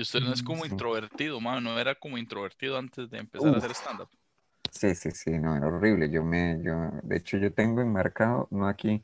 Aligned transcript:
Y 0.00 0.02
usted 0.02 0.22
no 0.22 0.32
es 0.32 0.42
como 0.42 0.64
Sí. 0.64 0.72
introvertido, 0.72 1.40
mano, 1.42 1.60
no 1.60 1.78
era 1.78 1.94
como 1.94 2.16
introvertido 2.16 2.78
antes 2.78 3.10
de 3.10 3.18
empezar 3.18 3.54
a 3.54 3.58
hacer 3.58 3.70
stand-up. 3.72 4.08
Sí, 4.72 4.94
sí, 4.94 5.10
sí, 5.10 5.30
no, 5.38 5.56
era 5.56 5.66
horrible. 5.66 6.10
Yo 6.10 6.22
me, 6.24 6.60
yo, 6.62 6.90
de 7.02 7.16
hecho, 7.16 7.36
yo 7.38 7.52
tengo 7.52 7.80
enmarcado, 7.80 8.46
no 8.50 8.68
aquí, 8.68 9.02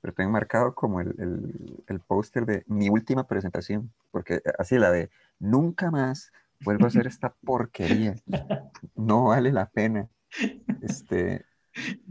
pero 0.00 0.14
tengo 0.14 0.28
enmarcado 0.30 0.74
como 0.74 1.00
el, 1.00 1.14
el, 1.18 1.84
el 1.88 2.00
póster 2.00 2.46
de 2.46 2.64
mi 2.68 2.88
última 2.90 3.26
presentación, 3.28 3.92
porque 4.10 4.42
así 4.58 4.78
la 4.78 4.90
de 4.90 5.10
nunca 5.38 5.90
más 5.90 6.32
vuelvo 6.60 6.86
a 6.86 6.88
hacer 6.88 7.06
esta 7.06 7.34
porquería, 7.44 8.20
no 8.96 9.26
vale 9.26 9.52
la 9.52 9.70
pena. 9.70 10.08
Este, 10.80 11.46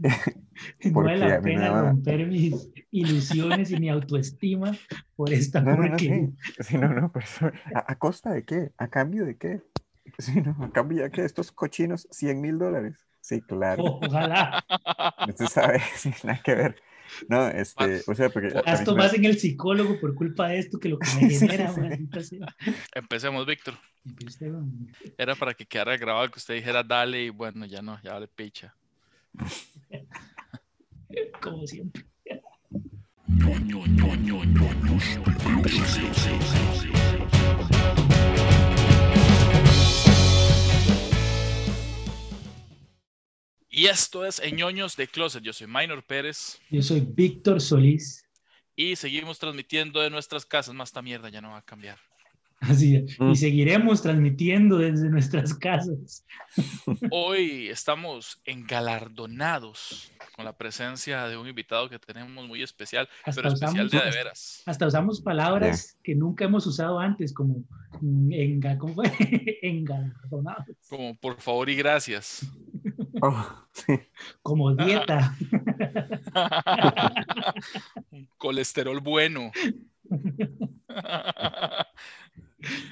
No 0.84 0.92
Porque 0.94 1.10
vale 1.12 1.28
la 1.28 1.40
pena 1.40 1.62
daba- 1.62 1.90
romper 1.90 2.26
mis 2.26 2.70
ilusiones 2.90 3.70
y 3.70 3.76
mi 3.76 3.88
autoestima 3.88 4.76
por 5.16 5.32
esta 5.32 5.60
no, 5.60 5.72
no, 5.76 5.82
no, 5.82 5.88
porquería. 5.88 6.28
sí, 6.46 6.52
sí, 6.60 6.78
no, 6.78 6.88
no, 6.88 7.10
por 7.12 7.22
eso, 7.22 7.46
¿a, 7.74 7.92
a 7.92 7.98
costa 7.98 8.32
de 8.32 8.44
qué? 8.44 8.70
¿A 8.78 8.88
cambio 8.88 9.24
de 9.24 9.36
qué? 9.36 9.62
Sí, 10.18 10.40
no, 10.40 10.56
a 10.62 10.70
cambio 10.70 11.02
de 11.02 11.10
qué, 11.10 11.24
estos 11.24 11.50
cochinos, 11.50 12.06
100 12.10 12.40
mil 12.40 12.58
dólares. 12.58 12.94
Sí, 13.20 13.40
claro. 13.40 13.82
Ojalá. 13.84 14.64
Usted 15.28 15.46
sabe, 15.46 15.80
sí, 15.96 16.12
nada 16.24 16.40
que 16.42 16.54
ver. 16.54 16.76
No, 17.28 17.48
este, 17.48 18.02
o 18.06 18.14
sea, 18.14 18.28
porque... 18.28 18.48
Gasto 18.48 18.96
más 18.96 19.14
en 19.14 19.24
el 19.24 19.38
psicólogo 19.38 19.98
por 20.00 20.14
culpa 20.14 20.48
de 20.48 20.58
esto 20.58 20.78
que 20.78 20.88
lo 20.88 20.98
que 20.98 21.06
me 21.14 21.30
Sí, 21.30 21.38
genera. 21.40 21.72
sí. 22.22 22.38
sea. 22.38 22.54
Empecemos, 22.94 23.46
Víctor. 23.46 23.74
Bueno, 24.40 24.68
Era 25.16 25.34
para 25.34 25.54
que 25.54 25.64
quedara 25.66 25.96
grabado 25.96 26.30
que 26.30 26.38
usted 26.38 26.54
dijera 26.54 26.82
dale 26.82 27.24
y 27.24 27.30
bueno, 27.30 27.64
ya 27.66 27.80
no, 27.82 28.00
ya 28.02 28.12
vale 28.14 28.28
picha. 28.28 28.74
Como 31.42 31.66
siempre. 31.66 32.04
Y 43.68 43.86
esto 43.86 44.24
es 44.24 44.40
Ñoños 44.52 44.96
de 44.96 45.08
Closet. 45.08 45.42
Yo 45.42 45.52
soy 45.52 45.66
Minor 45.66 46.04
Pérez 46.04 46.60
Yo 46.70 46.80
soy 46.80 47.00
Víctor 47.00 47.60
Solís. 47.60 48.24
y 48.76 48.96
seguimos 48.96 49.38
transmitiendo 49.38 50.00
de 50.00 50.10
nuestras 50.10 50.46
casas. 50.46 50.74
Más 50.74 50.90
esta 50.90 51.02
mierda 51.02 51.28
ya 51.28 51.40
no 51.40 51.50
va 51.50 51.58
a 51.58 51.64
cambiar. 51.64 51.98
Así 52.68 52.96
es. 52.96 53.18
Mm. 53.20 53.30
Y 53.30 53.36
seguiremos 53.36 54.02
transmitiendo 54.02 54.78
desde 54.78 55.08
nuestras 55.08 55.54
casas. 55.54 56.24
Hoy 57.10 57.68
estamos 57.68 58.40
engalardonados 58.44 60.10
con 60.36 60.44
la 60.44 60.56
presencia 60.56 61.26
de 61.28 61.36
un 61.36 61.46
invitado 61.48 61.88
que 61.88 61.98
tenemos 61.98 62.46
muy 62.46 62.62
especial, 62.62 63.08
Hasta 63.24 63.42
pero 63.42 63.54
especial 63.54 63.86
usamos- 63.86 63.90
de 63.92 63.98
a 63.98 64.04
de 64.04 64.10
veras. 64.16 64.62
Hasta 64.66 64.86
usamos 64.86 65.20
palabras 65.20 65.98
que 66.02 66.14
nunca 66.14 66.44
hemos 66.46 66.66
usado 66.66 66.98
antes, 66.98 67.32
como 67.32 67.64
mm, 68.00 68.32
enga, 68.32 68.78
¿cómo 68.78 68.94
fue? 68.94 69.04
engalardonados, 69.62 70.76
Como 70.88 71.14
por 71.16 71.40
favor 71.40 71.68
y 71.70 71.76
gracias. 71.76 72.46
Oh, 73.22 73.46
sí. 73.72 73.94
como 74.42 74.74
dieta. 74.74 75.36
Colesterol 78.38 79.00
bueno. 79.00 79.50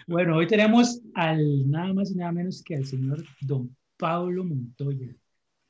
Bueno, 0.06 0.36
hoy 0.36 0.46
tenemos 0.46 1.00
al 1.14 1.70
nada 1.70 1.92
más 1.92 2.10
y 2.10 2.14
nada 2.16 2.32
menos 2.32 2.62
que 2.62 2.76
al 2.76 2.84
señor 2.86 3.22
Don 3.40 3.74
Pablo 3.96 4.44
Montoya. 4.44 5.08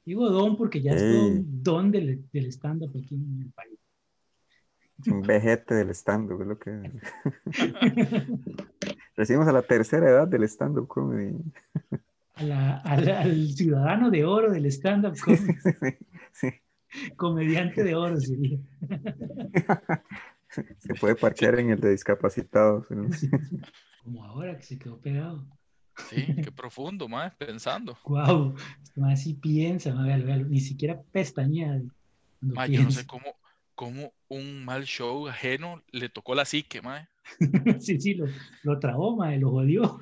Digo 0.04 0.28
don 0.30 0.56
porque 0.56 0.82
ya 0.82 0.92
es 0.92 1.02
Ey. 1.02 1.44
don, 1.46 1.90
del, 1.92 2.24
del 2.32 2.46
stand-up 2.46 2.90
aquí 2.96 3.14
en 3.14 3.42
el 3.42 3.50
país. 3.52 3.78
Un 5.06 5.22
vejete 5.22 5.74
del 5.74 5.90
stand-up, 5.90 6.40
es 6.42 6.46
lo 6.48 6.58
que... 6.58 6.90
Recibimos 9.16 9.46
a 9.48 9.52
la 9.52 9.62
tercera 9.62 10.08
edad 10.08 10.26
del 10.28 10.44
stand-up 10.44 10.86
comedy. 10.88 11.36
A 12.34 12.42
la- 12.44 12.76
a 12.78 13.00
la- 13.00 13.20
al 13.20 13.48
ciudadano 13.50 14.10
de 14.10 14.24
oro 14.24 14.50
del 14.50 14.66
stand-up, 14.66 15.16
com- 15.22 15.36
Sí, 15.36 15.48
sí. 16.32 16.48
comediante 17.16 17.84
de 17.84 17.94
oro 17.94 18.18
sería. 18.20 18.58
Se 20.78 20.94
puede 20.94 21.14
parquear 21.14 21.58
en 21.58 21.70
el 21.70 21.80
de 21.80 21.90
discapacitados. 21.90 22.90
¿no? 22.90 23.08
Como 24.02 24.24
ahora 24.24 24.56
que 24.56 24.64
se 24.64 24.78
quedó 24.78 25.00
pegado. 25.00 25.46
Sí, 26.08 26.26
qué 26.42 26.50
profundo, 26.50 27.06
mae, 27.06 27.30
pensando. 27.32 27.98
Wow, 28.04 28.54
así 29.04 29.34
piensa, 29.34 29.94
ma, 29.94 30.06
véalo, 30.06 30.24
véalo, 30.24 30.46
ni 30.46 30.60
siquiera 30.60 31.00
pestañea. 31.12 31.82
Mae, 32.40 32.70
yo 32.70 32.82
no 32.82 32.90
sé 32.90 33.06
cómo, 33.06 33.36
cómo 33.74 34.12
un 34.28 34.64
mal 34.64 34.84
show 34.84 35.28
ajeno 35.28 35.82
le 35.92 36.08
tocó 36.08 36.34
la 36.34 36.46
psique, 36.46 36.80
mae. 36.80 37.08
sí, 37.78 38.00
sí, 38.00 38.14
lo, 38.14 38.26
lo 38.62 38.78
trabó, 38.78 39.16
ma, 39.16 39.36
lo 39.36 39.50
jodió. 39.50 40.00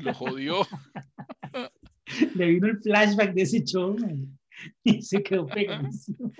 Lo 0.00 0.14
jodió. 0.14 0.66
Le 2.34 2.46
vino 2.46 2.66
el 2.66 2.80
flashback 2.80 3.34
de 3.34 3.42
ese 3.42 3.62
show 3.62 3.96
ma, 3.98 4.08
y 4.82 5.02
se 5.02 5.22
quedó 5.22 5.46
pegadísimo. 5.46 6.32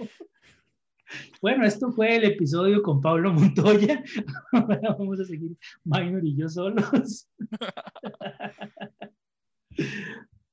Bueno, 1.41 1.65
esto 1.65 1.91
fue 1.93 2.17
el 2.17 2.25
episodio 2.25 2.83
con 2.83 3.01
Pablo 3.01 3.33
Montoya. 3.33 4.03
Ahora 4.53 4.97
vamos 4.99 5.21
a 5.21 5.25
seguir 5.25 5.57
Minor 5.85 6.25
y 6.25 6.37
yo 6.37 6.49
solos. 6.49 7.29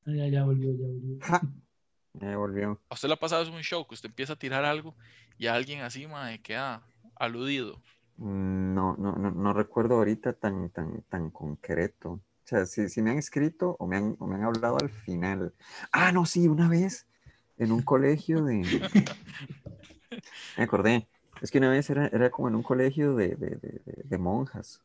Ah, 0.06 0.13
ya, 0.16 0.28
ya 0.28 0.46
volvió, 0.46 0.72
ya 0.72 0.88
volvió. 0.88 1.17
Ja. 1.22 1.41
Ya 2.19 2.35
volvió. 2.35 2.81
¿A 2.90 2.96
usted 2.96 3.09
le 3.09 3.13
ha 3.13 3.19
pasado 3.19 3.44
en 3.46 3.53
un 3.53 3.62
show 3.62 3.85
que 3.85 3.94
usted 3.94 4.09
empieza 4.09 4.34
a 4.34 4.40
tirar 4.40 4.66
algo 4.66 4.96
y 5.38 5.46
alguien 5.46 5.81
así, 5.81 6.07
mae, 6.07 6.41
queda 6.41 6.81
aludido? 7.16 7.79
Mm, 8.16 8.73
No, 8.73 8.96
no, 8.97 9.12
no, 9.13 9.29
no 9.29 9.53
recuerdo 9.53 9.96
ahorita 9.96 10.34
tan, 10.34 10.69
tan, 10.72 11.03
tan 11.09 11.29
concreto. 11.29 12.12
O 12.13 12.22
sea, 12.44 12.66
si, 12.66 12.90
si 12.90 13.03
me 13.03 13.12
han 13.12 13.19
escrito 13.19 13.75
o 13.78 13.85
me 13.85 13.97
han, 13.97 14.16
o 14.19 14.25
me 14.25 14.35
han 14.35 14.46
hablado 14.46 14.78
al 14.81 14.90
final. 14.90 15.53
Ah, 15.91 16.12
no, 16.12 16.25
sí, 16.25 16.47
una 16.47 16.67
vez 16.67 17.07
en 17.57 17.72
un 17.72 17.81
colegio 17.81 18.44
de... 18.44 18.63
Me 20.56 20.63
acordé. 20.63 21.07
Es 21.41 21.51
que 21.51 21.59
una 21.59 21.69
vez 21.69 21.90
era, 21.90 22.07
era 22.07 22.29
como 22.31 22.47
en 22.47 22.56
un 22.56 22.63
colegio 22.63 23.16
de, 23.16 23.35
de, 23.35 23.57
de- 24.03 24.18
monjas. 24.18 24.81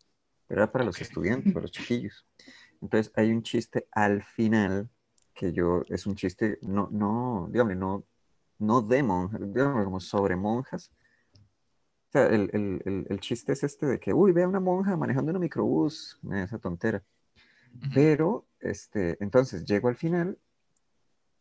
Era 0.48 0.70
para 0.70 0.84
los 0.84 1.00
estudiantes, 1.00 1.52
para 1.52 1.62
los 1.62 1.70
chiquillos. 1.72 2.26
Entonces 2.82 3.12
hay 3.16 3.30
un 3.32 3.42
chiste 3.42 3.86
al 3.92 4.22
final 4.22 4.90
que 5.34 5.52
yo, 5.52 5.82
es 5.88 6.06
un 6.06 6.16
chiste, 6.16 6.58
no, 6.62 6.88
no, 6.92 7.48
dígame, 7.50 7.74
no, 7.76 8.04
no 8.58 8.82
de 8.82 9.02
monjas, 9.02 9.40
dígame, 9.42 9.84
como 9.84 10.00
sobre 10.00 10.36
monjas. 10.36 10.90
O 12.08 12.12
sea, 12.12 12.26
el, 12.26 12.50
el, 12.52 12.82
el, 12.84 13.06
el 13.08 13.20
chiste 13.20 13.52
es 13.52 13.64
este 13.64 13.86
de 13.86 13.98
que, 13.98 14.12
uy, 14.12 14.32
ve 14.32 14.42
a 14.42 14.48
una 14.48 14.60
monja 14.60 14.96
manejando 14.96 15.32
un 15.32 15.40
microbús, 15.40 16.18
esa 16.32 16.58
tontera. 16.58 17.02
Pero, 17.92 18.46
este, 18.60 19.18
entonces 19.22 19.64
llego 19.66 19.88
al 19.88 19.96
final, 19.96 20.38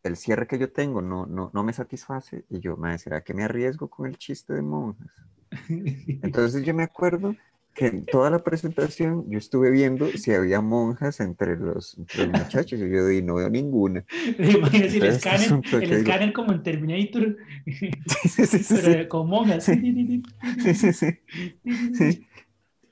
el 0.02 0.16
cierre 0.16 0.46
que 0.46 0.58
yo 0.58 0.72
tengo 0.72 1.00
no, 1.02 1.26
no, 1.26 1.50
no 1.54 1.62
me 1.64 1.72
satisface 1.72 2.44
y 2.50 2.60
yo, 2.60 2.76
madre, 2.76 2.98
¿será 2.98 3.22
que 3.22 3.34
me 3.34 3.44
arriesgo 3.44 3.88
con 3.88 4.06
el 4.08 4.16
chiste 4.18 4.52
de 4.54 4.62
monjas? 4.62 5.08
Entonces 6.22 6.64
yo 6.64 6.74
me 6.74 6.82
acuerdo 6.82 7.36
que 7.74 7.86
en 7.86 8.04
toda 8.04 8.28
la 8.28 8.44
presentación 8.44 9.24
yo 9.30 9.38
estuve 9.38 9.70
viendo 9.70 10.06
si 10.08 10.32
había 10.34 10.60
monjas 10.60 11.20
entre 11.20 11.56
los, 11.56 11.96
entre 11.96 12.26
los 12.26 12.32
muchachos 12.32 12.78
y 12.80 12.90
yo 12.90 13.06
di, 13.06 13.22
no 13.22 13.36
veo 13.36 13.48
ninguna. 13.48 14.04
Imagínese 14.38 14.98
el 14.98 15.06
escáner, 15.06 15.50
el 15.72 15.80
digo- 15.80 15.96
escáner 15.96 16.32
como 16.34 16.52
en 16.52 16.62
Terminator, 16.62 17.36
Sí, 17.66 18.46
sí, 18.46 18.58
sí, 18.58 18.74
pero 18.82 19.08
con 19.08 19.28
monjas. 19.28 19.64
Sí, 19.64 20.92
sí. 20.92 21.18
Sí. 21.94 22.26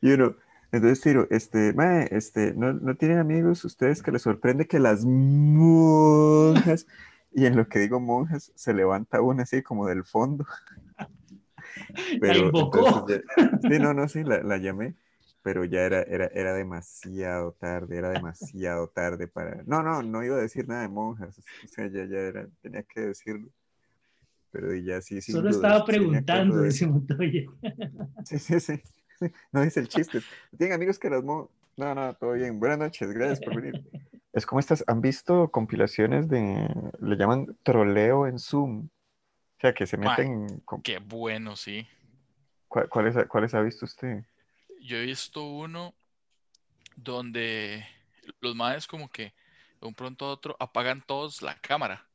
Y 0.00 0.12
uno, 0.12 0.34
entonces 0.72 1.00
tiro, 1.00 1.26
este, 1.30 1.72
mae, 1.72 2.08
este, 2.12 2.54
¿no, 2.54 2.72
no 2.72 2.94
tienen 2.94 3.18
amigos 3.18 3.64
ustedes 3.64 4.02
que 4.02 4.12
les 4.12 4.22
sorprende 4.22 4.66
que 4.66 4.78
las 4.78 5.04
monjas, 5.04 6.86
y 7.32 7.46
en 7.46 7.56
lo 7.56 7.68
que 7.68 7.80
digo 7.80 7.98
monjas, 7.98 8.52
se 8.54 8.72
levanta 8.72 9.20
una 9.20 9.42
así 9.42 9.62
como 9.62 9.86
del 9.86 10.04
fondo. 10.04 10.46
La 12.20 12.36
invocó. 12.36 13.06
entonces 13.08 13.24
sí, 13.62 13.78
no, 13.80 13.94
no, 13.94 14.08
sí, 14.08 14.22
la, 14.24 14.42
la 14.42 14.58
llamé, 14.58 14.94
pero 15.42 15.64
ya 15.64 15.82
era, 15.82 16.02
era, 16.02 16.26
era 16.26 16.52
demasiado 16.54 17.52
tarde, 17.52 17.96
era 17.96 18.10
demasiado 18.10 18.88
tarde 18.88 19.26
para... 19.28 19.62
No, 19.66 19.82
no, 19.82 20.02
no 20.02 20.22
iba 20.24 20.36
a 20.36 20.40
decir 20.40 20.68
nada 20.68 20.82
de 20.82 20.88
monjas, 20.88 21.38
o 21.38 21.68
sea, 21.68 21.86
ya, 21.88 22.04
ya 22.04 22.18
era, 22.18 22.48
tenía 22.60 22.82
que 22.82 23.00
decirlo. 23.00 23.48
Pero 24.52 24.74
ya 24.74 25.00
sí, 25.00 25.20
sin 25.20 25.34
Solo 25.34 25.50
dudas, 25.50 25.56
estaba 25.56 25.78
sí 25.78 25.84
preguntando, 25.86 26.62
dice 26.62 26.86
Montoya. 26.86 27.42
Sí, 28.24 28.38
sí, 28.38 28.60
sí. 28.60 28.82
No 29.52 29.62
dice 29.62 29.80
el 29.80 29.88
chiste. 29.88 30.22
Tienen 30.56 30.74
amigos 30.74 30.98
que 30.98 31.10
las 31.10 31.22
mo... 31.22 31.50
No, 31.76 31.94
no, 31.94 32.14
todo 32.14 32.32
bien. 32.32 32.58
Buenas 32.58 32.78
noches, 32.78 33.10
gracias 33.12 33.40
por 33.40 33.54
venir. 33.60 33.82
Es 34.32 34.46
como 34.46 34.60
estas, 34.60 34.84
¿han 34.86 35.00
visto 35.00 35.50
compilaciones 35.50 36.28
de, 36.28 36.68
le 37.00 37.16
llaman 37.16 37.56
troleo 37.64 38.28
en 38.28 38.38
Zoom? 38.38 38.86
O 38.86 39.60
sea, 39.60 39.74
que 39.74 39.88
se 39.88 39.96
meten, 39.96 40.60
con- 40.60 40.82
Qué 40.82 40.98
bueno, 40.98 41.56
sí. 41.56 41.84
¿cuál- 42.68 42.88
¿cuáles, 42.88 43.16
ha- 43.16 43.26
cuáles 43.26 43.54
ha 43.54 43.60
visto 43.60 43.86
usted? 43.86 44.24
Yo 44.82 44.98
he 44.98 45.04
visto 45.04 45.42
uno 45.44 45.94
donde 46.94 47.84
los 48.40 48.54
maes 48.54 48.86
como 48.86 49.08
que 49.08 49.34
de 49.80 49.88
un 49.88 49.94
pronto 49.94 50.26
a 50.26 50.30
otro 50.30 50.56
apagan 50.60 51.02
todos 51.04 51.42
la 51.42 51.56
cámara. 51.60 52.06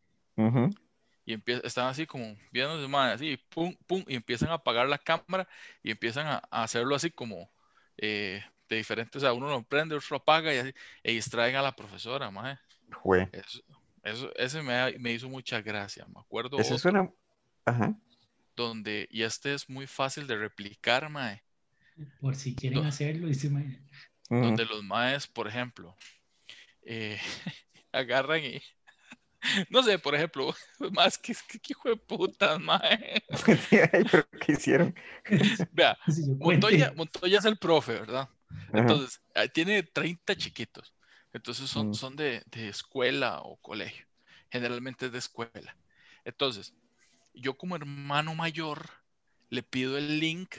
Y 1.26 1.36
empie- 1.38 1.62
están 1.64 1.88
así 1.88 2.06
como 2.06 2.36
maes 2.90 3.16
así, 3.16 3.38
pum, 3.50 3.76
pum, 3.88 4.04
y 4.08 4.16
empiezan 4.16 4.50
a 4.50 4.56
apagar 4.56 4.88
la 4.90 4.98
cámara 4.98 5.48
y 5.84 5.92
empiezan 5.92 6.28
a, 6.28 6.42
a 6.52 6.64
hacerlo 6.64 6.96
así 6.96 7.12
como 7.12 7.50
eh, 7.98 8.44
de 8.70 8.76
diferentes, 8.78 9.18
o 9.18 9.26
sea, 9.26 9.34
uno 9.34 9.50
lo 9.50 9.64
prende, 9.64 9.96
otro 9.96 10.08
lo 10.12 10.18
apaga 10.18 10.54
y, 10.54 10.58
así, 10.58 10.74
e 11.04 11.12
distraen 11.14 11.56
a 11.56 11.62
la 11.62 11.76
profesora, 11.76 12.32
mae. 12.32 12.58
Eso, 13.32 13.62
eso, 14.04 14.32
ese 14.36 14.62
me, 14.62 14.98
me 15.00 15.12
hizo 15.12 15.30
mucha 15.30 15.62
gracia, 15.62 16.06
me 16.14 16.20
acuerdo 16.22 16.60
Ese 16.60 16.78
suena. 16.78 17.12
Ajá. 17.66 17.96
donde, 18.56 19.08
y 19.12 19.24
este 19.24 19.54
es 19.54 19.70
muy 19.70 19.88
fácil 19.88 20.28
de 20.28 20.38
replicar, 20.38 21.10
mae, 21.10 21.44
Por 22.20 22.36
si 22.36 22.56
quieren 22.56 22.84
hacerlo, 22.86 23.28
dice 23.28 23.50
mae. 23.50 23.80
Donde 24.30 24.66
los 24.66 24.84
maes, 24.84 25.28
por 25.28 25.48
ejemplo, 25.48 25.96
eh, 26.84 27.20
agarran 27.92 28.44
y, 28.44 28.62
no 29.70 29.84
sé, 29.84 30.00
por 30.00 30.16
ejemplo, 30.16 30.54
más 30.92 31.18
que, 31.18 31.36
que, 31.48 31.60
que 31.60 31.74
hijo 31.74 31.90
de 31.90 31.98
putas, 31.98 32.60
mae. 32.60 33.24
Ay, 33.94 34.04
pero 34.12 34.28
¿qué 34.40 34.52
hicieron? 34.54 34.94
Vea. 35.72 35.98
Montoya, 36.40 36.92
Montoya 36.96 37.40
es 37.40 37.46
el 37.46 37.58
profe, 37.58 37.94
¿verdad? 37.94 38.30
Entonces, 38.76 39.22
tiene 39.54 39.84
30 39.84 40.36
chiquitos. 40.36 40.94
Entonces 41.34 41.70
son, 41.70 41.94
Mm. 41.94 41.94
son 41.94 42.16
de, 42.16 42.44
de 42.48 42.70
escuela 42.70 43.42
o 43.42 43.58
colegio. 43.58 44.06
Generalmente 44.50 45.08
es 45.08 45.12
de 45.12 45.20
escuela. 45.20 45.78
Entonces, 46.24 46.74
yo 47.34 47.58
como 47.58 47.76
hermano 47.76 48.36
mayor 48.36 48.90
le 49.50 49.64
pido 49.64 49.98
el 49.98 50.20
link 50.20 50.58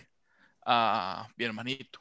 a 0.66 1.28
mi 1.36 1.44
hermanito. 1.44 2.00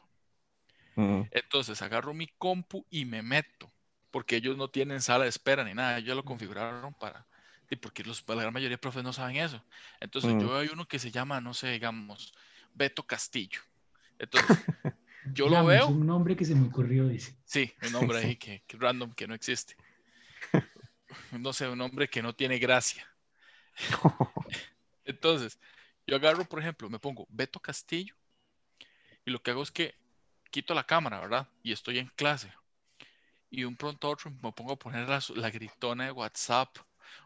Ujú. 0.98 1.26
Entonces 1.30 1.82
agarro 1.84 2.14
mi 2.16 2.28
compu 2.38 2.86
y 2.90 3.06
me 3.06 3.22
meto. 3.22 3.72
Porque 4.16 4.38
ellos 4.38 4.56
no 4.56 4.70
tienen 4.70 5.02
sala 5.02 5.26
de 5.26 5.30
espera 5.30 5.66
ni 5.66 5.74
nada. 5.74 5.98
Ellos 5.98 6.16
lo 6.16 6.24
configuraron 6.24 6.94
para... 6.94 7.28
Y 7.70 7.76
porque 7.76 8.02
los, 8.02 8.24
la 8.30 8.36
gran 8.36 8.54
mayoría 8.54 8.76
de 8.76 8.78
profes 8.78 9.04
no 9.04 9.12
saben 9.12 9.36
eso. 9.36 9.62
Entonces 10.00 10.34
Mm. 10.34 10.40
yo 10.40 10.58
hay 10.58 10.70
uno 10.72 10.88
que 10.88 11.00
se 11.00 11.12
llama, 11.12 11.42
no 11.42 11.54
sé, 11.54 11.72
digamos, 11.72 12.34
Beto 12.74 13.06
Castillo. 13.06 13.60
Entonces, 14.18 14.58
yo 15.34 15.50
lo 15.50 15.66
veo. 15.66 15.84
Es 15.84 15.90
un 15.90 16.08
nombre 16.08 16.38
que 16.38 16.46
se 16.46 16.56
me 16.56 16.66
ocurrió, 16.66 17.10
dice. 17.10 17.36
Sí, 17.44 17.74
un 17.86 17.92
nombre 17.92 18.20
ahí 18.20 18.38
que, 18.38 18.64
que 18.66 18.78
random 18.78 19.12
que 19.12 19.28
no 19.28 19.36
existe. 19.36 19.76
No 21.34 21.52
sé, 21.52 21.68
un 21.68 21.78
nombre 21.78 22.10
que 22.10 22.22
no 22.22 22.34
tiene 22.34 22.58
gracia. 22.58 23.06
Entonces, 25.04 25.60
yo 26.08 26.16
agarro, 26.16 26.46
por 26.46 26.62
ejemplo, 26.62 26.90
me 26.90 27.00
pongo 27.00 27.28
Beto 27.30 27.60
Castillo 27.60 28.16
y 29.26 29.32
lo 29.32 29.44
que 29.44 29.52
hago 29.52 29.62
es 29.62 29.72
que 29.72 29.94
quito 30.52 30.74
la 30.74 30.86
cámara, 30.86 31.20
¿verdad? 31.20 31.50
Y 31.64 31.74
estoy 31.74 32.00
en 32.00 32.08
clase. 32.16 32.54
Y 33.56 33.64
un 33.64 33.78
pronto 33.78 34.10
otro 34.10 34.30
me 34.44 34.52
pongo 34.52 34.74
a 34.74 34.76
poner 34.78 35.08
la, 35.08 35.22
la 35.34 35.50
gritona 35.50 36.04
de 36.04 36.12
WhatsApp 36.12 36.76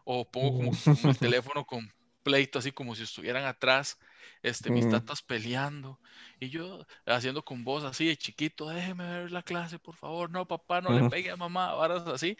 o 0.04 0.30
pongo 0.30 0.52
como, 0.52 0.70
como 0.70 1.10
el 1.10 1.18
teléfono 1.18 1.64
completo, 1.64 2.60
así 2.60 2.70
como 2.70 2.94
si 2.94 3.02
estuvieran 3.02 3.44
atrás, 3.46 3.98
este, 4.40 4.70
mis 4.70 4.88
tatas 4.88 5.22
peleando. 5.22 5.98
Y 6.38 6.48
yo 6.50 6.86
haciendo 7.04 7.44
con 7.44 7.64
voz 7.64 7.82
así 7.82 8.06
de 8.06 8.16
chiquito, 8.16 8.68
déjeme 8.68 9.08
ver 9.08 9.32
la 9.32 9.42
clase, 9.42 9.80
por 9.80 9.96
favor. 9.96 10.30
No, 10.30 10.46
papá, 10.46 10.80
no 10.80 10.92
le 10.92 11.10
pegue 11.10 11.32
a 11.32 11.36
mamá, 11.36 11.74
varas 11.74 12.06
así. 12.06 12.36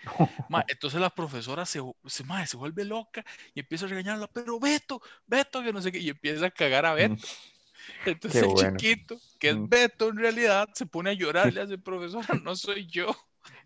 Ma, 0.49 0.65
entonces 0.69 1.01
la 1.01 1.11
profesora 1.11 1.67
se, 1.67 1.81
se, 2.07 2.23
ma, 2.23 2.47
se 2.47 2.57
vuelve 2.57 2.85
loca 2.85 3.25
y 3.55 3.61
empieza 3.61 3.87
a 3.87 3.89
regañarla, 3.89 4.29
pero 4.29 4.61
Beto, 4.61 5.03
Beto, 5.27 5.65
que 5.65 5.73
no 5.73 5.83
sé 5.83 5.91
qué, 5.91 5.99
y 5.99 6.11
empieza 6.11 6.47
a 6.47 6.51
cagar 6.53 6.87
a 6.87 6.95
Beto. 6.95 7.27
Entonces 8.07 8.43
el 8.45 8.55
chiquito, 8.55 9.19
que 9.41 9.51
es. 9.51 9.57
Beto 9.59 10.11
en 10.11 10.19
realidad, 10.19 10.69
se 10.75 10.87
pone 10.87 11.11
a 11.11 11.15
llorar 11.15 11.53
le 11.53 11.63
hace, 11.63 11.77
profesora, 11.77 12.39
no 12.45 12.55
soy 12.55 12.87
yo. 12.87 13.17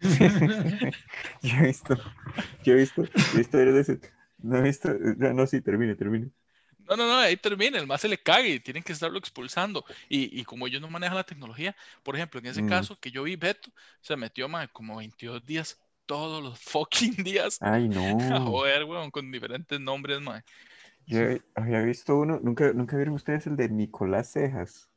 Yo 1.42 1.56
he 1.58 1.66
visto, 1.66 2.04
yo 2.62 2.74
he 2.74 2.76
visto, 2.76 3.04
yo 3.04 3.10
he 3.34 3.38
visto 3.38 3.58
varias 3.58 3.74
veces. 3.76 4.00
No 4.38 4.58
he 4.58 4.62
visto, 4.62 4.90
ya 5.18 5.32
no, 5.32 5.46
sí, 5.46 5.60
termine, 5.62 5.94
termine. 5.96 6.30
No, 6.86 6.96
no, 6.96 7.06
no, 7.06 7.16
ahí 7.18 7.36
termina, 7.38 7.78
el 7.78 7.86
más 7.86 8.02
se 8.02 8.08
le 8.08 8.18
cague 8.18 8.60
tienen 8.60 8.82
que 8.82 8.92
estarlo 8.92 9.18
expulsando. 9.18 9.84
Y, 10.08 10.38
y 10.38 10.44
como 10.44 10.66
ellos 10.66 10.82
no 10.82 10.90
manejan 10.90 11.16
la 11.16 11.24
tecnología, 11.24 11.74
por 12.02 12.14
ejemplo, 12.16 12.40
en 12.40 12.46
ese 12.46 12.62
Mm. 12.62 12.64
caso 12.64 12.98
que 13.00 13.10
yo 13.10 13.22
vi, 13.22 13.36
Beto 13.36 13.70
se 14.02 14.16
metió 14.16 14.48
ma, 14.48 14.68
como 14.68 14.96
22 14.98 15.44
días, 15.46 15.80
todos 16.06 16.42
los 16.42 16.58
fucking 16.60 17.24
días, 17.24 17.60
Ay, 17.60 17.88
no. 17.88 18.04
joder, 18.44 18.84
weón, 18.84 19.10
con 19.10 19.30
diferentes 19.32 19.80
nombres, 19.80 20.20
ma. 20.20 20.44
Yo 21.06 21.18
había 21.54 21.80
visto 21.82 22.18
uno, 22.18 22.40
nunca, 22.42 22.72
nunca 22.74 22.96
vieron 22.96 23.14
ustedes 23.14 23.46
el 23.46 23.56
de 23.56 23.68
Nicolás 23.70 24.32
Cejas. 24.32 24.90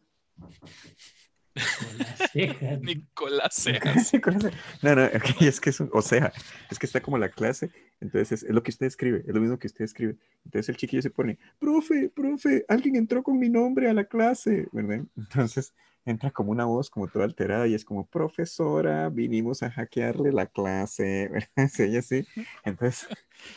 Con 1.58 1.98
las 1.98 2.32
cejas. 2.32 2.82
Nicolás 2.82 3.56
Cejas. 3.56 4.14
Nicolás 4.14 4.44
Cejas. 4.44 4.58
No, 4.82 4.96
no, 4.96 5.04
es 5.42 5.60
que 5.60 5.70
es 5.70 5.80
un, 5.80 5.90
o 5.94 6.02
sea, 6.02 6.32
es 6.70 6.80
que 6.80 6.86
está 6.86 7.02
como 7.02 7.18
la 7.18 7.30
clase, 7.30 7.72
entonces 8.00 8.32
es, 8.32 8.50
es 8.50 8.56
lo 8.56 8.64
que 8.64 8.72
usted 8.72 8.86
escribe, 8.86 9.24
es 9.28 9.34
lo 9.34 9.42
mismo 9.42 9.58
que 9.58 9.68
usted 9.68 9.86
escribe. 9.86 10.16
Entonces 10.46 10.70
el 10.70 10.78
chiquillo 10.78 11.02
se 11.02 11.10
pone, 11.10 11.38
profe, 11.60 12.10
profe, 12.10 12.66
alguien 12.68 12.96
entró 12.96 13.24
con 13.24 13.40
mi 13.40 13.50
nombre 13.50 13.90
a 13.90 13.94
la 13.94 14.06
clase, 14.06 14.68
¿verdad? 14.72 15.06
Entonces 15.18 15.74
entra 16.06 16.32
como 16.32 16.52
una 16.52 16.66
voz 16.66 16.90
como 16.90 17.08
toda 17.08 17.26
alterada 17.26 17.68
y 17.68 17.74
es 17.74 17.84
como, 17.84 18.06
profesora, 18.08 19.10
vinimos 19.10 19.62
a 19.64 19.72
hackearle 19.72 20.32
la 20.32 20.46
clase, 20.46 21.28
¿verdad? 21.30 21.70
Sí, 21.72 21.84
ella 21.84 22.02
sí. 22.02 22.26
Entonces 22.64 23.08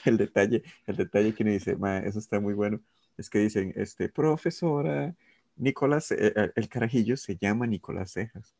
el 0.05 0.17
detalle, 0.17 0.62
el 0.87 0.96
detalle 0.96 1.35
que 1.35 1.43
uno 1.43 1.53
dice, 1.53 1.76
ma, 1.76 1.99
eso 1.99 2.19
está 2.19 2.41
muy 2.41 2.55
bueno, 2.55 2.81
es 3.17 3.31
que 3.31 3.38
dicen, 3.38 3.73
este, 3.76 4.08
profesora, 4.08 5.14
Nicolás, 5.60 6.10
eh, 6.10 6.32
eh, 6.34 6.50
el 6.54 6.68
carajillo 6.68 7.16
se 7.16 7.36
llama 7.36 7.66
Nicolás 7.66 8.12
Cejas. 8.12 8.54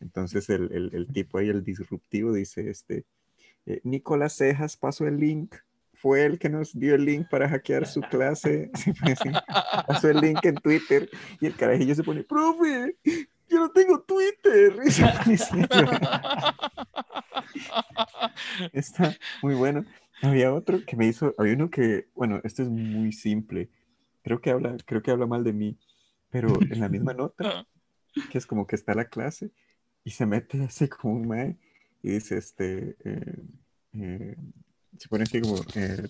Entonces 0.00 0.48
el, 0.50 0.90
el, 0.92 1.06
tipo 1.12 1.38
ahí, 1.38 1.48
el 1.48 1.64
disruptivo, 1.64 2.32
dice, 2.32 2.70
este, 2.70 3.04
eh, 3.66 3.80
Nicolás 3.82 4.36
Cejas 4.36 4.76
pasó 4.76 5.06
el 5.06 5.18
link, 5.18 5.54
fue 5.94 6.24
el 6.24 6.38
que 6.38 6.48
nos 6.50 6.78
dio 6.78 6.94
el 6.94 7.04
link 7.04 7.28
para 7.30 7.48
hackear 7.48 7.86
su 7.86 8.00
clase, 8.02 8.70
pasó 9.86 10.10
el 10.10 10.18
link 10.18 10.44
en 10.44 10.56
Twitter 10.56 11.08
y 11.40 11.46
el 11.46 11.56
carajillo 11.56 11.94
se 11.94 12.04
pone, 12.04 12.22
profe, 12.22 12.96
yo 13.48 13.58
no 13.58 13.70
tengo 13.70 14.02
Twitter. 14.02 14.76
Está 18.72 19.16
muy 19.42 19.54
bueno. 19.54 19.84
Había 20.22 20.52
otro 20.52 20.84
que 20.84 20.96
me 20.96 21.06
hizo, 21.06 21.34
había 21.38 21.54
uno 21.54 21.70
que, 21.70 22.08
bueno, 22.14 22.40
este 22.44 22.62
es 22.62 22.68
muy 22.68 23.12
simple. 23.12 23.70
Creo 24.22 24.40
que 24.40 24.50
habla, 24.50 24.76
creo 24.84 25.02
que 25.02 25.10
habla 25.10 25.26
mal 25.26 25.44
de 25.44 25.52
mí, 25.52 25.78
pero 26.30 26.58
en 26.70 26.80
la 26.80 26.88
misma 26.88 27.12
nota, 27.14 27.66
que 28.30 28.38
es 28.38 28.46
como 28.46 28.66
que 28.66 28.76
está 28.76 28.94
la 28.94 29.06
clase 29.06 29.50
y 30.04 30.10
se 30.10 30.26
mete 30.26 30.62
así 30.64 30.88
como 30.88 31.14
un 31.14 31.28
mae 31.28 31.56
y 32.02 32.10
dice, 32.10 32.36
este, 32.38 32.96
eh, 33.04 33.42
eh, 33.94 34.36
se 34.98 35.08
pone 35.08 35.24
así 35.24 35.40
como, 35.40 35.56
eh, 35.74 36.08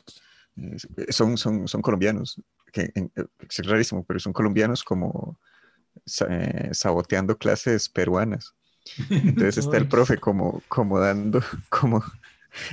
eh, 0.57 1.13
son, 1.13 1.37
son, 1.39 1.67
son 1.69 1.83
colombianos, 1.83 2.41
que 2.73 2.91
en- 2.95 3.11
eh, 3.17 3.25
es 3.49 3.67
rarísimo, 3.67 4.05
pero 4.05 4.19
son 4.21 4.33
colombianos 4.33 4.85
como 4.85 5.39
eh, 6.29 6.71
saboteando 6.73 7.39
clases 7.39 7.89
peruanas. 7.89 8.55
Entonces 9.11 9.59
está 9.59 9.77
el 9.79 9.89
profe 9.89 10.19
como, 10.19 10.63
como 10.69 10.99
dando, 11.01 11.41
como, 11.71 12.05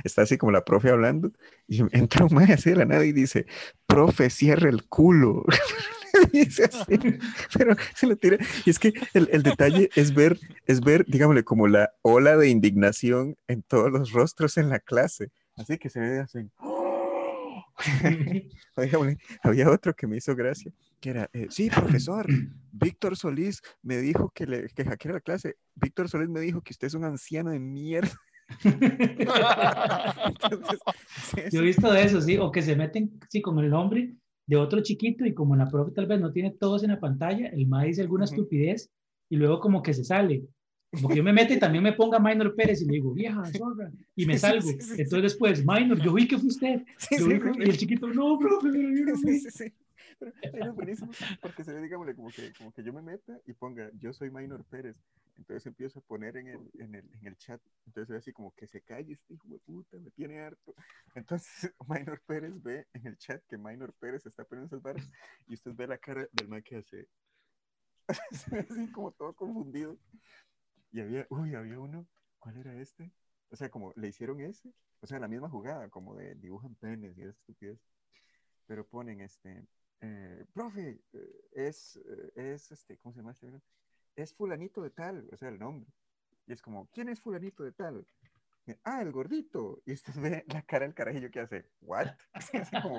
está 0.04 0.22
así 0.22 0.36
como 0.38 0.52
la 0.52 0.64
profe 0.64 0.90
hablando 0.90 1.32
y 1.66 1.80
entra 1.96 2.26
un 2.26 2.34
mae 2.34 2.52
así 2.52 2.70
de 2.70 2.76
la 2.76 2.84
nada 2.84 3.04
y 3.04 3.12
dice, 3.12 3.46
profe, 3.86 4.28
cierra 4.30 4.68
el 4.68 4.84
culo. 4.88 5.44
dice 6.32 6.64
así, 6.64 6.98
pero 7.56 7.76
se 7.94 8.06
lo 8.06 8.16
tira. 8.16 8.38
Y 8.64 8.70
es 8.70 8.78
que 8.78 8.92
el, 9.14 9.28
el 9.32 9.42
detalle 9.42 9.90
es 9.94 10.14
ver, 10.14 10.38
es 10.66 10.80
ver, 10.80 11.04
digámosle, 11.06 11.44
como 11.44 11.68
la 11.68 11.90
ola 12.02 12.36
de 12.36 12.48
indignación 12.48 13.36
en 13.48 13.62
todos 13.62 13.90
los 13.90 14.12
rostros 14.12 14.56
en 14.56 14.68
la 14.68 14.80
clase. 14.80 15.30
Así 15.56 15.78
que 15.78 15.88
se 15.88 16.00
ve 16.00 16.20
así. 16.20 16.50
Había 19.42 19.70
otro 19.70 19.94
que 19.94 20.06
me 20.06 20.16
hizo 20.16 20.34
gracia, 20.34 20.72
que 21.00 21.10
era, 21.10 21.28
eh, 21.32 21.46
sí, 21.50 21.70
profesor, 21.70 22.26
Víctor 22.72 23.16
Solís 23.16 23.60
me 23.82 23.98
dijo 23.98 24.30
que, 24.34 24.46
le, 24.46 24.68
que 24.68 24.84
hackeara 24.84 25.18
la 25.18 25.20
clase. 25.20 25.56
Víctor 25.74 26.08
Solís 26.08 26.28
me 26.28 26.40
dijo 26.40 26.60
que 26.60 26.72
usted 26.72 26.86
es 26.86 26.94
un 26.94 27.04
anciano 27.04 27.50
de 27.50 27.58
mierda. 27.58 28.14
Entonces, 28.62 30.78
sí, 31.24 31.36
Yo 31.36 31.42
he 31.42 31.50
sí. 31.50 31.60
visto 31.62 31.92
de 31.92 32.02
eso, 32.02 32.20
sí, 32.20 32.38
o 32.38 32.52
que 32.52 32.62
se 32.62 32.76
meten, 32.76 33.18
sí, 33.28 33.42
con 33.42 33.58
el 33.58 33.70
nombre 33.70 34.14
de 34.46 34.56
otro 34.56 34.82
chiquito 34.82 35.24
y 35.24 35.34
como 35.34 35.56
la 35.56 35.66
profe 35.66 35.92
tal 35.92 36.06
vez 36.06 36.20
no 36.20 36.32
tiene 36.32 36.50
todos 36.50 36.82
en 36.84 36.90
la 36.90 37.00
pantalla, 37.00 37.48
el 37.48 37.66
ma 37.66 37.84
dice 37.84 38.02
alguna 38.02 38.24
Ujú. 38.24 38.34
estupidez 38.34 38.90
y 39.30 39.36
luego 39.36 39.60
como 39.60 39.82
que 39.82 39.94
se 39.94 40.04
sale. 40.04 40.44
Como 40.90 41.08
que 41.08 41.16
yo 41.16 41.24
me 41.24 41.32
meto 41.32 41.52
y 41.52 41.58
también 41.58 41.82
me 41.82 41.92
ponga 41.92 42.20
Minor 42.20 42.54
Pérez 42.54 42.80
y 42.82 42.86
le 42.86 42.92
digo, 42.94 43.12
vieja, 43.12 43.44
zorra, 43.52 43.90
y 44.14 44.26
me 44.26 44.38
salgo. 44.38 44.62
sí, 44.62 44.80
sí, 44.80 44.82
sí. 44.82 45.02
Entonces 45.02 45.22
después, 45.22 45.64
Minor, 45.66 46.00
yo 46.00 46.12
vi 46.12 46.28
que 46.28 46.38
fue 46.38 46.48
usted. 46.48 46.82
Yo 47.18 47.26
vi 47.26 47.40
y 47.64 47.68
el 47.68 47.76
chiquito, 47.76 48.06
no, 48.08 48.38
profe, 48.38 48.68
pero 48.70 48.90
yo 48.90 49.04
no 49.06 49.16
Sí, 49.16 49.32
vi". 49.32 49.40
sí, 49.40 49.50
sí. 49.50 49.72
Pero, 50.20 50.32
pero 50.52 50.74
buenísimo 50.74 51.12
porque 51.40 51.64
se 51.64 51.72
ve, 51.72 51.82
digámosle, 51.82 52.14
como 52.14 52.30
que, 52.30 52.52
como 52.52 52.72
que 52.72 52.84
yo 52.84 52.92
me 52.92 53.02
meta 53.02 53.40
y 53.46 53.52
ponga, 53.54 53.90
yo 54.00 54.12
soy 54.12 54.30
Minor 54.30 54.64
Pérez. 54.64 54.96
Entonces 55.36 55.66
empiezo 55.66 55.98
a 55.98 56.02
poner 56.02 56.36
en 56.36 56.48
el, 56.48 56.70
en 56.78 56.94
el, 56.94 57.10
en 57.14 57.26
el 57.26 57.36
chat. 57.36 57.60
Entonces 57.86 58.16
así 58.16 58.32
como 58.32 58.52
que 58.54 58.66
se 58.66 58.80
calle 58.82 59.14
este 59.14 59.34
hijo 59.34 59.48
de 59.48 59.58
puta, 59.58 59.98
me 59.98 60.10
tiene 60.10 60.40
harto. 60.40 60.74
Entonces 61.14 61.74
Minor 61.88 62.20
Pérez 62.26 62.62
ve 62.62 62.86
en 62.92 63.06
el 63.06 63.16
chat 63.18 63.42
que 63.46 63.58
Minor 63.58 63.92
Pérez 63.94 64.26
está 64.26 64.44
poniendo 64.44 64.66
esas 64.66 64.82
barras 64.82 65.10
y 65.46 65.54
usted 65.54 65.72
ve 65.74 65.86
la 65.86 65.98
cara 65.98 66.26
del 66.32 66.48
man 66.48 66.62
que 66.62 66.76
hace. 66.76 67.08
así 68.70 68.90
como 68.92 69.12
todo 69.12 69.34
confundido. 69.34 69.98
Y 70.92 71.00
había, 71.00 71.26
uy, 71.30 71.54
había 71.54 71.80
uno, 71.80 72.06
¿cuál 72.38 72.56
era 72.58 72.74
este? 72.74 73.10
O 73.50 73.56
sea, 73.56 73.70
como 73.70 73.92
le 73.96 74.08
hicieron 74.08 74.40
ese, 74.40 74.72
o 75.00 75.06
sea, 75.06 75.18
la 75.18 75.28
misma 75.28 75.48
jugada, 75.48 75.88
como 75.88 76.14
de 76.14 76.34
dibujan 76.36 76.74
penes 76.76 77.16
y 77.16 77.22
esa 77.22 77.30
estupidez 77.30 77.80
pero 78.66 78.86
ponen 78.86 79.20
este, 79.20 79.66
eh, 80.00 80.44
profe, 80.52 81.00
eh, 81.12 81.44
es, 81.52 81.96
eh, 81.96 82.32
es, 82.54 82.70
este, 82.72 82.98
¿cómo 82.98 83.12
se 83.12 83.20
llama 83.20 83.32
este? 83.32 83.60
Es 84.16 84.34
fulanito 84.34 84.82
de 84.82 84.90
tal, 84.90 85.28
o 85.32 85.36
sea, 85.36 85.48
el 85.48 85.58
nombre. 85.58 85.90
Y 86.46 86.52
es 86.52 86.62
como, 86.62 86.88
¿quién 86.92 87.08
es 87.08 87.20
fulanito 87.20 87.64
de 87.64 87.72
tal? 87.72 88.06
Ah, 88.82 89.02
el 89.02 89.12
gordito. 89.12 89.82
Y 89.84 89.92
usted 89.92 90.14
ve 90.16 90.44
la 90.48 90.62
cara 90.62 90.86
del 90.86 90.94
carajillo 90.94 91.30
que 91.30 91.40
hace, 91.40 91.66
¿what? 91.80 92.06
Así 92.32 92.58
como, 92.82 92.98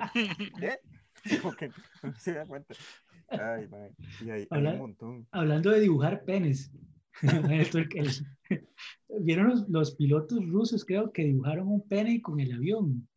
¿qué? 0.59 0.77
Como 1.41 1.55
que 1.55 1.69
no 2.03 2.13
se 2.15 2.33
da 2.33 2.45
cuenta. 2.45 2.75
Ay, 3.29 3.67
mae. 3.69 3.95
Y 4.21 4.29
hay, 4.29 4.41
hay 4.41 4.47
Habla- 4.51 4.73
un 4.73 4.77
montón. 4.79 5.27
Hablando 5.31 5.71
de 5.71 5.79
dibujar 5.79 6.23
penes. 6.23 6.71
Vieron 9.21 9.47
los, 9.49 9.69
los 9.69 9.95
pilotos 9.95 10.45
rusos, 10.47 10.83
creo 10.85 11.11
que 11.11 11.23
dibujaron 11.23 11.67
un 11.69 11.87
pene 11.87 12.21
con 12.21 12.39
el 12.39 12.51
avión. 12.51 13.07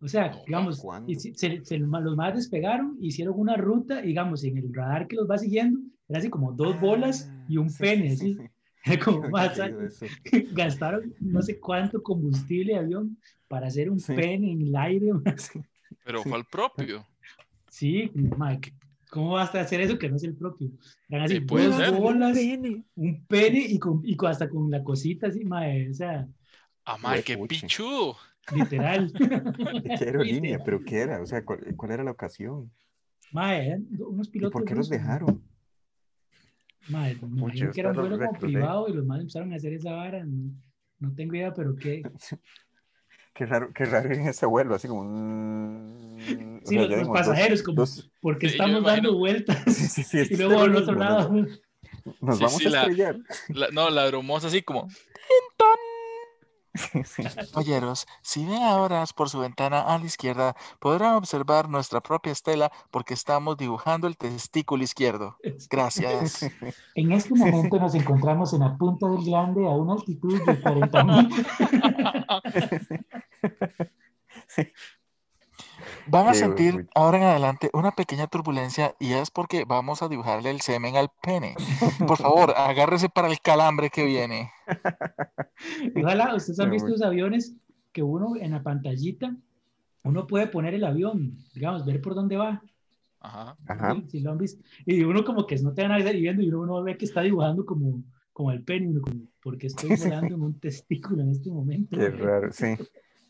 O 0.00 0.08
sea, 0.08 0.30
No, 0.30 0.44
digamos, 0.44 0.84
y 1.06 1.14
si- 1.14 1.34
se- 1.34 1.64
se- 1.64 1.78
los 1.78 2.16
más 2.16 2.34
despegaron, 2.34 2.98
hicieron 3.00 3.38
una 3.38 3.56
ruta, 3.56 4.02
digamos, 4.02 4.44
en 4.44 4.58
el 4.58 4.74
radar 4.74 5.06
que 5.06 5.16
los 5.16 5.28
va 5.30 5.38
siguiendo, 5.38 5.80
era 6.08 6.18
así 6.18 6.30
como 6.30 6.52
dos 6.52 6.80
bolas 6.80 7.30
y 7.48 7.56
un 7.56 7.66
Ah, 7.66 7.70
sí, 7.70 7.76
pene, 7.78 8.10
sí, 8.10 8.16
sí, 8.16 8.24
así. 8.24 8.34
sí. 8.34 8.50
Era 8.86 9.04
como 9.04 9.28
más, 9.30 9.58
gastaron 10.52 11.12
no 11.20 11.42
sé 11.42 11.58
cuánto 11.58 12.02
combustible 12.02 12.72
de 12.74 12.78
avión 12.78 13.18
para 13.48 13.66
hacer 13.66 13.90
un 13.90 13.98
Sí. 13.98 14.14
pene 14.14 14.52
en 14.52 14.62
el 14.62 14.76
aire. 14.76 15.10
Pero 16.04 16.22
fue 16.22 16.34
al 16.34 16.44
propio. 16.44 17.04
Sí, 17.68 18.10
que- 18.60 18.72
¿cómo 19.10 19.32
vas 19.32 19.54
a 19.54 19.60
hacer 19.60 19.80
eso 19.80 19.98
que 19.98 20.08
no 20.08 20.16
es 20.16 20.22
el 20.22 20.34
propio? 20.36 20.70
Eran 21.08 21.24
así 21.24 21.34
Sí, 21.34 21.40
puede 21.40 21.66
dos 21.66 21.76
ser. 21.76 21.90
bolas, 21.92 22.36
Pene. 22.36 22.84
un 22.94 23.26
pene 23.26 23.58
y, 23.68 23.78
con, 23.78 24.00
y 24.04 24.16
con- 24.16 24.30
hasta 24.30 24.48
con 24.48 24.70
la 24.70 24.82
cosita 24.84 25.26
así, 25.28 25.44
mae, 25.44 25.90
o 25.90 25.94
sea, 25.94 26.28
Ah, 26.84 26.96
mae, 26.98 27.22
qué 27.24 27.34
Huepuche. 27.34 27.66
pichudo. 27.66 28.16
literal. 28.54 29.12
¿De 29.12 29.18
qué 29.98 30.04
aerolínea? 30.04 30.62
¿Pero 30.64 30.84
qué 30.84 30.98
era? 31.00 31.20
O 31.20 31.26
sea, 31.26 31.44
¿cuál, 31.44 31.74
cuál 31.76 31.90
era 31.92 32.04
la 32.04 32.12
ocasión? 32.12 32.70
Mae, 33.32 33.66
eran 33.66 33.86
unos 33.98 34.28
¿Y 34.28 34.30
pilotos. 34.30 34.52
por 34.52 34.64
qué 34.64 34.74
los 34.74 34.88
dejaron? 34.88 35.42
Mae, 36.88 37.14
me 37.14 37.18
imagino 37.20 37.44
Muchos 37.46 37.74
que 37.74 37.80
era 37.80 37.90
un 37.90 37.96
vuelo 37.96 38.16
como 38.18 38.32
recluté. 38.32 38.52
privado 38.54 38.88
y 38.88 38.92
los 38.92 39.04
más 39.06 39.20
empezaron 39.20 39.52
a 39.52 39.56
hacer 39.56 39.72
esa 39.72 39.92
vara. 39.92 40.24
No, 40.24 40.52
no 41.00 41.14
tengo 41.14 41.34
idea, 41.34 41.52
pero 41.52 41.74
qué. 41.76 42.02
Qué 43.34 43.44
raro, 43.44 43.70
qué 43.74 43.84
raro 43.84 44.10
en 44.14 44.28
ese 44.28 44.46
vuelo, 44.46 44.74
así 44.74 44.88
como 44.88 45.02
un... 45.02 46.60
o 46.64 46.66
Sí, 46.66 46.74
sea, 46.74 46.86
los, 46.86 47.00
dos- 47.00 47.08
pasajeros, 47.08 47.62
como, 47.62 47.76
dos- 47.76 48.10
porque 48.22 48.48
Sí, 48.48 48.54
estamos 48.54 48.82
dando 48.82 49.14
vueltas 49.18 49.62
Sí, 49.74 50.02
sí, 50.02 50.16
y 50.16 50.20
es 50.22 50.38
luego 50.38 50.62
al 50.62 50.74
otro 50.74 50.94
lado. 50.94 51.30
Nos, 52.22 52.38
vamos 52.40 52.54
sí, 52.56 52.66
a 52.66 52.70
la- 52.70 52.78
estrellar. 52.84 53.18
La- 53.50 53.68
no, 53.72 53.90
la 53.90 54.06
bromosa 54.06 54.46
así 54.46 54.62
como, 54.62 54.88
Sí, 56.76 57.02
sí. 57.04 57.22
Si 58.22 58.44
ven 58.44 58.62
ahora 58.62 59.04
por 59.14 59.28
su 59.28 59.38
ventana 59.38 59.80
a 59.80 59.98
la 59.98 60.04
izquierda, 60.04 60.56
podrán 60.78 61.14
observar 61.14 61.68
nuestra 61.68 62.00
propia 62.00 62.32
estela 62.32 62.70
porque 62.90 63.14
estamos 63.14 63.56
dibujando 63.56 64.06
el 64.06 64.16
testículo 64.16 64.82
izquierdo. 64.82 65.36
Gracias. 65.70 66.42
En 66.94 67.12
este 67.12 67.34
momento 67.34 67.78
nos 67.78 67.94
encontramos 67.94 68.52
en 68.54 68.60
la 68.60 68.76
punta 68.76 69.08
del 69.08 69.24
glande 69.24 69.66
a 69.66 69.70
una 69.70 69.94
altitud 69.94 70.42
de 70.44 70.60
40 70.60 71.04
mil. 71.04 71.28
Van 76.08 76.28
a 76.28 76.32
Qué 76.32 76.38
sentir 76.38 76.88
ahora 76.94 77.18
en 77.18 77.24
adelante 77.24 77.70
una 77.72 77.90
pequeña 77.90 78.26
turbulencia 78.26 78.94
y 78.98 79.12
es 79.12 79.30
porque 79.30 79.64
vamos 79.64 80.02
a 80.02 80.08
dibujarle 80.08 80.50
el 80.50 80.60
semen 80.60 80.96
al 80.96 81.10
pene. 81.22 81.54
Por 82.06 82.16
favor, 82.18 82.52
agárrese 82.56 83.08
para 83.08 83.28
el 83.28 83.40
calambre 83.40 83.90
que 83.90 84.04
viene. 84.04 84.50
Ojalá, 85.96 86.34
ustedes 86.34 86.60
han 86.60 86.66
Qué 86.66 86.72
visto 86.72 86.88
bueno. 86.88 86.98
los 86.98 87.06
aviones 87.06 87.56
que 87.92 88.02
uno 88.02 88.36
en 88.36 88.52
la 88.52 88.62
pantallita, 88.62 89.34
uno 90.04 90.26
puede 90.26 90.46
poner 90.46 90.74
el 90.74 90.84
avión, 90.84 91.36
digamos, 91.54 91.84
ver 91.84 92.00
por 92.00 92.14
dónde 92.14 92.36
va. 92.36 92.62
ajá. 93.20 93.56
Ajá. 93.66 93.96
Sí 94.08 94.20
lo 94.20 94.32
han 94.32 94.38
visto. 94.38 94.62
Y 94.84 95.02
uno 95.02 95.24
como 95.24 95.46
que 95.46 95.56
no 95.58 95.72
te 95.74 95.82
van 95.82 95.92
a 95.92 95.98
ver 95.98 96.16
viendo 96.16 96.42
y 96.42 96.50
uno 96.50 96.82
ve 96.82 96.96
que 96.96 97.06
está 97.06 97.22
dibujando 97.22 97.64
como, 97.66 98.02
como 98.32 98.52
el 98.52 98.62
pene, 98.62 99.00
como, 99.00 99.22
porque 99.42 99.66
estoy 99.66 99.90
volando 99.98 100.34
en 100.36 100.42
un 100.42 100.60
testículo 100.60 101.22
en 101.22 101.30
este 101.30 101.50
momento. 101.50 101.96
Qué 101.96 102.10
raro, 102.10 102.52
sí. 102.52 102.76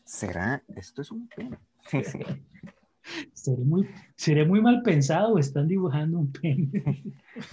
¿Será? 0.03 0.61
Esto 0.75 1.01
es 1.01 1.11
un 1.11 1.27
pene. 1.27 1.57
Sí. 1.89 2.01
¿Seré 3.33 3.63
muy, 3.63 3.87
seré 4.15 4.45
muy 4.45 4.61
mal 4.61 4.81
pensado 4.81 5.33
o 5.33 5.39
están 5.39 5.67
dibujando 5.67 6.19
un 6.19 6.31
pene? 6.31 6.69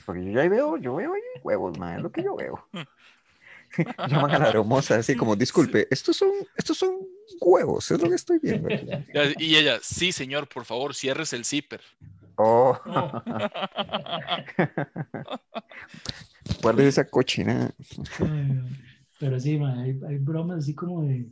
Porque 0.05 0.25
yo 0.25 0.33
ya 0.33 0.49
veo, 0.49 0.77
yo 0.79 0.97
veo 0.97 1.15
ahí 1.15 1.21
huevos, 1.43 1.79
man, 1.79 1.97
es 1.97 2.03
lo 2.03 2.11
que 2.11 2.25
yo 2.25 2.35
veo. 2.35 2.67
Llaman 4.09 4.31
a 4.33 4.39
la 4.39 4.49
hermosa 4.51 4.97
así 4.97 5.17
como, 5.17 5.37
disculpe, 5.37 5.87
estos 5.91 6.17
son, 6.17 6.31
estos 6.57 6.79
son 6.79 6.95
huevos, 7.41 7.91
es 7.91 8.01
lo 8.01 8.09
que 8.09 8.15
estoy 8.17 8.39
viendo 8.41 8.69
aquí. 8.73 8.87
Y 9.39 9.57
ella, 9.57 9.79
sí, 9.83 10.13
señor, 10.13 10.49
por 10.49 10.65
favor, 10.65 10.95
cierres 10.95 11.33
el 11.33 11.45
zipper. 11.45 11.81
Oh, 12.37 12.77
Oh, 12.87 12.87
guarde 16.63 16.89
esa 16.89 17.05
cochinada. 17.05 17.73
ay, 18.21 18.61
pero 19.21 19.39
sí, 19.39 19.57
man, 19.59 19.79
hay, 19.79 20.01
hay 20.09 20.19
bromas 20.19 20.59
así 20.59 20.75
como 20.75 21.05
de 21.05 21.27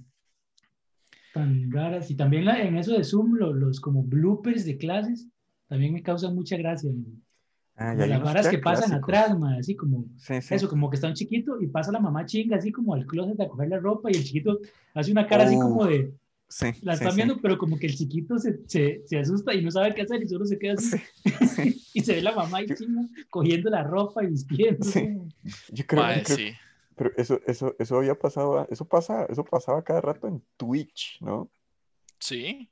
tan 1.33 1.71
raras. 1.71 2.11
Y 2.11 2.15
también 2.17 2.45
la- 2.45 2.61
en 2.63 2.77
eso 2.77 2.93
de 2.97 3.05
Zoom, 3.05 3.35
lo- 3.35 3.53
los 3.53 3.81
como 3.81 4.03
bloopers 4.03 4.65
de 4.65 4.77
clases, 4.79 5.27
también 5.69 5.93
me 5.93 6.03
causan 6.03 6.35
mucha 6.35 6.57
gracia. 6.57 6.91
Ah, 7.77 7.95
ya 7.95 8.07
las 8.07 8.23
varas 8.23 8.49
que 8.49 8.59
pasan 8.59 8.91
clásicos. 8.91 9.09
atrás, 9.09 9.39
man, 9.39 9.55
así 9.55 9.75
como 9.75 10.05
Sí, 10.19 10.41
sí. 10.43 10.55
eso, 10.55 10.69
como 10.69 10.91
que 10.91 10.97
está 10.97 11.09
un 11.09 11.15
chiquito 11.15 11.61
y 11.61 11.67
pasa 11.69 11.91
la 11.91 12.01
mamá 12.01 12.27
chinga 12.27 12.57
así 12.57 12.71
como 12.71 12.93
al 12.95 13.07
closet 13.07 13.41
a 13.41 13.49
coger 13.49 13.69
la 13.71 13.79
ropa 13.81 14.11
y 14.13 14.17
el 14.17 14.25
chiquito 14.25 14.61
hace 14.95 15.11
una 15.11 15.27
cara 15.27 15.45
así 15.45 15.57
como 15.57 15.81
Oh, 15.81 15.87
de, 15.87 16.13
Sí, 16.49 16.67
la 16.83 16.93
están 16.93 17.13
sí. 17.13 17.17
viendo, 17.17 17.39
pero 17.41 17.57
como 17.57 17.79
que 17.79 17.87
el 17.87 17.95
chiquito 17.97 18.39
se, 18.39 18.61
se, 18.67 19.01
se 19.07 19.19
asusta 19.19 19.55
y 19.55 19.65
no 19.65 19.71
sabe 19.71 19.95
qué 19.95 20.03
hacer 20.03 20.23
y 20.23 20.29
solo 20.29 20.45
se 20.45 20.59
queda 20.59 20.75
así. 20.75 20.99
Sí, 21.49 21.83
Y 21.95 22.01
se 22.03 22.15
ve 22.17 22.21
la 22.23 22.35
mamá 22.35 22.61
y 22.63 22.67
Yo- 22.69 22.75
chinga 22.75 23.01
cogiendo 23.31 23.71
la 23.71 23.83
ropa 23.85 24.23
y 24.23 24.27
vistiendo. 24.27 24.85
Sí. 24.85 25.17
Yo 25.73 25.85
creo, 25.87 26.03
yo 26.15 26.23
creo- 26.25 26.37
sí. 26.37 26.49
Pero 27.03 27.15
eso, 27.17 27.41
eso, 27.47 27.75
eso 27.81 27.97
había 27.97 28.15
pasado, 28.15 28.65
eso 28.71 28.85
pasa, 28.85 29.27
eso 29.29 29.45
pasaba 29.45 29.83
cada 29.83 30.01
rato 30.01 30.29
en 30.29 30.41
Twitch, 30.57 31.19
¿no? 31.21 31.51
Sí, 32.21 32.71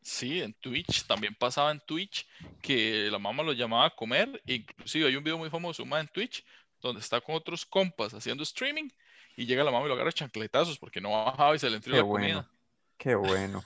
sí, 0.00 0.40
en 0.40 0.54
Twitch, 0.54 1.04
también 1.08 1.34
pasaba 1.34 1.72
en 1.72 1.80
Twitch 1.80 2.28
que 2.62 3.08
la 3.10 3.18
mamá 3.18 3.42
lo 3.42 3.52
llamaba 3.52 3.86
a 3.86 3.94
comer, 3.94 4.40
e 4.46 4.54
inclusive 4.54 5.08
hay 5.08 5.16
un 5.16 5.24
video 5.24 5.36
muy 5.36 5.50
famoso 5.50 5.84
mae 5.84 6.02
en 6.02 6.08
Twitch 6.08 6.44
donde 6.80 7.00
está 7.00 7.20
con 7.20 7.34
otros 7.34 7.66
compas 7.66 8.14
haciendo 8.14 8.44
streaming 8.44 8.88
y 9.36 9.46
llega 9.46 9.64
la 9.64 9.72
mamá 9.72 9.86
y 9.86 9.88
lo 9.88 9.94
agarra 9.94 10.12
chancletazos 10.12 10.78
porque 10.78 11.00
no 11.00 11.10
bajaba 11.10 11.56
y 11.56 11.58
se 11.58 11.68
le 11.68 11.76
entró 11.76 11.96
la 11.96 12.02
bueno. 12.02 12.26
comida. 12.26 12.50
Qué 12.96 13.16
bueno. 13.16 13.64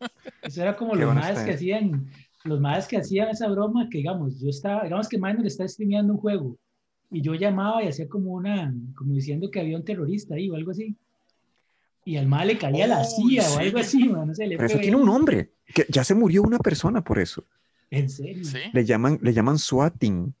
Eso 0.42 0.62
era 0.62 0.76
como 0.76 0.94
los 0.94 1.12
madres 1.12 1.40
que 1.40 1.54
hacían, 1.54 2.08
los 2.44 2.60
madres 2.60 2.86
que 2.86 2.98
hacían 2.98 3.30
esa 3.30 3.48
broma 3.48 3.88
que 3.90 3.98
digamos, 3.98 4.40
yo 4.40 4.48
estaba, 4.48 4.84
digamos 4.84 5.08
que 5.08 5.18
Minor 5.18 5.44
está 5.44 5.66
streameando 5.66 6.12
un 6.12 6.20
juego 6.20 6.56
y 7.14 7.22
yo 7.22 7.34
llamaba 7.34 7.82
y 7.82 7.86
hacía 7.88 8.08
como 8.08 8.32
una, 8.32 8.74
como 8.96 9.14
diciendo 9.14 9.48
que 9.50 9.60
había 9.60 9.76
un 9.76 9.84
terrorista 9.84 10.34
ahí 10.34 10.50
o 10.50 10.56
algo 10.56 10.72
así. 10.72 10.96
Y 12.04 12.16
al 12.16 12.26
mal 12.26 12.48
le 12.48 12.58
caía 12.58 12.86
la 12.88 13.00
Oh, 13.00 13.04
CIA 13.04 13.42
o 13.42 13.46
sí. 13.52 13.58
algo 13.60 13.78
así, 13.78 14.08
man, 14.08 14.26
no 14.26 14.34
sé, 14.34 14.46
le 14.48 14.56
Pero 14.56 14.66
eso 14.66 14.78
tiene 14.80 14.96
un 14.96 15.06
nombre, 15.06 15.52
que 15.72 15.86
ya 15.88 16.02
se 16.02 16.14
murió 16.14 16.42
una 16.42 16.58
persona 16.58 17.02
por 17.02 17.18
eso. 17.20 17.44
En 17.90 18.10
serio. 18.10 18.44
Sí, 18.44 18.58
Le 18.72 18.84
llaman, 18.84 19.18
le 19.22 19.32
llaman 19.32 19.58
swatting. 19.58 20.34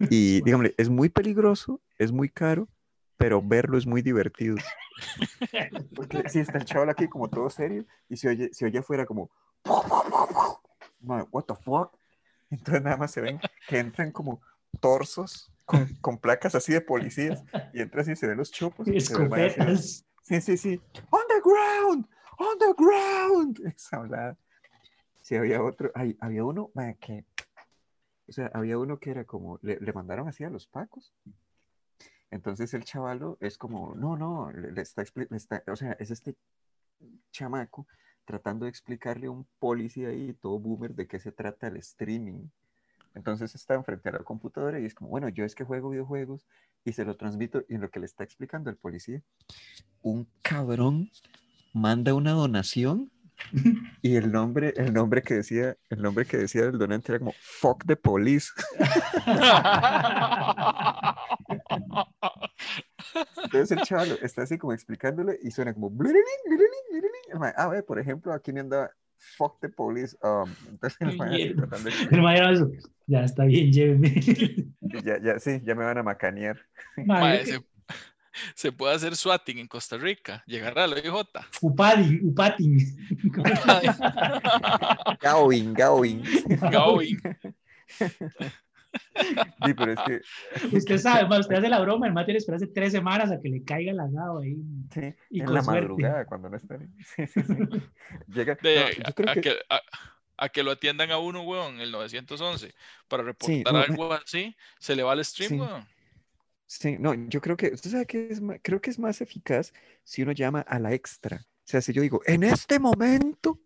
Y 0.10 0.42
dígame, 0.42 0.74
es 0.76 0.88
muy 0.90 1.08
peligroso, 1.08 1.80
es 1.98 2.12
muy 2.12 2.28
caro, 2.28 2.68
pero 3.16 3.42
verlo 3.42 3.78
es 3.78 3.86
muy 3.86 4.00
divertido. 4.02 4.56
Porque 5.94 6.28
sí, 6.28 6.38
está 6.40 6.58
el 6.58 6.64
chaval 6.66 6.90
aquí 6.90 7.08
como 7.08 7.28
todo 7.28 7.50
serio 7.50 7.84
y 8.08 8.16
se 8.16 8.28
oye, 8.28 8.50
se 8.52 8.64
oye 8.66 8.78
afuera 8.78 9.06
como 9.06 9.28
"Ma, 11.00 11.26
what 11.32 11.44
the 11.44 11.54
fuck? 11.54 11.96
Entonces 12.50 12.82
nada 12.82 12.96
más 12.96 13.10
se 13.10 13.20
ven 13.20 13.40
que 13.66 13.78
entran 13.78 14.12
como 14.12 14.40
torsos 14.80 15.50
con, 15.68 15.86
con 16.00 16.18
placas 16.18 16.54
así 16.54 16.72
de 16.72 16.80
policías 16.80 17.44
y 17.74 17.82
entra 17.82 18.00
así, 18.00 18.16
se 18.16 18.26
ven 18.26 18.38
los 18.38 18.50
chupos 18.50 18.88
y 18.88 18.96
Escopetas. 18.96 20.06
Sí, 20.22 20.40
sí, 20.40 20.56
sí. 20.56 20.80
On 21.10 21.20
the 21.28 21.40
ground, 21.44 22.06
on 22.38 22.58
the 22.58 22.74
ground. 22.76 23.60
Esa 23.66 23.98
hablada. 23.98 24.38
Sí, 25.20 25.36
había 25.36 25.62
otro, 25.62 25.92
ay, 25.94 26.16
había 26.20 26.42
uno 26.42 26.70
que, 27.00 27.26
o 28.26 28.32
sea, 28.32 28.50
había 28.54 28.78
uno 28.78 28.98
que 28.98 29.10
era 29.10 29.24
como, 29.24 29.58
le, 29.60 29.78
le 29.78 29.92
mandaron 29.92 30.26
así 30.26 30.42
a 30.42 30.48
los 30.50 30.66
pacos. 30.66 31.12
Entonces 32.30 32.72
el 32.72 32.84
chavalo 32.84 33.36
es 33.40 33.58
como, 33.58 33.94
no, 33.94 34.16
no, 34.16 34.50
le, 34.50 34.72
le 34.72 34.80
está, 34.80 35.04
le 35.14 35.36
está- 35.36 35.62
o 35.66 35.76
sea, 35.76 35.92
es 35.98 36.10
este 36.10 36.34
chamaco 37.30 37.86
tratando 38.24 38.64
de 38.64 38.70
explicarle 38.70 39.26
a 39.26 39.30
un 39.30 39.46
policía 39.58 40.08
ahí, 40.08 40.32
todo 40.32 40.58
boomer, 40.58 40.94
de 40.94 41.06
qué 41.06 41.18
se 41.20 41.32
trata 41.32 41.68
el 41.68 41.76
streaming. 41.76 42.48
Entonces 43.18 43.52
está 43.56 43.74
enfrente 43.74 44.08
a 44.08 44.12
la 44.12 44.20
computadora 44.20 44.78
y 44.78 44.84
es 44.84 44.94
como, 44.94 45.10
bueno, 45.10 45.28
yo 45.28 45.44
es 45.44 45.56
que 45.56 45.64
juego 45.64 45.90
videojuegos 45.90 46.46
y 46.84 46.92
se 46.92 47.04
lo 47.04 47.16
transmito 47.16 47.64
y 47.68 47.74
en 47.74 47.80
lo 47.80 47.90
que 47.90 47.98
le 47.98 48.06
está 48.06 48.22
explicando 48.22 48.70
el 48.70 48.76
policía, 48.76 49.20
un 50.02 50.28
cabrón 50.40 51.10
manda 51.72 52.14
una 52.14 52.30
donación 52.30 53.10
y 54.02 54.14
el 54.14 54.30
nombre, 54.30 54.72
el 54.76 54.94
nombre 54.94 55.22
que 55.22 55.34
decía, 55.34 55.76
el 55.90 56.00
nombre 56.00 56.26
que 56.26 56.36
decía 56.36 56.62
el 56.62 56.78
donante 56.78 57.10
era 57.10 57.18
como 57.18 57.32
fuck 57.40 57.84
the 57.86 57.96
police. 57.96 58.52
Entonces 63.42 63.72
el 63.72 63.82
chaval 63.82 64.16
está 64.22 64.42
así 64.42 64.58
como 64.58 64.72
explicándole 64.72 65.40
y 65.42 65.50
suena 65.50 65.74
como 65.74 65.90
Ah, 67.56 67.66
ve, 67.66 67.82
por 67.82 67.98
ejemplo, 67.98 68.32
aquí 68.32 68.52
me 68.52 68.60
anda 68.60 68.92
fuck 69.36 69.60
the 69.60 69.68
police. 69.68 70.16
um, 70.22 70.54
entonces 70.68 71.00
el 71.00 71.16
mae 71.16 71.44
así 71.44 71.54
tratando 71.54 71.90
de. 71.90 72.82
Ya 73.06 73.24
está 73.24 73.44
bien, 73.44 73.72
lléveme. 73.72 74.14
ya, 75.04 75.18
ya, 75.22 75.38
sí, 75.38 75.60
ya 75.64 75.74
me 75.74 75.84
van 75.84 75.96
a 75.96 76.02
macanear. 76.02 76.60
Ese, 76.96 77.60
se 78.54 78.70
puede 78.70 78.94
hacer 78.94 79.16
swatting 79.16 79.58
en 79.58 79.66
Costa 79.66 79.96
Rica. 79.96 80.42
Llegará 80.46 80.86
la 80.86 80.96
OIJ. 80.96 81.26
Upadin, 81.62 82.20
Upatin. 82.22 82.78
Gawin, 85.20 85.72
Gawin. 85.72 86.22
Going. 86.70 87.18
Sí, 89.64 89.74
pero 89.74 89.92
es 89.92 89.98
que. 90.06 90.76
Usted 90.76 90.98
sabe, 90.98 91.28
ma, 91.28 91.38
usted 91.40 91.56
hace 91.56 91.68
la 91.68 91.80
broma, 91.80 92.06
el 92.06 92.12
mate 92.12 92.26
tiene 92.26 92.36
que 92.36 92.38
esperarse 92.38 92.66
tres 92.68 92.92
semanas 92.92 93.30
a 93.30 93.40
que 93.40 93.48
le 93.48 93.62
caiga 93.64 93.92
el 93.92 94.00
agado 94.00 94.40
ahí. 94.40 94.56
Sí, 94.92 95.14
Y 95.30 95.40
en 95.40 95.46
con 95.46 95.54
la 95.54 95.62
suerte. 95.62 95.80
madrugada, 95.82 96.24
cuando 96.26 96.48
no 96.50 96.56
estén. 96.56 96.94
Sí, 97.16 97.26
sí, 97.26 97.42
sí. 97.42 97.54
Llega. 98.28 98.56
De- 98.62 98.76
no, 98.98 99.04
yo 99.08 99.14
creo 99.14 99.30
a, 99.30 99.34
que. 99.34 99.40
que, 99.40 99.56
a, 99.70 99.80
a 100.40 100.48
que 100.50 100.62
lo 100.62 100.70
atiendan 100.70 101.10
a 101.10 101.18
uno, 101.18 101.42
weón, 101.42 101.80
el 101.80 101.90
911, 101.90 102.72
para 103.08 103.22
reportar 103.24 103.72
no, 103.72 103.80
algo 103.80 104.12
así, 104.12 104.54
se 104.78 104.94
le 104.94 105.02
va 105.02 105.14
el 105.14 105.24
stream, 105.24 105.48
Sí. 105.50 105.60
weón. 105.60 105.86
Sí, 106.66 106.96
no, 106.98 107.14
yo 107.14 107.40
creo 107.40 107.56
que. 107.56 107.68
¿Usted 107.72 107.90
sabe 107.90 108.06
qué 108.06 108.28
es 108.30 108.40
más? 108.40 108.58
Creo 108.62 108.80
que 108.80 108.90
es 108.90 108.98
más 108.98 109.20
eficaz 109.20 109.72
si 110.04 110.22
uno 110.22 110.32
llama 110.32 110.60
a 110.60 110.78
la 110.78 110.92
extra. 110.92 111.38
O 111.38 111.70
sea, 111.70 111.80
si 111.80 111.92
yo 111.92 112.02
digo, 112.02 112.20
en 112.26 112.42
este 112.44 112.78
momento. 112.78 113.60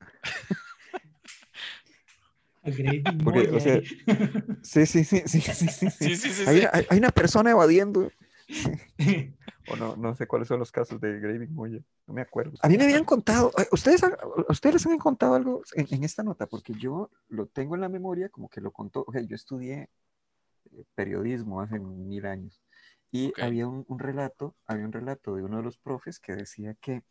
Porque, 3.25 3.49
o 3.51 3.61
sea. 3.61 3.81
Sí, 4.63 4.87
sí, 4.87 5.05
sí, 5.05 5.23
sí, 5.27 5.41
sí, 5.41 5.41
sí. 5.41 5.69
sí. 5.69 5.91
Sí, 5.91 6.17
sí, 6.17 6.31
sí, 6.31 6.45
Hay, 6.47 6.61
hay- 6.73 6.87
hay 6.89 6.99
una 6.99 7.11
persona 7.11 7.51
evadiendo. 7.51 8.11
O 9.69 9.77
no, 9.77 9.95
no 9.97 10.13
sé 10.17 10.27
cuáles 10.27 10.49
son 10.49 10.59
los 10.59 10.73
casos 10.73 11.01
de 11.01 11.21
Graving 11.21 11.55
Moya. 11.55 11.79
No 12.09 12.15
me 12.15 12.21
acuerdo. 12.23 12.53
A 12.63 12.69
mí 12.69 12.77
me 12.77 12.83
habían 12.83 13.05
contado. 13.05 13.53
eh, 13.57 13.67
¿Ustedes, 13.71 14.03
han- 14.03 14.17
ustedes 14.49 14.75
les 14.75 14.87
han 14.87 14.99
contado 14.99 15.35
algo 15.37 15.63
en, 15.75 15.87
en 15.89 16.03
esta 16.03 16.25
nota? 16.25 16.47
Porque 16.49 16.73
yo 16.75 17.11
lo 17.29 17.47
tengo 17.47 17.77
en 17.77 17.81
la 17.81 17.89
memoria 17.89 18.29
como 18.29 18.49
que 18.49 18.61
lo 18.61 18.73
contó. 18.73 19.03
Ok, 19.07 19.19
yo 19.29 19.37
estudié 19.37 19.89
eh, 20.73 20.85
periodismo 20.97 21.61
hace 21.61 21.79
mil 21.79 22.27
años. 22.27 22.61
Y 23.13 23.33
había 23.41 23.69
un, 23.69 23.85
un 23.87 23.99
relato, 24.01 24.57
había 24.67 24.85
un 24.85 24.93
relato 24.93 25.37
de 25.37 25.45
uno 25.45 25.59
de 25.59 25.63
los 25.63 25.79
profes 25.79 26.19
que 26.19 26.35
decía 26.35 26.75
que, 26.81 27.05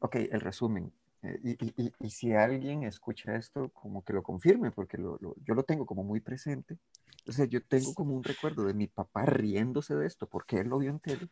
ok, 0.00 0.16
el 0.16 0.40
resumen, 0.42 0.92
y, 1.22 1.50
y- 1.50 1.74
y- 1.76 1.92
y 2.00 2.10
si 2.10 2.32
alguien 2.32 2.82
escucha 2.82 3.36
esto, 3.36 3.68
como 3.70 4.02
que 4.04 4.12
lo 4.12 4.22
confirme, 4.22 4.70
porque 4.70 4.98
lo- 4.98 5.18
lo- 5.20 5.36
yo 5.44 5.54
lo 5.54 5.62
tengo 5.62 5.86
como 5.86 6.02
muy 6.04 6.20
presente. 6.20 6.78
O 7.26 7.32
sea, 7.32 7.44
yo 7.44 7.62
tengo 7.62 7.94
como 7.94 8.14
un 8.14 8.24
recuerdo 8.24 8.64
de 8.64 8.74
mi 8.74 8.88
papá 8.88 9.24
riéndose 9.26 9.94
de 9.94 10.06
esto, 10.06 10.26
porque 10.26 10.58
él 10.58 10.68
lo 10.68 10.78
vio 10.78 10.90
en 10.90 10.98
tele. 11.00 11.28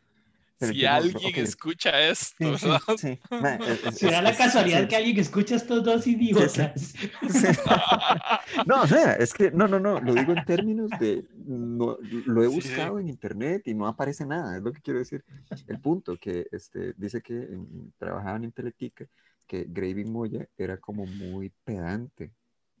pero 0.57 0.73
Si 0.73 0.83
no- 0.83 0.89
alguien 0.91 1.15
ok, 1.17 1.37
escucha 1.37 1.99
esto, 2.01 2.55
Sí, 2.55 2.67
sí, 2.69 2.97
sí. 2.97 3.19
Ma, 3.31 3.55
es- 3.55 3.83
es- 3.83 3.97
Será 3.97 4.17
es- 4.19 4.23
la 4.23 4.29
es- 4.29 4.37
casualidad 4.37 4.87
que 4.87 4.95
alguien 4.95 5.15
que 5.15 5.21
escucha 5.21 5.55
estos 5.55 5.83
dos 5.83 6.05
idiotas. 6.05 6.73
sí. 6.79 7.09
No, 8.67 8.83
o 8.83 8.87
sea, 8.87 9.13
es 9.13 9.33
que 9.33 9.49
no, 9.51 9.67
no, 9.67 9.79
no, 9.79 9.99
lo 9.99 10.13
digo 10.13 10.33
en 10.33 10.45
términos 10.45 10.91
de, 10.99 11.25
no, 11.47 11.97
lo 12.01 12.43
he 12.43 12.47
buscado 12.47 12.99
en 12.99 13.09
internet 13.09 13.63
y 13.65 13.73
no 13.73 13.87
aparece 13.87 14.25
nada, 14.25 14.55
es 14.57 14.61
lo 14.63 14.71
que 14.71 14.81
quiero 14.81 14.99
decir. 14.99 15.23
El 15.67 15.79
punto 15.79 16.15
que 16.17 16.47
este, 16.51 16.93
dice 16.97 17.21
que 17.21 17.33
en- 17.33 17.91
trabajaban 17.97 18.43
en 18.43 18.51
Teletica, 18.51 19.05
que 19.51 19.65
Graving 19.67 20.09
Moya 20.09 20.47
era 20.57 20.77
como 20.77 21.05
muy 21.05 21.51
pedante. 21.65 22.31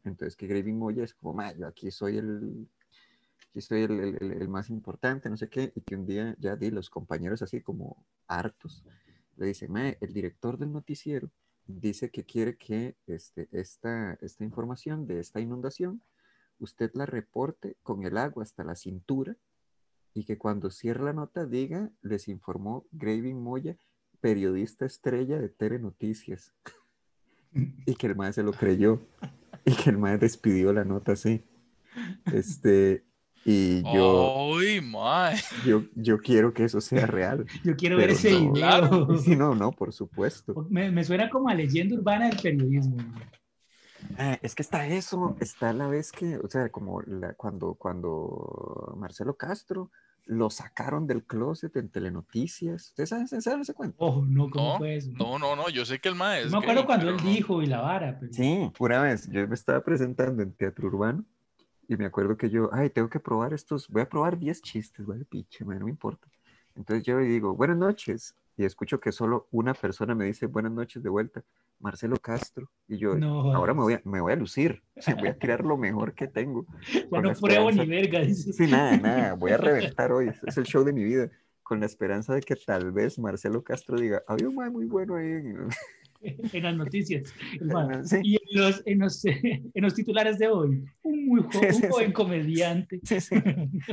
Entonces 0.05 0.37
que 0.37 0.47
Graving 0.47 0.79
Moya 0.79 1.03
es 1.03 1.13
como, 1.13 1.33
"Ma, 1.33 1.51
yo 1.51 1.67
aquí 1.67 1.91
soy 1.91 2.17
el, 2.17 2.65
aquí 3.49 3.59
soy 3.59 3.81
el, 3.81 4.47
más 4.47 4.69
importante, 4.69 5.29
no 5.29 5.35
sé 5.35 5.49
qué, 5.49 5.73
y 5.75 5.81
que 5.81 5.97
un 5.97 6.05
día 6.05 6.33
ya 6.39 6.55
di 6.55 6.71
los 6.71 6.89
compañeros 6.89 7.41
así 7.41 7.59
como 7.59 8.05
hartos, 8.25 8.85
le 9.35 9.47
dicen, 9.47 9.69
"Ma, 9.73 9.89
el 9.89 10.13
director 10.13 10.57
del 10.57 10.71
noticiero 10.71 11.29
dice 11.67 12.09
que 12.09 12.23
quiere 12.23 12.55
que 12.55 12.95
este, 13.05 13.49
esta, 13.51 14.13
esta 14.21 14.45
información 14.45 15.05
de 15.07 15.19
esta 15.19 15.41
inundación, 15.41 16.01
usted 16.57 16.89
la 16.93 17.05
reporte 17.05 17.75
con 17.83 18.05
el 18.05 18.15
agua 18.17 18.43
hasta 18.43 18.63
la 18.63 18.75
cintura 18.75 19.35
y 20.13 20.23
que 20.23 20.37
cuando 20.37 20.71
cierre 20.71 21.03
la 21.03 21.11
nota 21.11 21.45
diga, 21.45 21.91
les 22.01 22.29
informó 22.29 22.85
Graving 22.93 23.43
Moya, 23.43 23.75
periodista 24.21 24.85
estrella 24.85 25.37
de 25.39 25.49
Telenoticias. 25.49 26.53
Y 27.85 27.95
que 27.95 28.07
el 28.07 28.15
maestro 28.15 28.43
se 28.43 28.45
lo 28.49 28.53
creyó. 28.57 29.01
Y 29.65 29.73
que 29.75 29.89
el 29.89 29.97
maestro 29.97 30.25
despidió 30.25 30.71
la 30.71 30.85
nota 30.85 31.11
así. 31.11 31.43
Este, 32.31 33.03
y 33.43 33.81
yo, 33.93 34.55
¡Ay, 34.57 34.79
mae! 34.79 35.35
yo, 35.65 35.83
yo 35.95 36.19
quiero 36.19 36.53
que 36.53 36.63
eso 36.63 36.79
sea 36.79 37.07
real. 37.07 37.45
Yo 37.65 37.75
quiero 37.75 37.97
ver 37.97 38.11
ese 38.11 38.31
no. 38.31 38.53
video. 38.53 39.17
Sí, 39.17 39.35
no, 39.35 39.53
no, 39.53 39.73
por 39.73 39.91
supuesto. 39.91 40.65
Me, 40.69 40.91
me 40.91 41.03
suena 41.03 41.29
como 41.29 41.49
a 41.49 41.53
leyenda 41.53 41.95
urbana 41.95 42.29
del 42.29 42.39
periodismo. 42.41 42.95
Ah, 44.17 44.39
es 44.41 44.55
que 44.55 44.61
está 44.61 44.87
eso, 44.87 45.35
está 45.41 45.73
la 45.73 45.87
vez 45.87 46.13
que, 46.13 46.37
o 46.37 46.47
sea, 46.47 46.69
como 46.69 47.01
la- 47.01 47.33
cuando, 47.33 47.73
cuando 47.75 48.93
Marcelo 48.97 49.35
Castro 49.35 49.91
lo 50.25 50.49
sacaron 50.49 51.07
del 51.07 51.23
closet 51.23 51.75
en 51.77 51.89
Telenoticias. 51.89 52.87
¿Ustedes 52.89 53.09
saben, 53.09 53.27
saben 53.27 53.61
ese 53.61 53.73
cuento? 53.73 53.95
Oh, 53.99 54.23
no, 54.25 54.49
¿cómo 54.49 54.73
No, 54.73 54.77
fue 54.77 54.95
eso? 54.97 55.11
no, 55.13 55.39
no, 55.39 55.55
no, 55.55 55.69
yo 55.69 55.85
sé 55.85 55.99
que 55.99 56.09
el 56.09 56.15
mae 56.15 56.41
Yo 56.41 56.45
es 56.47 56.51
me 56.51 56.59
acuerdo 56.59 56.85
cuando 56.85 57.09
él 57.09 57.17
no. 57.17 57.23
dijo 57.23 57.61
y 57.61 57.65
la 57.65 57.81
vara. 57.81 58.17
Pero... 58.19 58.31
Sí, 58.33 58.71
una 58.79 59.01
vez 59.01 59.27
yo 59.29 59.47
me 59.47 59.55
estaba 59.55 59.81
presentando 59.83 60.41
en 60.43 60.53
Teatro 60.53 60.87
Urbano 60.87 61.25
y 61.87 61.97
me 61.97 62.05
acuerdo 62.05 62.37
que 62.37 62.49
yo, 62.49 62.69
ay, 62.71 62.89
tengo 62.89 63.09
que 63.09 63.19
probar 63.19 63.53
estos, 63.53 63.87
voy 63.89 64.03
a 64.03 64.09
probar 64.09 64.37
10 64.37 64.61
chistes, 64.61 65.05
vale, 65.05 65.25
piche, 65.25 65.65
man, 65.65 65.79
no 65.79 65.85
me 65.85 65.91
importa. 65.91 66.27
Entonces 66.75 67.03
yo 67.05 67.17
digo, 67.17 67.53
buenas 67.53 67.77
noches, 67.77 68.33
y 68.55 68.63
escucho 68.63 68.99
que 68.99 69.11
solo 69.11 69.47
una 69.51 69.73
persona 69.73 70.15
me 70.15 70.25
dice 70.25 70.45
buenas 70.45 70.71
noches 70.71 71.03
de 71.03 71.09
vuelta, 71.09 71.43
Marcelo 71.81 72.17
Castro, 72.17 72.69
y 72.87 72.97
yo, 72.97 73.15
No, 73.15 73.53
ahora 73.53 73.73
me 73.73 73.81
voy, 73.81 73.93
a, 73.95 74.01
me 74.05 74.21
voy 74.21 74.33
a 74.33 74.35
lucir, 74.35 74.81
o 74.95 75.01
sea, 75.01 75.15
voy 75.15 75.29
a 75.29 75.37
tirar 75.37 75.63
lo 75.65 75.77
mejor 75.77 76.13
que 76.13 76.27
tengo. 76.27 76.65
ya 77.11 77.21
no 77.21 77.33
pruebo 77.33 77.71
ni 77.71 77.85
verga, 77.85 78.19
dice. 78.21 78.53
Sí, 78.53 78.67
nada, 78.67 78.97
nada, 78.97 79.33
voy 79.33 79.51
a 79.51 79.57
reventar 79.57 80.11
hoy, 80.11 80.31
es 80.45 80.57
el 80.57 80.65
show 80.65 80.83
de 80.83 80.93
mi 80.93 81.03
vida, 81.03 81.29
con 81.63 81.79
la 81.79 81.85
esperanza 81.85 82.33
de 82.33 82.41
que 82.41 82.55
tal 82.55 82.91
vez 82.91 83.17
Marcelo 83.17 83.63
Castro 83.63 83.97
diga, 83.99 84.21
había 84.27 84.47
un 84.49 84.55
muy 84.55 84.85
bueno 84.85 85.15
ahí. 85.15 85.25
en-". 85.25 85.67
en 86.53 86.63
las 86.63 86.75
noticias. 86.75 87.33
Sí. 88.03 88.19
Y 88.23 88.35
en 88.35 88.61
los, 88.61 88.83
en, 88.85 88.99
los, 88.99 89.25
en 89.25 89.71
los 89.73 89.93
titulares 89.93 90.37
de 90.37 90.47
hoy, 90.47 90.83
un, 91.03 91.25
muy 91.25 91.41
jo- 91.43 91.51
Sí, 91.51 91.65
un 91.65 91.73
sí, 91.73 91.87
joven 91.89 92.07
sí. 92.07 92.13
comediante. 92.13 92.99
Sí, 93.03 93.19
sí, 93.19 93.35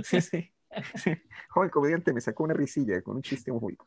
sí, 0.04 0.20
sí. 0.20 0.52
sí. 0.96 1.10
Joven 1.48 1.70
comediante 1.70 2.12
me 2.12 2.20
sacó 2.20 2.44
una 2.44 2.54
risilla 2.54 3.00
con 3.00 3.16
un 3.16 3.22
chiste 3.22 3.50
homofóbico. 3.50 3.86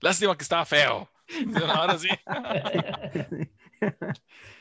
Lástima 0.00 0.36
que 0.36 0.42
estaba 0.42 0.64
feo. 0.64 1.08
Ahora 1.74 1.98
sí. 1.98 2.08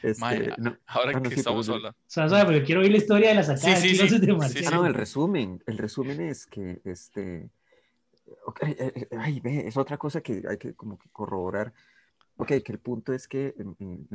Este, 0.01 0.53
no, 0.58 0.77
Ahora 0.88 1.12
Ah, 1.15 1.19
no, 1.19 1.23
que 1.23 1.36
sí, 1.36 1.39
estamos 1.41 1.65
pero- 1.65 1.75
hablando. 1.77 1.97
O 1.97 2.03
sea, 2.08 2.29
¿sabe? 2.29 2.45
Porque 2.45 2.63
quiero 2.63 2.82
oír 2.82 2.91
la 2.91 2.97
historia 2.97 3.29
de 3.29 3.36
la 3.36 3.43
sacada 3.43 3.75
Sí, 3.75 3.95
sí, 3.95 4.17
de 4.19 4.34
Marcelo. 4.34 4.67
ah, 4.69 4.75
no, 4.75 4.86
el 4.86 4.93
resumen, 4.93 5.62
el 5.65 5.77
resumen 5.77 6.21
es 6.21 6.45
que 6.47 6.82
este, 6.86 7.49
eh, 8.62 8.93
eh, 8.95 9.08
ay, 9.17 9.41
ve, 9.41 9.67
es 9.67 9.75
otra 9.75 9.97
cosa 9.97 10.21
que 10.21 10.43
hay 10.49 10.58
que 10.58 10.73
como 10.73 10.97
que 10.97 11.10
corroborar. 11.10 11.73
Ok, 12.38 12.47
que 12.63 12.71
el 12.71 12.79
punto 12.79 13.12
es 13.12 13.27
que 13.27 13.53
en, 13.58 14.08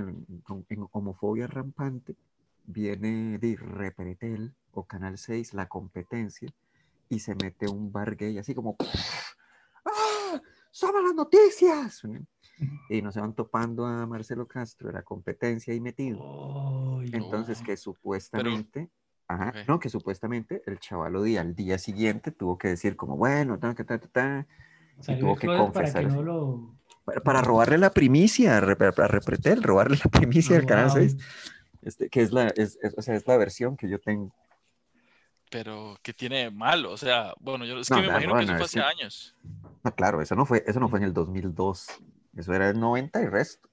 homofobia 0.93 1.47
rampante 1.47 2.17
viene 2.65 3.37
de 3.39 3.57
Repretel 3.57 4.55
o 4.73 4.85
Canal 4.87 5.19
6, 5.19 5.53
la 5.53 5.69
competencia, 5.69 6.49
y 7.11 7.19
se 7.19 7.35
mete 7.35 7.69
un 7.69 7.93
bar 7.93 8.17
gay 8.17 8.39
así 8.39 8.55
como, 8.55 8.77
¡ah! 9.85 10.41
¡Somos 10.71 11.05
las 11.05 11.15
noticias! 11.15 12.03
Y 12.89 13.03
nos 13.03 13.17
van 13.17 13.35
topando 13.35 13.87
a 13.87 14.07
Marcelo 14.07 14.47
Castro 14.47 14.89
de 14.89 14.95
la 14.95 15.03
competencia 15.03 15.73
ahí 15.73 15.81
metido. 15.81 16.21
Ay, 17.01 17.11
Entonces 17.13 17.61
no. 17.61 17.67
que 17.67 17.77
supuestamente, 17.77 18.91
ajá, 19.27 19.49
Ok. 19.49 19.69
no, 19.69 19.79
que 19.81 19.89
supuestamente 19.89 20.63
el 20.67 20.79
chaval 20.79 21.23
día 21.25 21.41
al 21.41 21.55
día 21.55 21.79
siguiente 21.79 22.31
tuvo 22.31 22.57
que 22.59 22.69
decir 22.69 22.95
como, 22.97 23.17
bueno, 23.17 23.59
ta, 23.59 23.75
ta, 23.75 23.85
ta, 23.85 23.99
ta, 23.99 24.47
salió 25.01 25.21
tuvo 25.21 25.31
del 25.33 25.39
que 25.41 25.47
closet 25.47 25.73
para 25.73 25.87
confesar 25.87 26.03
que 26.09 26.13
no 26.15 26.23
lo... 26.23 26.75
para, 27.05 27.21
para 27.23 27.41
robarle 27.43 27.79
la 27.79 27.91
primicia 27.91 28.59
a, 28.59 28.61
Rep- 28.61 29.03
a 29.03 29.09
Repretel, 29.09 29.63
robarle 29.63 29.97
la 30.03 30.11
primicia 30.21 30.57
al 30.57 30.67
Canal 30.67 30.87
Wow. 30.91 30.97
6, 30.97 31.17
este, 31.83 32.09
que 32.11 32.21
es 32.23 32.33
la, 32.33 32.49
es, 32.49 32.79
es- 32.83 32.95
o 32.97 33.03
sea, 33.03 33.15
es 33.15 33.27
la 33.27 33.37
versión 33.37 33.77
que 33.77 33.89
yo 33.89 33.99
tengo. 33.99 34.33
Pero 35.51 35.97
que 36.03 36.13
tiene 36.13 36.51
malo, 36.51 36.91
o 36.93 36.97
sea, 36.97 37.33
bueno, 37.41 37.65
yo 37.65 37.79
es 37.79 37.89
No, 37.91 37.97
que 37.97 38.03
me 38.03 38.09
no, 38.09 38.13
imagino 38.13 38.35
que 38.39 38.47
no, 38.47 38.53
eso 38.53 38.57
fue 38.57 38.65
hace 38.65 38.79
que- 38.81 38.85
años. 39.03 39.35
No, 39.85 39.95
claro, 39.95 40.21
eso 40.21 40.35
no 40.35 40.47
fue, 40.47 40.65
eso 40.67 40.81
no 40.81 40.89
fue 40.89 40.99
en 40.99 41.05
el 41.05 41.13
2002, 41.13 41.87
eso 42.37 42.53
era 42.55 42.69
el 42.71 42.79
90 42.81 43.23
y 43.23 43.27
resto. 43.27 43.69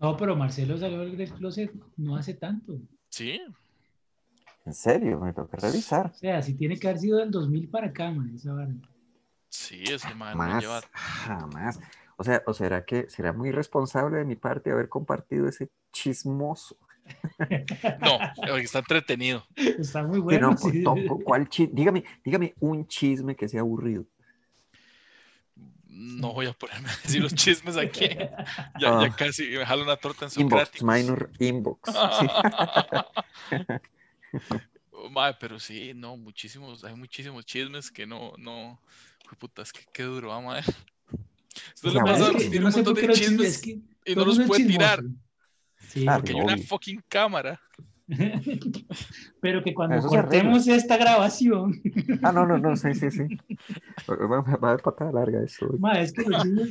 No, 0.00 0.16
pero 0.16 0.36
Marcelo 0.36 0.76
salió 0.76 1.00
del 1.00 1.32
closet 1.32 1.72
no 1.96 2.16
hace 2.16 2.34
tanto. 2.34 2.78
Sí, 3.08 3.40
En 4.66 4.74
serio, 4.74 5.20
me 5.20 5.32
toca 5.32 5.56
revisar. 5.58 6.06
O 6.06 6.14
sea, 6.14 6.42
sí 6.42 6.54
tiene 6.54 6.78
que 6.78 6.88
haber 6.88 7.00
sido 7.00 7.18
del 7.18 7.30
2000 7.30 7.68
para 7.68 7.88
acá, 7.88 8.10
man, 8.10 8.32
esa 8.34 8.52
vara. 8.52 8.74
sí, 9.48 9.82
ese 9.84 10.14
man 10.14 10.36
no 10.36 10.42
Jamás, 10.44 10.62
lleva. 10.62 10.80
jamás. 10.92 11.80
O 12.16 12.24
sea, 12.24 12.42
¿o 12.46 12.54
será 12.54 12.84
que 12.84 13.08
será 13.10 13.32
muy 13.32 13.50
responsable 13.50 14.18
de 14.18 14.24
mi 14.24 14.36
parte 14.36 14.70
haber 14.70 14.88
compartido 14.88 15.48
ese 15.48 15.70
chismoso? 15.92 16.76
No, 18.00 18.18
porque 18.36 18.62
está 18.62 18.78
entretenido. 18.78 19.44
Está 19.56 20.02
muy 20.02 20.18
bueno. 20.20 20.50
no, 20.52 20.56
sí. 20.56 20.82
con- 20.82 21.04
¿cuál 21.22 21.48
dígame, 21.72 22.04
dígame 22.24 22.54
un 22.60 22.86
chisme 22.86 23.36
que 23.36 23.48
sea 23.48 23.60
aburrido. 23.60 24.06
No 25.96 26.32
voy 26.32 26.46
a 26.46 26.52
ponerme 26.52 26.88
a 26.90 26.96
decir 27.02 27.22
los 27.22 27.34
chismes 27.34 27.76
aquí. 27.76 28.08
Ya, 28.80 28.98
Ah. 28.98 29.02
ya 29.08 29.14
casi 29.16 29.44
me 29.50 29.64
jalo 29.64 29.84
una 29.84 29.96
torta 29.96 30.26
en 30.26 30.32
Inbox, 30.42 30.68
Socráticos. 30.68 30.82
minor 30.82 31.30
inbox. 31.38 31.90
Sí. 33.50 34.40
Mae, 35.10 35.34
pero 35.38 35.58
sí, 35.60 35.92
no, 35.94 36.16
muchísimos, 36.16 36.82
hay 36.84 36.94
muchísimos 36.94 37.44
chismes 37.44 37.90
que 37.90 38.06
no, 38.06 38.32
no, 38.38 38.80
Jue 39.28 39.36
puta, 39.38 39.62
es 39.62 39.72
que 39.72 39.80
qué 39.92 40.02
duro, 40.02 40.28
va, 40.28 40.40
mae. 40.40 40.60
Esto 41.74 41.88
le 41.88 41.94
Ya, 41.94 42.02
pasa 42.04 42.26
a 42.26 42.28
mae, 42.28 42.30
uno, 42.30 42.38
es 42.38 42.50
que 42.50 42.58
un 42.58 42.62
montón 42.64 42.94
de 42.94 43.00
chismes, 43.02 43.18
chismes 43.20 43.48
es 43.48 43.58
que 43.62 43.78
y 44.12 44.14
no 44.16 44.24
los 44.24 44.40
puede 44.40 44.66
tirar. 44.66 45.02
Sí, 45.88 46.04
Ah, 46.08 46.16
porque 46.16 46.32
hay 46.32 46.40
una 46.40 46.54
obvio. 46.54 46.64
fucking 46.66 47.02
cámara. 47.08 47.60
pero 49.40 49.62
que 49.62 49.72
cuando 49.74 49.96
Eso 49.96 50.08
cortemos 50.08 50.66
esta 50.68 50.96
grabación, 50.96 51.80
Ah, 52.22 52.32
no, 52.32 52.46
no, 52.46 52.58
no, 52.58 52.76
sí, 52.76 52.94
sí, 52.94 53.10
sí. 53.10 53.22
Va, 54.08 54.38
haber 54.68 54.82
patada 54.82 55.12
larga 55.12 55.42
eso. 55.42 55.74
ma, 55.78 55.92
es 56.00 56.12
que 56.12 56.24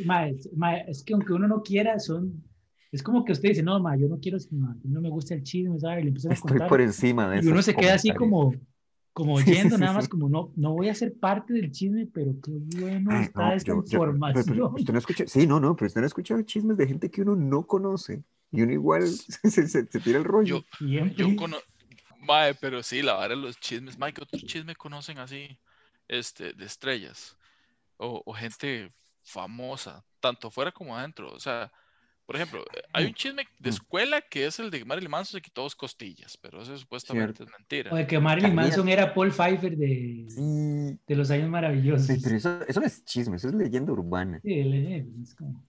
ma, 0.06 0.28
es, 0.28 0.50
ma, 0.56 0.78
es 0.78 1.04
que 1.04 1.14
aunque 1.14 1.34
uno 1.34 1.48
no 1.48 1.62
quiera, 1.64 1.98
son, 2.00 2.44
es 2.92 3.02
como 3.02 3.26
que 3.26 3.32
usted 3.32 3.50
dice, 3.50 3.64
no, 3.64 3.80
ma, 3.80 3.96
yo 3.98 4.08
no 4.08 4.20
quiero, 4.20 4.38
no 4.52 5.02
me 5.02 5.10
gusta 5.10 5.34
el 5.34 5.44
chisme, 5.44 5.80
¿sabes? 5.80 6.02
Y 6.02 6.04
le 6.04 6.08
empiezan 6.10 6.32
a 6.32 6.36
Estoy 6.36 6.50
contar. 6.52 6.70
por 6.70 6.82
encima 6.82 7.30
de 7.30 7.44
y 7.44 7.48
uno 7.48 7.62
se 7.62 7.76
queda 7.76 7.96
así 7.96 8.14
como, 8.14 8.54
como 9.12 9.38
Sí, 9.40 9.46
sí, 9.46 9.52
oyendo, 9.52 9.76
sí, 9.76 9.82
nada 9.82 9.94
más 9.94 10.04
sí. 10.06 10.10
como, 10.12 10.30
no, 10.30 10.52
no 10.56 10.74
voy 10.74 10.90
a 10.90 10.96
ser 10.96 11.14
parte 11.20 11.54
del 11.54 11.72
chisme, 11.72 12.08
pero 12.14 12.36
qué 12.44 12.52
bueno 12.80 13.12
Ay, 13.12 13.24
está 13.24 13.50
no, 13.50 13.54
esta 13.54 13.68
yo- 13.72 13.76
yo- 13.86 14.00
pero- 14.00 14.04
información. 14.12 14.46
pero 14.48 14.70
usted 14.76 14.94
no 14.94 15.00
escucha, 15.00 15.24
sí, 15.28 15.48
no, 15.48 15.60
no, 15.60 15.76
pero 15.76 15.88
usted 15.88 16.02
no 16.02 16.06
ha 16.06 16.08
escuchado 16.08 16.42
chismes 16.44 16.78
de 16.78 16.88
gente 16.88 17.10
que 17.10 17.22
uno 17.24 17.36
no 17.36 17.64
conoce 17.66 18.24
y 18.54 18.62
uno 18.62 18.72
igual 18.72 19.04
se, 19.44 19.68
se- 19.68 19.88
se 19.88 20.00
tira 20.00 20.20
el 20.20 20.24
rollo. 20.24 20.64
Yo, 20.80 21.06
yo 21.18 21.36
conozco, 21.36 21.68
mae, 22.20 22.54
pero 22.56 22.82
sí, 22.84 23.02
la 23.02 23.14
vara 23.14 23.36
de 23.36 23.42
los 23.42 23.60
chismes, 23.60 23.98
mae, 23.98 24.14
¿qué 24.14 24.24
otro 24.24 24.40
chisme 24.40 24.76
conocen 24.76 25.18
así, 25.18 25.58
este, 26.08 26.54
de 26.54 26.66
estrellas? 26.66 27.38
O, 27.98 28.22
o 28.26 28.34
gente 28.34 28.94
famosa, 29.24 30.04
tanto 30.20 30.50
fuera 30.52 30.72
como 30.72 30.98
adentro, 30.98 31.32
o 31.34 31.40
sea, 31.40 31.72
por 32.26 32.38
ejemplo, 32.38 32.64
hay 32.94 33.06
un 33.06 33.14
chisme 33.14 33.46
de 33.60 33.70
Mm. 33.70 33.74
escuela 33.74 34.22
que 34.22 34.46
es 34.46 34.60
el 34.60 34.72
de 34.72 34.80
que 34.80 34.86
Marilyn 34.86 35.12
Manson 35.12 35.40
se 35.40 35.42
quitó 35.42 35.64
dos 35.64 35.76
costillas, 35.76 36.38
pero 36.38 36.62
eso 36.62 36.78
supuestamente 36.78 37.34
Cierto. 37.38 37.44
es 37.44 37.50
mentira. 37.60 37.92
O 37.94 37.96
de 37.98 38.08
que 38.08 38.20
Marilyn 38.20 38.52
También. 38.52 38.70
Manson 38.70 38.88
era 38.90 39.14
Paul 39.14 39.32
Pfeiffer 39.32 39.76
de, 39.78 40.26
Sí, 40.30 41.00
de 41.06 41.16
los 41.16 41.30
años 41.32 41.50
maravillosos. 41.50 42.08
sí, 42.08 42.20
pero 42.24 42.36
eso, 42.38 42.62
eso 42.68 42.80
no 42.80 42.86
es 42.86 43.04
chisme, 43.04 43.36
eso 43.36 43.50
es 43.50 43.54
leyenda 43.56 43.92
urbana. 43.92 44.40
Sí, 44.42 44.64
le- 44.64 45.06
es 45.22 45.36
como. 45.36 45.62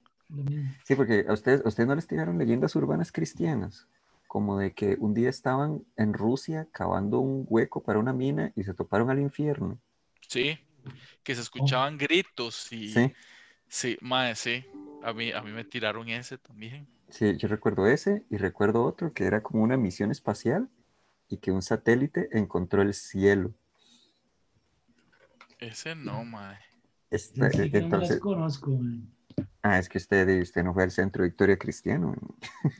Sí, 0.85 0.95
porque 0.95 1.25
a 1.29 1.33
ustedes, 1.33 1.65
a 1.65 1.69
ustedes 1.69 1.89
no 1.89 1.95
les 1.95 2.07
tiraron 2.07 2.39
leyendas 2.39 2.77
urbanas 2.77 3.11
cristianas, 3.13 3.87
como 4.27 4.59
de 4.59 4.73
que 4.75 4.97
un 5.01 5.15
día 5.15 5.31
estaban 5.31 5.85
en 5.97 6.13
Rusia 6.15 6.69
cavando 6.73 7.21
un 7.21 7.47
hueco 7.49 7.83
para 7.83 7.99
una 7.99 8.13
mina 8.13 8.53
y 8.57 8.65
se 8.65 8.75
toparon 8.75 9.11
al 9.11 9.21
infierno. 9.21 9.79
Sí, 10.29 10.59
que 11.23 11.35
se 11.35 11.43
escuchaban 11.43 11.99
gritos 11.99 12.73
y 12.73 12.89
Sí, 12.93 13.13
sí, 13.69 13.99
mae, 14.03 14.35
sí. 14.37 14.65
A 15.03 15.13
mí, 15.13 15.33
a 15.33 15.43
mí 15.43 15.53
me 15.53 15.65
tiraron 15.65 16.09
ese 16.09 16.39
también. 16.39 16.89
sí, 17.09 17.37
yo 17.39 17.49
recuerdo 17.49 17.87
ese 17.87 18.25
y 18.31 18.37
recuerdo 18.37 18.85
otro 18.85 19.13
que 19.15 19.25
era 19.25 19.43
como 19.43 19.63
una 19.63 19.77
misión 19.79 20.11
espacial 20.11 20.69
y 21.29 21.39
que 21.39 21.53
un 21.53 21.63
satélite 21.63 22.29
encontró 22.39 22.83
el 22.83 22.95
cielo. 22.95 23.55
Ese 25.59 25.95
no, 25.97 26.25
mae. 26.25 26.59
Este, 27.11 27.51
Sí, 27.51 27.71
que 27.71 27.81
no 27.81 27.89
me 27.89 27.99
las 27.99 28.17
entonces, 28.17 28.21
conozco. 28.21 28.71
man. 28.71 29.09
Ah, 29.62 29.79
es 29.79 29.88
que 29.88 29.99
usted, 29.99 30.40
usted 30.42 30.62
no 30.62 30.75
fue 30.75 30.85
al 30.85 30.90
centro 30.90 31.25
Victoria 31.25 31.59
Cristiano 31.59 32.14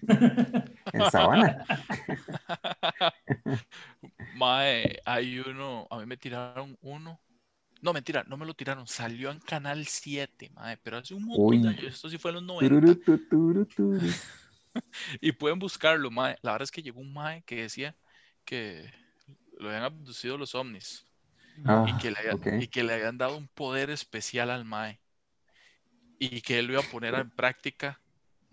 en, 0.09 0.65
en 0.93 1.11
Sabana. 1.11 1.65
Mae, 4.33 4.99
hay 5.05 5.39
uno, 5.41 5.87
a 5.91 5.99
mí 5.99 6.07
me 6.07 6.17
tiraron 6.17 6.77
uno. 6.83 7.21
No, 7.83 7.93
mentira, 7.93 8.25
no 8.29 8.37
me 8.37 8.47
lo 8.47 8.55
tiraron, 8.55 8.87
salió 8.87 9.31
en 9.31 9.41
Canal 9.41 9.87
7, 9.87 10.51
mae, 10.55 10.79
pero 10.79 10.99
hace 10.99 11.15
un 11.15 11.25
montón 11.25 11.45
Uy. 11.47 11.59
de 11.63 11.69
años, 11.69 11.85
esto 11.85 12.09
sí 12.09 12.19
fue 12.19 12.31
en 12.31 12.37
los 12.37 12.45
90. 12.45 12.81
Tururu, 12.81 12.95
tu, 12.97 13.19
turu, 13.29 13.67
turu. 13.67 14.01
Y 15.21 15.33
pueden 15.33 15.59
buscarlo, 15.61 16.11
mae. 16.11 16.37
La 16.43 16.53
verdad 16.53 16.65
es 16.65 16.71
que 16.73 16.83
llegó 16.83 17.01
un 17.01 17.13
mae 17.13 17.43
que 17.45 17.63
decía 17.63 17.97
que 18.45 18.91
lo 19.59 19.69
habían 19.69 19.85
abducido 19.85 20.37
los 20.39 20.55
ovnis 20.55 21.07
y, 21.57 21.63
Ah, 21.67 21.99
que 22.01 22.11
le 22.11 22.19
había- 22.19 22.35
ok. 22.35 22.47
y 22.61 22.67
que 22.69 22.83
le 22.83 22.95
habían 22.95 23.19
dado 23.19 23.37
un 23.37 23.49
poder 23.49 23.91
especial 23.91 24.51
al 24.51 24.65
mae 24.65 25.01
y 26.19 26.41
que 26.41 26.59
él 26.59 26.67
lo 26.67 26.73
iba 26.75 26.83
a 26.83 26.91
poner 26.91 27.15
en 27.15 27.31
práctica 27.31 28.01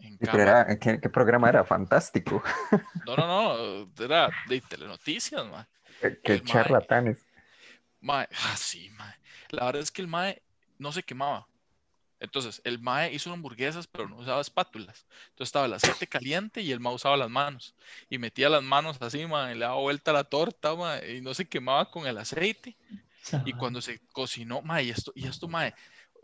en 0.04 0.18
era, 0.22 0.80
¿qué, 0.80 1.00
qué 1.00 1.10
programa 1.10 1.50
era? 1.50 1.64
Fantástico. 1.64 2.44
No, 3.06 3.16
no, 3.16 3.28
no, 3.28 4.04
era 4.04 4.30
de 4.48 4.62
telenoticias, 4.62 5.46
mae. 5.46 5.66
Qué 6.24 6.34
El 6.34 6.44
mae. 6.44 6.52
charlatanes. 6.52 7.26
Mae, 8.00 8.28
ah, 8.32 8.56
sí, 8.58 8.90
mae. 8.92 9.16
La 9.50 9.66
verdad 9.66 9.82
es 9.82 9.92
que 9.92 10.02
el 10.02 10.08
mae 10.08 10.42
no 10.78 10.92
se 10.92 11.04
quemaba. 11.04 11.48
Entonces, 12.20 12.62
el 12.64 12.80
mae 12.80 13.12
hizo 13.12 13.34
hamburguesas, 13.34 13.88
pero 13.88 14.08
no 14.08 14.18
usaba 14.18 14.42
espátulas. 14.42 15.08
Entonces 15.30 15.50
estaba 15.50 15.66
el 15.66 15.74
aceite 15.74 16.08
caliente 16.08 16.62
y 16.62 16.72
el 16.72 16.80
mae 16.80 16.94
usaba 16.94 17.18
las 17.18 17.30
manos. 17.30 17.76
Y 18.10 18.20
metía 18.20 18.50
las 18.50 18.64
manos 18.64 18.98
así, 19.02 19.26
mae, 19.26 19.54
y 19.54 19.56
le 19.56 19.66
daba 19.66 19.76
vuelta 19.76 20.12
a 20.12 20.14
la 20.14 20.24
torta, 20.24 20.76
mae, 20.76 21.18
y 21.18 21.22
no 21.22 21.34
se 21.34 21.48
quemaba 21.48 21.90
con 21.90 22.06
el 22.06 22.18
aceite. 22.18 22.78
Y 23.46 23.54
cuando 23.54 23.82
se 23.82 24.00
cocinó, 24.14 24.62
mae, 24.62 24.84
y 24.84 24.90
esto, 24.92 25.12
y 25.16 25.28
esto, 25.28 25.48
mae, 25.48 25.74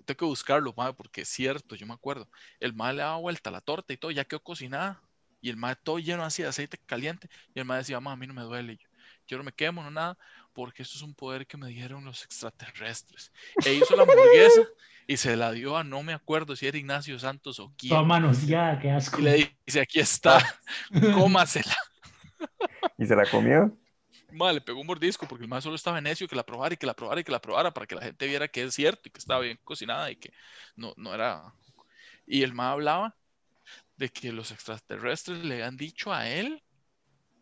tengo 0.06 0.18
que 0.18 0.26
buscarlo, 0.26 0.74
mae, 0.76 0.94
porque 0.94 1.22
es 1.22 1.30
cierto, 1.30 1.76
yo 1.76 1.86
me 1.86 1.94
acuerdo. 1.94 2.30
El 2.60 2.74
mae 2.74 2.94
le 2.94 3.02
daba 3.02 3.18
vuelta 3.18 3.50
a 3.50 3.54
la 3.54 3.62
torta 3.62 3.94
y 3.94 3.98
todo, 3.98 4.12
ya 4.12 4.26
quedó 4.26 4.42
cocinada. 4.42 5.02
Y 5.42 5.50
el 5.50 5.58
mae 5.58 5.76
todo 5.76 6.00
lleno 6.00 6.24
así 6.24 6.42
de 6.42 6.50
aceite 6.50 6.78
caliente. 6.86 7.30
Y 7.54 7.60
el 7.60 7.66
mae 7.66 7.80
decía, 7.80 8.00
mae, 8.00 8.14
a 8.14 8.18
mí 8.18 8.28
no 8.28 8.34
me 8.34 8.42
duele. 8.42 8.74
Y 8.74 8.78
Yo, 8.78 8.90
yo 9.28 9.38
no 9.38 9.44
me 9.44 9.52
quemo, 9.52 9.84
no 9.84 9.92
nada, 9.92 10.18
porque 10.54 10.84
esto 10.84 10.98
es 10.98 11.04
un 11.04 11.14
poder 11.14 11.46
que 11.46 11.58
me 11.58 11.68
dieron 11.68 12.06
los 12.06 12.24
extraterrestres. 12.24 13.32
E 13.66 13.74
hizo 13.74 13.96
la 13.96 14.04
hamburguesa 14.04 14.62
y 15.08 15.18
se 15.18 15.36
la 15.36 15.52
dio 15.52 15.78
a 15.78 15.84
no 15.84 16.04
me 16.04 16.14
acuerdo 16.14 16.56
si 16.56 16.68
era 16.68 16.78
Ignacio 16.78 17.18
Santos 17.18 17.60
o 17.60 17.74
quién. 17.78 17.96
Tómanos 17.96 18.46
ya, 18.46 18.78
qué 18.80 18.92
asco. 18.92 19.20
Y 19.20 19.24
le 19.24 19.58
dice, 19.66 19.80
aquí 19.82 20.00
está, 20.00 20.40
cómasela. 21.14 21.76
¿Y 22.98 23.06
se 23.06 23.16
la 23.16 23.26
comió? 23.30 23.78
Mae, 24.38 24.54
le 24.54 24.62
pegó 24.62 24.80
un 24.82 24.88
mordisco 24.88 25.28
porque 25.28 25.44
el 25.44 25.50
mae 25.50 25.62
solo 25.62 25.76
estaba 25.76 26.00
necio 26.02 26.28
que 26.28 26.36
la 26.36 26.46
probara 26.46 26.74
y 26.74 26.78
que 26.78 26.86
la 26.86 26.96
probara 26.96 27.22
y 27.22 27.24
que 27.24 27.32
la 27.32 27.42
probara 27.42 27.74
para 27.74 27.86
que 27.88 27.96
la 27.96 28.02
gente 28.02 28.28
viera 28.28 28.48
que 28.48 28.64
es 28.64 28.74
cierto 28.76 29.02
y 29.06 29.12
que 29.12 29.20
estaba 29.20 29.42
bien 29.42 29.60
cocinada 29.64 30.10
y 30.12 30.16
que 30.16 30.32
no, 30.76 30.94
no 30.98 31.14
era. 31.14 31.54
Y 32.26 32.44
el 32.44 32.54
mae 32.54 32.72
hablaba 32.72 33.16
de 33.98 34.10
que 34.10 34.32
los 34.32 34.52
extraterrestres 34.52 35.44
le 35.44 35.56
habían 35.56 35.78
dicho 35.78 36.14
a 36.14 36.30
él 36.30 36.62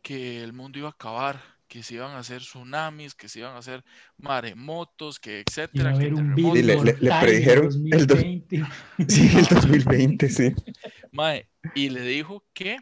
que 0.02 0.44
el 0.44 0.54
mundo 0.54 0.80
iba 0.80 0.88
a 0.90 0.92
acabar, 0.92 1.42
que 1.68 1.82
se 1.84 1.96
iban 1.96 2.12
a 2.12 2.20
hacer 2.20 2.42
tsunamis, 2.42 3.16
que 3.16 3.28
se 3.28 3.40
iban 3.40 3.56
a 3.56 3.58
hacer 3.58 3.84
maremotos, 4.18 5.20
que 5.20 5.40
etcétera, 5.42 5.92
que 5.94 6.00
terremotos. 6.00 6.54
le- 6.64 6.76
le- 6.84 6.98
le 7.00 7.12
predijeron 7.20 7.66
el 7.92 8.08
dos- 8.08 8.20
2020. 8.20 8.64
Sí, 9.10 9.30
el 9.38 9.46
2020, 9.46 10.30
sí. 10.30 10.54
Mae, 11.12 11.50
y 11.74 11.90
le 11.90 12.02
dijo 12.02 12.44
que 12.54 12.78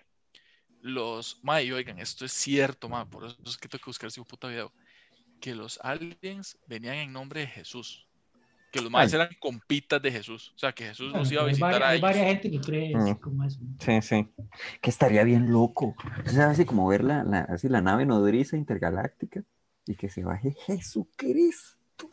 los, 0.84 1.40
mae, 1.44 1.64
y 1.64 1.72
oigan, 1.72 1.98
esto 1.98 2.26
es 2.26 2.34
cierto, 2.34 2.90
mae, 2.90 3.06
por 3.06 3.26
eso 3.26 3.38
es 3.46 3.58
que 3.58 3.68
tengo 3.70 3.82
que 3.84 3.90
buscar 3.90 4.10
ese 4.10 4.22
puta 4.24 4.50
video, 4.50 4.72
que 5.40 5.56
los 5.56 5.80
aliens 5.82 6.58
venían 6.68 6.96
en 6.96 7.14
nombre 7.14 7.40
de 7.40 7.48
Jesús, 7.48 8.06
que 8.70 8.82
los 8.82 8.92
maes 8.92 9.14
eran 9.14 9.30
compitas 9.40 10.02
de 10.02 10.12
Jesús, 10.12 10.52
o 10.56 10.60
sea, 10.60 10.74
que 10.74 10.86
Jesús 10.88 11.12
Bueno, 11.12 11.20
los 11.20 11.32
iba 11.32 11.42
a 11.42 11.46
hay, 11.46 11.50
visitar 11.52 11.72
vari- 11.74 11.84
a 11.84 11.88
hay 11.90 11.98
ellos. 11.98 12.02
varias 12.02 12.26
gente 12.28 12.52
que 12.52 12.60
cree 12.60 12.96
así 12.96 13.12
Mm. 13.12 13.16
como 13.16 13.44
eso. 13.46 13.60
Sí, 13.80 14.02
sí. 14.02 14.28
Que 14.82 14.90
estaría 14.90 15.24
bien 15.24 15.52
loco. 15.54 15.96
O 16.26 16.30
sea, 16.30 16.50
así 16.50 16.66
como 16.66 16.86
ver 16.88 17.04
la, 17.04 17.24
la- 17.24 17.42
así 17.50 17.70
la 17.70 17.82
nave 17.82 18.06
nodriza 18.06 18.58
intergaláctica 18.58 19.42
y 19.86 19.96
que 19.96 20.10
se 20.10 20.24
baje 20.24 20.54
Jesucristo. 20.66 22.10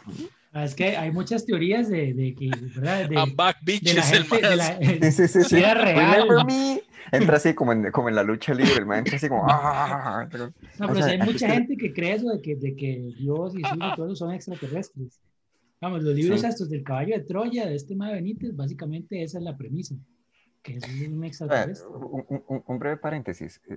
Ah, 0.52 0.64
Es 0.64 0.74
que 0.74 0.96
hay 0.96 1.10
muchas 1.12 1.46
teorías 1.46 1.88
de, 1.88 2.12
de 2.12 2.34
que, 2.34 2.50
¿verdad? 2.74 3.08
De, 3.08 3.14
I'm 3.16 3.34
back, 3.36 3.60
de 3.62 3.72
la 3.72 3.80
bitches, 3.80 4.12
el 4.12 4.24
gente, 4.26 4.48
de 4.48 4.56
la- 4.56 4.78
Sí, 4.78 5.12
sí, 5.12 5.28
sí, 5.28 5.44
sí. 5.44 5.56
Era 5.56 5.74
real. 5.74 6.22
Remember 6.26 6.44
me. 6.44 6.82
Entra 7.12 7.36
así 7.36 7.54
como 7.54 7.72
en, 7.72 7.90
como 7.90 8.08
en 8.08 8.14
la 8.14 8.22
lucha 8.22 8.54
libre, 8.54 8.74
el 8.78 8.86
man 8.86 8.98
entra 9.00 9.16
así 9.16 9.28
como... 9.28 9.44
"Ah". 9.48 10.28
No, 10.32 10.44
O 10.44 10.50
pero 10.88 10.94
sea, 10.94 11.04
sí 11.04 11.10
hay 11.10 11.18
mucha 11.18 11.32
está- 11.46 11.48
gente 11.54 11.76
que 11.76 11.92
cree 11.92 12.14
eso 12.14 12.28
de 12.30 12.40
que, 12.42 12.56
de 12.56 12.76
que 12.76 13.12
Dios 13.18 13.54
y 13.56 13.62
Jesús 13.62 13.78
y 13.80 13.96
todo 13.96 14.06
eso 14.06 14.16
son 14.16 14.32
extraterrestres. 14.34 15.20
Vamos, 15.80 16.02
los 16.02 16.14
libros 16.14 16.40
Sí. 16.40 16.46
estos 16.46 16.68
del 16.68 16.82
caballo 16.84 17.16
de 17.16 17.24
Troya, 17.24 17.66
de 17.66 17.74
este 17.74 17.94
Mae 17.96 18.14
Benítez, 18.14 18.54
básicamente 18.54 19.22
esa 19.22 19.38
es 19.38 19.44
la 19.44 19.56
premisa. 19.56 19.94
Que 20.62 20.76
es 20.76 20.84
un 21.08 21.24
extraterrestre. 21.24 21.88
un, 21.88 22.24
un- 22.28 22.44
un- 22.46 22.64
un 22.66 22.78
breve 22.78 22.98
paréntesis. 22.98 23.62
Eh, 23.66 23.76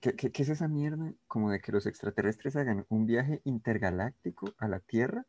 ¿Qué, 0.00 0.14
qué, 0.14 0.30
qué 0.32 0.42
es 0.42 0.48
esa 0.48 0.66
mierda? 0.68 1.12
Como 1.26 1.50
de 1.50 1.60
que 1.60 1.70
los 1.72 1.84
extraterrestres 1.86 2.56
hagan 2.56 2.86
un 2.88 3.04
viaje 3.04 3.42
intergaláctico 3.44 4.54
a 4.56 4.68
la 4.68 4.80
Tierra 4.80 5.26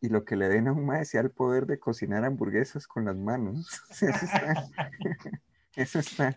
y 0.00 0.08
lo 0.10 0.24
que 0.24 0.36
le 0.36 0.48
den 0.48 0.68
a 0.68 0.72
un 0.72 0.84
mae 0.86 1.04
sea 1.06 1.22
el 1.22 1.30
poder 1.30 1.66
de 1.66 1.80
cocinar 1.80 2.24
hamburguesas 2.24 2.86
con 2.86 3.06
las 3.06 3.16
manos. 3.16 3.66
Eso 5.76 5.98
está. 6.00 6.36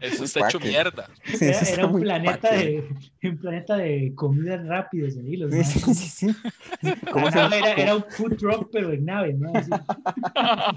Eso 0.00 0.24
hecho 0.40 0.60
mierda. 0.60 1.10
sí, 1.32 1.48
Era, 1.48 1.50
eso 1.50 1.64
está 1.64 1.74
era 1.74 1.86
un 1.86 1.98
planeta 1.98 2.52
de 2.54 2.88
un 3.22 3.38
planeta 3.38 3.76
de 3.76 4.14
comidas 4.14 4.66
rápidas 4.66 5.16
ahí, 5.18 5.36
los 5.36 5.52
Sí, 5.52 5.56
maes. 5.56 5.80
sí, 5.80 5.94
sí, 5.94 6.08
sí. 6.08 6.36
¿Cómo 7.10 7.30
La 7.30 7.30
se 7.30 7.38
llama? 7.38 7.50
nave 7.50 7.58
era, 7.58 7.72
era 7.74 7.96
un 7.96 8.04
food 8.08 8.36
truck, 8.36 8.70
pero 8.72 8.92
en 8.92 9.04
nave, 9.04 9.34
¿no? 9.34 9.70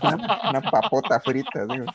Una, 0.02 0.40
una 0.44 0.62
papota 0.62 1.20
frita. 1.20 1.66
digo. 1.66 1.92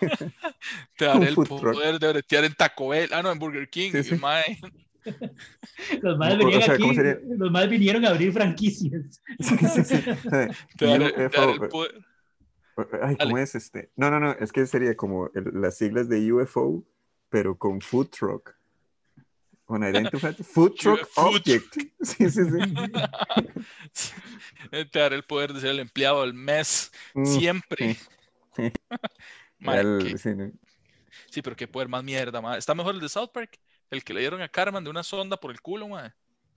Te 0.96 1.04
daré 1.06 1.28
el 1.28 1.36
food 1.36 1.52
truck. 1.54 1.70
poder 1.72 1.98
de 1.98 2.12
bretear 2.12 2.44
en 2.44 2.54
Taco 2.54 2.88
Bell, 2.88 3.10
ah, 3.12 3.22
no, 3.22 3.32
en 3.32 3.38
Burger 3.38 3.68
King, 3.70 3.92
Sí, 3.92 4.02
y 4.04 4.14
sí. 4.14 4.14
mae, 4.14 4.58
Los 6.02 6.18
más 6.18 6.34
o 6.40 6.62
sea, 6.62 6.74
aquí, 6.74 7.14
los 7.36 7.50
más 7.50 7.68
vinieron 7.68 8.04
a 8.04 8.10
abrir 8.10 8.32
franquicias. 8.32 9.22
Sí, 9.40 9.56
sí, 9.68 9.84
sí. 9.84 10.04
O 10.24 10.30
sea, 10.30 10.48
te 10.76 10.86
daré, 10.86 11.12
te 11.28 11.38
daré 11.38 11.52
el 11.52 11.62
poder. 11.62 12.04
Ay, 13.02 13.16
¿cómo 13.16 13.30
Dale. 13.36 13.42
es 13.42 13.54
este? 13.54 13.90
No, 13.96 14.10
no, 14.10 14.20
no, 14.20 14.32
es 14.32 14.52
que 14.52 14.66
sería 14.66 14.96
como 14.96 15.30
el- 15.34 15.60
las 15.60 15.76
siglas 15.76 16.08
de 16.08 16.32
UFO, 16.32 16.84
pero 17.28 17.56
con 17.58 17.80
food 17.80 18.08
truck. 18.08 18.54
Unidentified 19.66 20.36
Food 20.44 20.74
Truck 20.76 21.08
Object. 21.16 21.76
Sí, 22.00 22.30
sí, 22.30 22.42
sí. 22.44 22.50
Te 24.70 24.98
daré 24.98 25.16
el 25.16 25.24
poder 25.24 25.52
de 25.52 25.60
ser 25.60 25.70
el 25.70 25.80
empleado 25.80 26.22
del 26.22 26.32
mes. 26.32 26.90
Mm, 27.14 27.24
Siempre. 27.26 27.96
sí. 28.56 28.72
Mae, 29.58 29.80
El- 29.80 29.98
qué- 30.12 30.18
sí, 30.18 30.34
no. 30.34 30.50
Sí, 31.30 31.42
pero 31.42 31.56
qué 31.56 31.66
poder 31.68 31.88
más 31.88 32.02
mierda, 32.04 32.40
mae. 32.40 32.58
Está 32.58 32.74
mejor 32.74 32.94
el 32.94 33.00
de 33.00 33.08
South 33.08 33.30
Park. 33.32 33.58
El 33.90 34.04
que 34.04 34.14
le 34.14 34.20
dieron 34.20 34.40
a 34.40 34.48
Carmen 34.48 34.84
de 34.84 34.90
una 34.90 35.02
sonda 35.02 35.36
por 35.36 35.50
el 35.50 35.60
culo, 35.60 35.88
mae. 35.88 36.12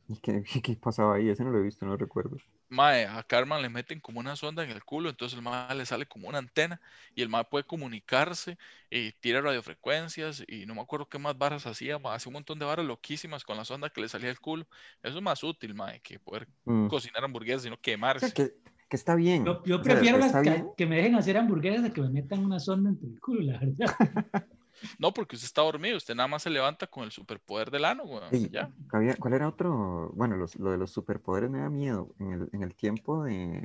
¿Y 0.07 0.17
¿Qué, 0.17 0.43
qué, 0.43 0.61
qué 0.61 0.75
pasaba 0.75 1.15
ahí? 1.15 1.29
Ese 1.29 1.43
no 1.43 1.49
lo 1.51 1.59
he 1.59 1.63
visto, 1.63 1.85
no 1.85 1.91
lo 1.93 1.97
recuerdo. 1.97 2.37
Mae, 2.71 3.05
a 3.05 3.21
Carmen 3.23 3.61
le 3.61 3.69
meten 3.69 3.99
como 3.99 4.19
una 4.21 4.35
sonda 4.35 4.63
en 4.63 4.69
el 4.71 4.83
culo, 4.85 5.09
entonces 5.09 5.37
el 5.37 5.43
mae 5.43 5.75
le 5.75 5.85
sale 5.85 6.05
como 6.07 6.29
una 6.29 6.37
antena 6.39 6.81
y 7.13 7.21
el 7.21 7.29
mae 7.29 7.43
puede 7.45 7.65
comunicarse 7.65 8.57
y 8.89 9.11
tira 9.13 9.41
radiofrecuencias 9.41 10.43
y 10.47 10.65
no 10.65 10.75
me 10.75 10.81
acuerdo 10.81 11.07
qué 11.09 11.19
más 11.19 11.37
varas 11.37 11.65
hacía, 11.67 11.99
mae. 11.99 12.15
Hace 12.15 12.29
un 12.29 12.33
montón 12.33 12.59
de 12.59 12.65
varas 12.65 12.85
loquísimas 12.85 13.43
con 13.43 13.57
la 13.57 13.65
sonda 13.65 13.89
que 13.89 14.01
le 14.01 14.09
salía 14.09 14.27
del 14.29 14.39
culo. 14.39 14.67
Eso 15.03 15.17
es 15.17 15.23
más 15.23 15.43
útil, 15.43 15.73
mae, 15.75 15.99
que 16.01 16.19
poder 16.19 16.47
Mm. 16.65 16.87
cocinar 16.87 17.23
hamburguesas 17.23 17.65
y 17.65 17.69
no 17.69 17.77
O 18.15 18.19
sea, 18.19 18.31
quemarse. 18.31 18.33
que, 18.33 18.53
que 18.89 18.95
está 18.95 19.15
bien. 19.15 19.45
Yo, 19.45 19.63
yo 19.65 19.81
O 19.81 19.83
sea, 19.83 19.99
prefiero 19.99 20.17
las 20.17 20.35
está 20.35 20.41
que, 20.41 20.65
que 20.77 20.85
me 20.85 20.97
dejen 20.97 21.15
hacer 21.15 21.37
hamburguesas 21.37 21.85
a 21.85 21.93
que 21.93 22.01
me 22.01 22.09
metan 22.09 22.43
una 22.45 22.59
sonda 22.59 22.89
entre 22.89 23.07
el 23.09 23.19
culo, 23.19 23.41
la 23.51 23.59
verdad. 23.59 23.95
No, 24.97 25.13
porque 25.13 25.35
usted 25.35 25.45
está 25.45 25.61
dormido, 25.61 25.97
usted 25.97 26.15
nada 26.15 26.27
más 26.27 26.43
se 26.43 26.49
levanta 26.49 26.87
con 26.87 27.03
el 27.03 27.11
superpoder 27.11 27.69
del 27.71 27.85
ano, 27.85 28.03
weón. 28.03 28.33
Ey, 28.33 28.49
Ya. 28.49 28.71
había- 28.91 29.15
¿Cuál 29.17 29.33
era 29.33 29.47
otro? 29.47 30.11
Bueno, 30.15 30.37
los- 30.37 30.55
lo 30.55 30.71
de 30.71 30.77
los 30.77 30.91
superpoderes 30.91 31.49
me 31.49 31.59
da 31.59 31.69
miedo. 31.69 32.13
En 32.19 32.31
el, 32.31 32.49
en 32.53 32.63
el 32.63 32.75
tiempo 32.75 33.23
de 33.23 33.61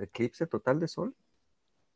eclipse 0.00 0.46
total 0.46 0.80
de 0.80 0.88
sol. 0.88 1.14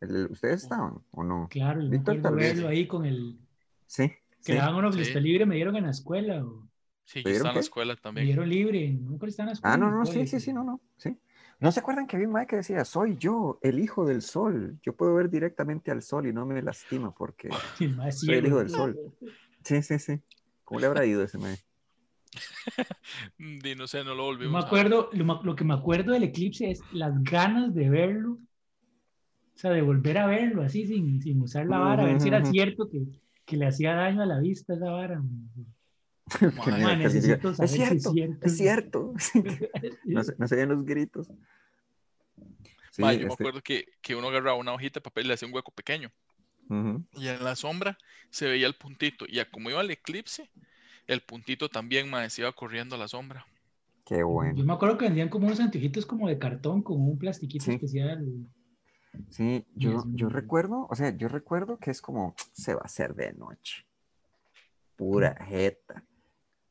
El- 0.01 0.29
¿Ustedes 0.31 0.63
estaban 0.63 1.03
o 1.11 1.25
no? 1.25 1.49
Claro, 1.51 1.81
yo 1.81 1.89
me 1.89 1.97
Víctor, 1.97 2.15
acuerdo 2.19 2.23
tal 2.31 2.37
vez. 2.37 2.55
verlo 2.55 2.69
ahí 2.69 2.87
con 2.87 3.05
el 3.05 3.39
Sí. 3.87 4.13
que 4.45 4.55
daban 4.55 4.77
uno 4.77 4.91
que 4.91 4.97
Sí. 4.99 5.03
está 5.03 5.21
libre, 5.21 5.45
me 5.47 5.57
dieron 5.57 5.77
en 5.77 5.85
la 5.85 5.91
escuela. 5.91 6.45
O, 6.45 6.69
Sí, 7.05 7.21
yo 7.23 7.31
¿Vieron 7.31 7.37
estaba 7.37 7.51
en 7.53 7.55
la 7.57 7.61
escuela 7.61 7.95
me 7.95 8.01
también. 8.03 8.27
dieron 8.27 8.49
libre, 8.51 8.91
me 8.93 9.19
si 9.19 9.27
estaba 9.29 9.45
en 9.45 9.47
la 9.47 9.53
escuela. 9.55 9.75
Ah, 9.75 9.79
no, 9.79 9.91
no, 9.91 10.05
sí, 10.05 10.27
sí, 10.27 10.39
sí, 10.41 10.53
no, 10.53 10.63
no, 10.63 10.79
sí. 10.99 11.17
¿No 11.61 11.73
se 11.73 11.81
acuerdan 11.81 12.07
que 12.07 12.17
había 12.17 12.29
un 12.29 12.35
mae 12.35 12.47
que 12.47 12.57
decía, 12.57 12.85
soy 12.85 13.17
yo, 13.17 13.59
el 13.63 13.81
hijo 13.81 14.07
del 14.07 14.23
sol? 14.23 14.79
Yo 14.83 14.95
puedo 14.95 15.15
ver 15.15 15.29
directamente 15.29 15.91
al 15.91 16.03
sol 16.03 16.27
y 16.29 16.33
no 16.33 16.47
me 16.47 16.63
lastima 16.63 17.13
porque... 17.13 17.49
Soy 18.13 18.35
el 18.35 18.47
hijo 18.47 18.59
del 18.59 18.71
sol. 18.71 18.97
Sí, 19.65 19.83
sí, 19.83 19.99
sí. 19.99 20.21
¿Cómo 20.65 20.81
le 20.81 20.87
habrá 20.87 21.05
ido 21.05 21.23
ese 21.23 21.39
mae? 21.39 21.57
Mm, 23.39 23.59
no 23.77 23.87
sé, 23.87 24.05
no 24.05 24.15
lo 24.15 24.25
volvimos 24.25 24.53
me 24.53 24.67
acuerdo, 24.67 25.09
lo, 25.13 25.57
que 25.57 25.65
me 25.65 25.75
acuerdo 25.75 26.13
del 26.13 26.25
eclipse 26.25 26.71
es 26.71 26.81
las 26.93 27.23
ganas 27.23 27.75
de 27.75 27.89
verlo, 27.89 28.33
o 28.33 29.59
sea, 29.59 29.71
de 29.71 29.81
volver 29.81 30.19
a 30.19 30.27
verlo 30.27 30.63
así 30.63 30.87
sin, 30.87 31.21
sin 31.23 31.41
usar 31.41 31.67
la 31.67 31.79
vara, 31.79 32.03
a 32.03 32.07
ver 32.07 32.21
si 32.21 32.29
era 32.29 32.45
cierto 32.45 32.89
que, 32.89 33.07
que 33.45 33.57
le 33.57 33.67
hacía 33.67 33.95
daño 33.95 34.23
a 34.23 34.27
la 34.27 34.41
vista 34.41 34.75
esa 34.75 34.91
vara. 34.91 35.23
Qué 35.55 35.63
Necesito 36.99 37.55
saber 37.55 37.65
es 37.65 37.71
si 37.71 37.83
es 37.83 37.89
cierto, 37.89 38.13
cierto". 38.13 38.47
es 38.47 38.57
cierto. 38.57 39.15
No 40.05 40.25
se, 40.25 40.35
no 40.39 40.49
se 40.49 40.67
los 40.67 40.85
gritos. 40.85 41.29
Sí, 42.91 43.03
yo 43.03 43.07
me 43.07 43.13
este, 43.15 43.27
acuerdo 43.33 43.63
que, 43.63 43.87
que 44.01 44.15
uno 44.17 44.29
agarraba 44.29 44.57
una 44.57 44.73
hojita 44.73 44.99
de 44.99 45.05
papel 45.05 45.25
y 45.25 45.29
le 45.29 45.35
hacía 45.35 45.47
un 45.49 45.55
hueco 45.55 45.73
pequeño. 45.73 46.11
Y 47.15 47.29
en 47.29 47.43
la 47.43 47.57
sombra 47.57 47.97
se 48.31 48.47
veía 48.47 48.67
el 48.67 48.75
puntito. 48.75 49.25
Y 49.27 49.39
a 49.39 49.51
como 49.51 49.71
iba 49.71 49.81
el 49.81 49.91
eclipse, 49.91 50.51
el 51.07 51.23
puntito 51.23 51.69
también, 51.69 52.11
se 52.31 52.43
iba 52.43 52.53
corriendo 52.53 52.97
a 52.97 52.99
la 52.99 53.09
sombra. 53.09 53.47
Qué 54.05 54.19
Yo 54.19 54.29
bueno. 54.29 54.65
me 54.65 54.73
acuerdo 54.73 54.99
que 54.99 55.05
vendían 55.07 55.29
como 55.29 55.47
unos 55.47 55.61
anteojitos 55.61 56.05
como 56.07 56.29
de 56.29 56.39
cartón, 56.39 56.83
con 56.83 57.01
un 57.01 57.19
plastiquito 57.19 57.65
Sí. 57.65 57.73
especial. 57.73 58.27
Sí, 59.31 59.65
yo, 59.75 60.05
yo 60.13 60.29
recuerdo, 60.29 60.87
o 60.91 60.95
sea, 60.95 61.17
yo 61.17 61.29
recuerdo 61.29 61.79
que 61.79 61.91
es 61.91 62.01
como, 62.01 62.35
se 62.53 62.75
va 62.75 62.81
a 62.83 62.87
hacer 62.87 63.15
de 63.15 63.33
noche. 63.33 63.87
Pura 64.97 65.35
jeta. 65.47 66.05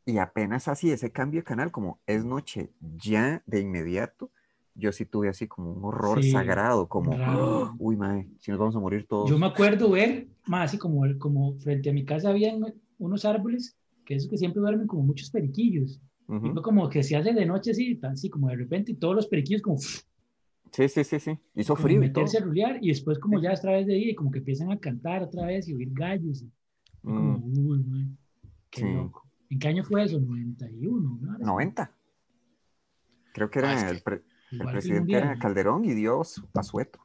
Y 0.07 0.19
apenas 0.19 0.69
así, 0.69 0.89
ese 0.89 1.11
cambio 1.11 1.41
de 1.41 1.43
canal, 1.43 1.69
como 1.69 1.99
es 2.07 2.23
noche 2.23 2.71
ya 2.97 3.43
de 3.45 3.59
inmediato, 3.59 4.31
yo 4.73 4.93
sí 4.93 5.05
tuve 5.05 5.27
así 5.27 5.47
como 5.49 5.73
un 5.73 5.83
horror 5.83 6.23
Sí, 6.23 6.31
sagrado, 6.31 6.87
como. 6.87 7.11
¡Ah! 7.19 7.75
uy, 7.77 7.97
mae, 7.97 8.29
si 8.39 8.49
nos 8.51 8.59
vamos 8.61 8.75
a 8.77 8.79
morir 8.79 9.05
todos. 9.05 9.29
Yo 9.29 9.37
me 9.37 9.47
acuerdo 9.47 9.91
ver, 9.91 10.29
más 10.45 10.69
así 10.69 10.77
como, 10.77 11.01
como 11.19 11.59
frente 11.59 11.89
a 11.89 11.93
mi 11.93 12.05
casa 12.05 12.29
habían 12.29 12.61
unos 12.99 13.25
árboles, 13.25 13.75
que 14.05 14.15
esos 14.15 14.29
que 14.29 14.37
siempre 14.37 14.61
duermen 14.61 14.87
como 14.87 15.03
muchos 15.03 15.29
periquillos. 15.29 15.99
Y 16.29 16.33
Ujú. 16.33 16.53
fue 16.53 16.61
como 16.61 16.87
que 16.87 17.03
se 17.03 17.17
hace 17.17 17.33
de 17.33 17.45
noche 17.45 17.71
así, 17.71 17.99
así 18.03 18.29
como 18.29 18.47
de 18.47 18.55
repente, 18.55 18.93
y 18.93 18.95
todos 18.95 19.13
los 19.13 19.27
periquillos 19.27 19.61
como, 19.61 19.77
Sí, 19.77 20.87
sí, 20.87 21.03
sí, 21.03 21.19
sí. 21.19 21.37
Hizo 21.53 21.75
frío 21.75 22.01
y 22.01 22.13
todo. 22.13 22.25
rulear, 22.45 22.77
y 22.81 22.87
después 22.89 23.19
como 23.19 23.41
ya 23.41 23.51
es 23.51 23.59
otra 23.59 23.73
vez 23.73 23.87
de 23.87 23.95
día, 23.95 24.11
y 24.11 24.15
como 24.15 24.31
que 24.31 24.39
empiezan 24.39 24.71
a 24.71 24.79
cantar 24.79 25.23
otra 25.23 25.47
vez 25.47 25.67
y 25.67 25.73
oír 25.73 25.89
gallos. 25.91 26.43
Y 26.43 26.49
fue 27.01 27.13
como, 27.13 27.39
Mm, 27.39 27.67
uy, 27.67 27.83
man, 27.83 28.17
qué 28.69 28.81
Sí. 28.81 28.93
loco. 28.93 29.26
¿En 29.49 29.59
qué 29.59 29.67
año 29.69 29.83
fue 29.83 30.03
eso? 30.03 30.19
91, 30.19 31.19
¿no? 31.21 31.27
Ahora 31.31 31.37
sí. 31.39 31.45
90. 31.45 31.91
Creo 33.33 33.49
que 33.49 33.59
Ah, 33.59 33.71
era 33.73 33.85
que 33.85 33.95
el, 33.95 34.01
pre- 34.01 34.15
el 34.15 34.23
Igual 34.23 34.49
que 34.49 34.61
el 34.61 34.71
presidente 34.71 35.13
era. 35.17 35.37
Calderón 35.39 35.85
y 35.85 35.93
dio 35.93 36.23
su 36.23 36.47
asueto. 36.53 36.99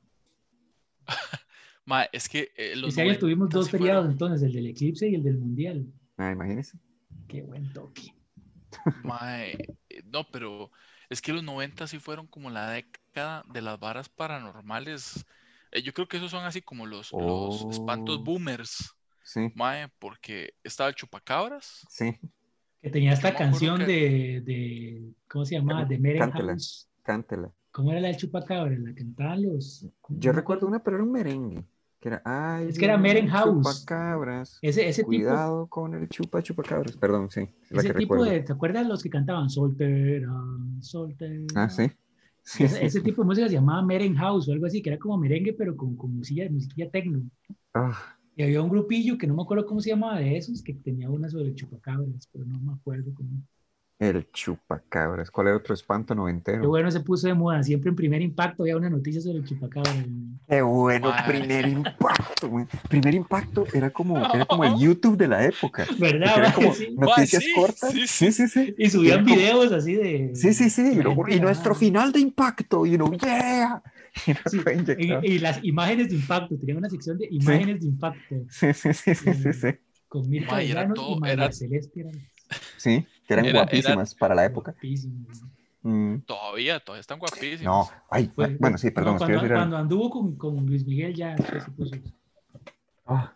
Mae, 1.85 2.09
es 2.13 2.29
que 2.29 2.53
eh, 2.57 2.77
los 2.77 2.91
Ese 2.91 3.01
año 3.03 3.09
90 3.11 3.21
tuvimos 3.21 3.49
dos 3.51 3.69
fueron- 3.71 3.87
feriados 3.87 4.11
entonces, 4.11 4.43
el 4.43 4.53
del 4.53 4.67
eclipse 4.69 5.09
y 5.09 5.15
el 5.15 5.23
del 5.23 5.39
mundial. 5.39 5.93
Ah, 6.17 6.31
imagínense. 6.31 6.79
Qué 7.29 7.43
buen 7.43 7.73
toque. 7.73 8.15
Mae, 9.05 9.53
eh, 9.89 10.03
no, 10.07 10.25
pero 10.31 10.71
es 11.11 11.21
que 11.21 11.33
los 11.33 11.43
90 11.43 11.87
sí 11.87 11.99
fueron 11.99 12.27
como 12.27 12.51
la 12.51 12.71
década 12.71 13.45
de 13.53 13.61
las 13.63 13.79
varas 13.79 14.09
paranormales. 14.09 15.27
Eh, 15.73 15.83
yo 15.83 15.93
creo 15.93 16.07
que 16.09 16.17
esos 16.19 16.31
son 16.31 16.45
así 16.45 16.63
como 16.63 16.87
los, 16.87 17.13
los 17.13 17.67
espantos 17.71 18.19
Oh. 18.21 18.25
boomers, 18.25 18.95
Sí, 19.25 19.53
mae, 19.55 19.89
porque 19.99 20.55
estaba 20.65 20.89
el 20.91 20.95
chupacabras. 20.95 21.87
sí. 21.89 22.19
Que 22.81 22.91
tenía 22.91 23.13
esta 23.13 23.33
canción 23.33 23.79
que- 23.79 23.87
de, 23.87 24.41
de, 24.45 25.13
¿cómo 25.29 25.45
se 25.45 25.55
llamaba? 25.55 25.85
De 25.85 25.99
Meren 25.99 26.19
Cántela. 26.19 26.53
House. 26.55 26.89
Cántela. 27.05 27.53
¿Cómo 27.71 27.93
era 27.93 28.01
la 28.01 28.09
del 28.09 28.17
chupacabra? 28.17 28.77
La 28.77 28.93
cantaban 28.93 29.43
los... 29.45 29.87
¿cómo 30.01 30.19
Yo 30.19 30.33
recuerdo 30.33 30.67
una, 30.67 30.83
pero 30.83 30.97
era 30.97 31.05
un 31.05 31.13
merengue. 31.13 31.65
Que 32.01 32.09
era, 32.09 32.23
ay, 32.25 32.67
Es 32.71 32.79
que 32.81 32.85
era 32.87 32.99
Meren 32.99 33.29
House. 33.29 33.85
Chupacabras. 33.87 34.59
Ese, 34.61 34.89
ese 34.89 35.03
tipo, 35.03 35.11
Cuidado 35.11 35.69
con 35.69 35.95
el 35.95 36.09
chupa 36.09 36.43
chupacabras. 36.43 36.97
Perdón, 36.97 37.31
sí. 37.31 37.43
Es 37.43 37.71
la 37.71 37.79
ese 37.83 37.89
que 37.93 37.99
tipo 38.01 38.15
recuerdo. 38.15 38.33
de, 38.35 38.41
¿te 38.43 38.53
acuerdas 38.53 38.87
los 38.89 39.01
que 39.01 39.11
cantaban 39.11 39.49
soltera, 39.49 40.29
soltera? 40.81 41.45
Ah, 41.55 41.69
sí. 41.69 41.89
Sí, 42.43 42.65
Ese, 42.65 42.79
sí, 42.81 42.85
ese 42.87 42.99
sí. 42.99 43.05
tipo 43.05 43.23
de 43.23 43.27
música 43.27 43.47
se 43.47 43.55
llamaba 43.55 43.83
Meren 43.87 44.17
House 44.17 44.49
o 44.49 44.53
algo 44.53 44.67
así, 44.67 44.83
que 44.83 44.91
era 44.91 44.99
como 44.99 45.17
merengue, 45.19 45.53
pero 45.53 45.77
con, 45.77 45.97
con 45.97 46.17
musiquilla, 46.17 46.51
musiquilla 46.51 46.91
tecno. 46.91 47.23
Ah, 47.73 48.17
Y 48.37 48.43
había 48.43 48.63
un 48.63 48.71
grupillo 48.71 49.19
que 49.19 49.27
no 49.27 49.35
me 49.35 49.43
acuerdo 49.43 49.67
cómo 49.67 49.81
se 49.81 49.91
llamaba 49.91 50.19
de 50.19 50.37
esos, 50.37 50.63
que 50.63 50.73
tenía 50.75 51.11
una 51.11 51.29
sobre 51.29 51.55
chupacabras, 51.55 52.29
pero 52.33 52.45
no 52.47 52.59
me 52.61 52.73
acuerdo 52.73 53.13
cómo. 53.15 53.29
el 53.99 54.27
chupacabras. 54.33 55.31
¿Cuál 55.31 55.47
era 55.49 55.57
otro 55.59 55.75
espanto 55.75 56.13
Qué 56.15 56.17
noventero? 56.17 56.67
bueno 56.69 56.91
se 56.91 57.01
puso 57.01 57.29
de 57.29 57.35
moda. 57.35 57.63
Siempre 57.63 57.91
en 57.91 57.95
primer 57.97 58.21
impacto 58.21 58.65
había 58.65 58.77
una 58.77 58.91
noticia 58.91 59.21
sobre 59.21 59.39
el 59.39 59.45
chupacabra. 59.45 59.93
Qué 60.49 60.61
bueno, 60.61 61.13
primer 61.27 61.69
impacto, 61.69 62.49
güey. 62.49 62.67
Primer 62.89 63.15
impacto 63.15 63.65
era 63.73 63.91
como, 63.91 64.19
era 64.19 64.45
como 64.45 64.65
el 64.65 64.77
YouTube 64.81 65.17
de 65.17 65.29
la 65.29 65.45
época. 65.45 65.87
¿Verdad? 66.01 66.33
Era 66.37 66.53
como 66.53 66.75
Sí. 66.75 66.89
noticias 66.99 67.45
sí, 67.45 67.53
cortas. 67.55 67.93
sí, 67.93 68.07
Sí, 68.09 68.33
sí, 68.33 68.49
sí. 68.49 68.75
Y 68.77 68.91
subían 68.91 69.21
Era 69.21 69.23
como- 69.25 69.37
videos 69.37 69.73
así 69.73 69.95
de. 69.95 70.33
Sí, 70.35 70.53
sí, 70.53 70.69
sí. 70.69 70.95
Y, 70.95 71.03
luego- 71.03 71.29
y 71.29 71.39
nuestro 71.39 71.73
ah, 71.73 71.77
final 71.77 72.11
de 72.11 72.19
impacto. 72.21 72.85
Y 72.87 72.97
uno, 72.97 73.13
yeah. 73.13 73.83
Y 74.27 74.31
uno 74.33 74.41
sí, 74.47 74.59
fue 74.61 74.75
inyectado. 74.75 75.21
Y, 75.23 75.27
y 75.33 75.39
las 75.39 75.63
imágenes 75.65 76.09
de 76.11 76.17
impacto. 76.17 76.57
Tenían 76.59 76.79
una 76.79 76.91
sección 76.91 77.19
de 77.19 77.29
imágenes 77.31 77.81
de 77.81 77.87
impacto 77.87 78.35
Sí, 78.51 78.73
sí, 78.75 78.93
sí, 78.93 79.15
sí, 79.15 79.35
sí, 79.35 79.53
sí. 79.53 79.69
con 80.09 80.29
Mirta 80.29 80.61
era 80.63 80.93
todo- 80.93 81.17
y 81.17 81.21
María 81.21 81.33
era- 81.35 81.53
Celeste. 81.53 82.01
Eran 82.01 82.13
Sí, 82.77 83.07
que 83.27 83.33
eran 83.35 83.47
Era- 83.47 83.51
era- 83.51 83.63
guapísimas 83.63 84.15
para 84.15 84.35
la 84.35 84.45
época. 84.45 84.73
guapísimas. 84.73 85.43
Mm. 85.83 86.19
Todavía, 86.27 86.79
todavía 86.81 87.01
están 87.01 87.19
guapísimos. 87.19 87.63
No, 87.65 87.91
ay, 88.11 88.31
Pues, 88.35 88.59
bueno, 88.59 88.77
sí, 88.79 88.91
perdón, 88.91 89.17
cuando, 89.19 89.77
anduvo 89.77 90.11
con, 90.11 90.37
con 90.37 90.67
Luis 90.67 90.87
Miguel 90.87 91.15
ya 91.15 91.37
se 91.37 91.71
puso. 91.73 91.97
Ah, 93.07 93.35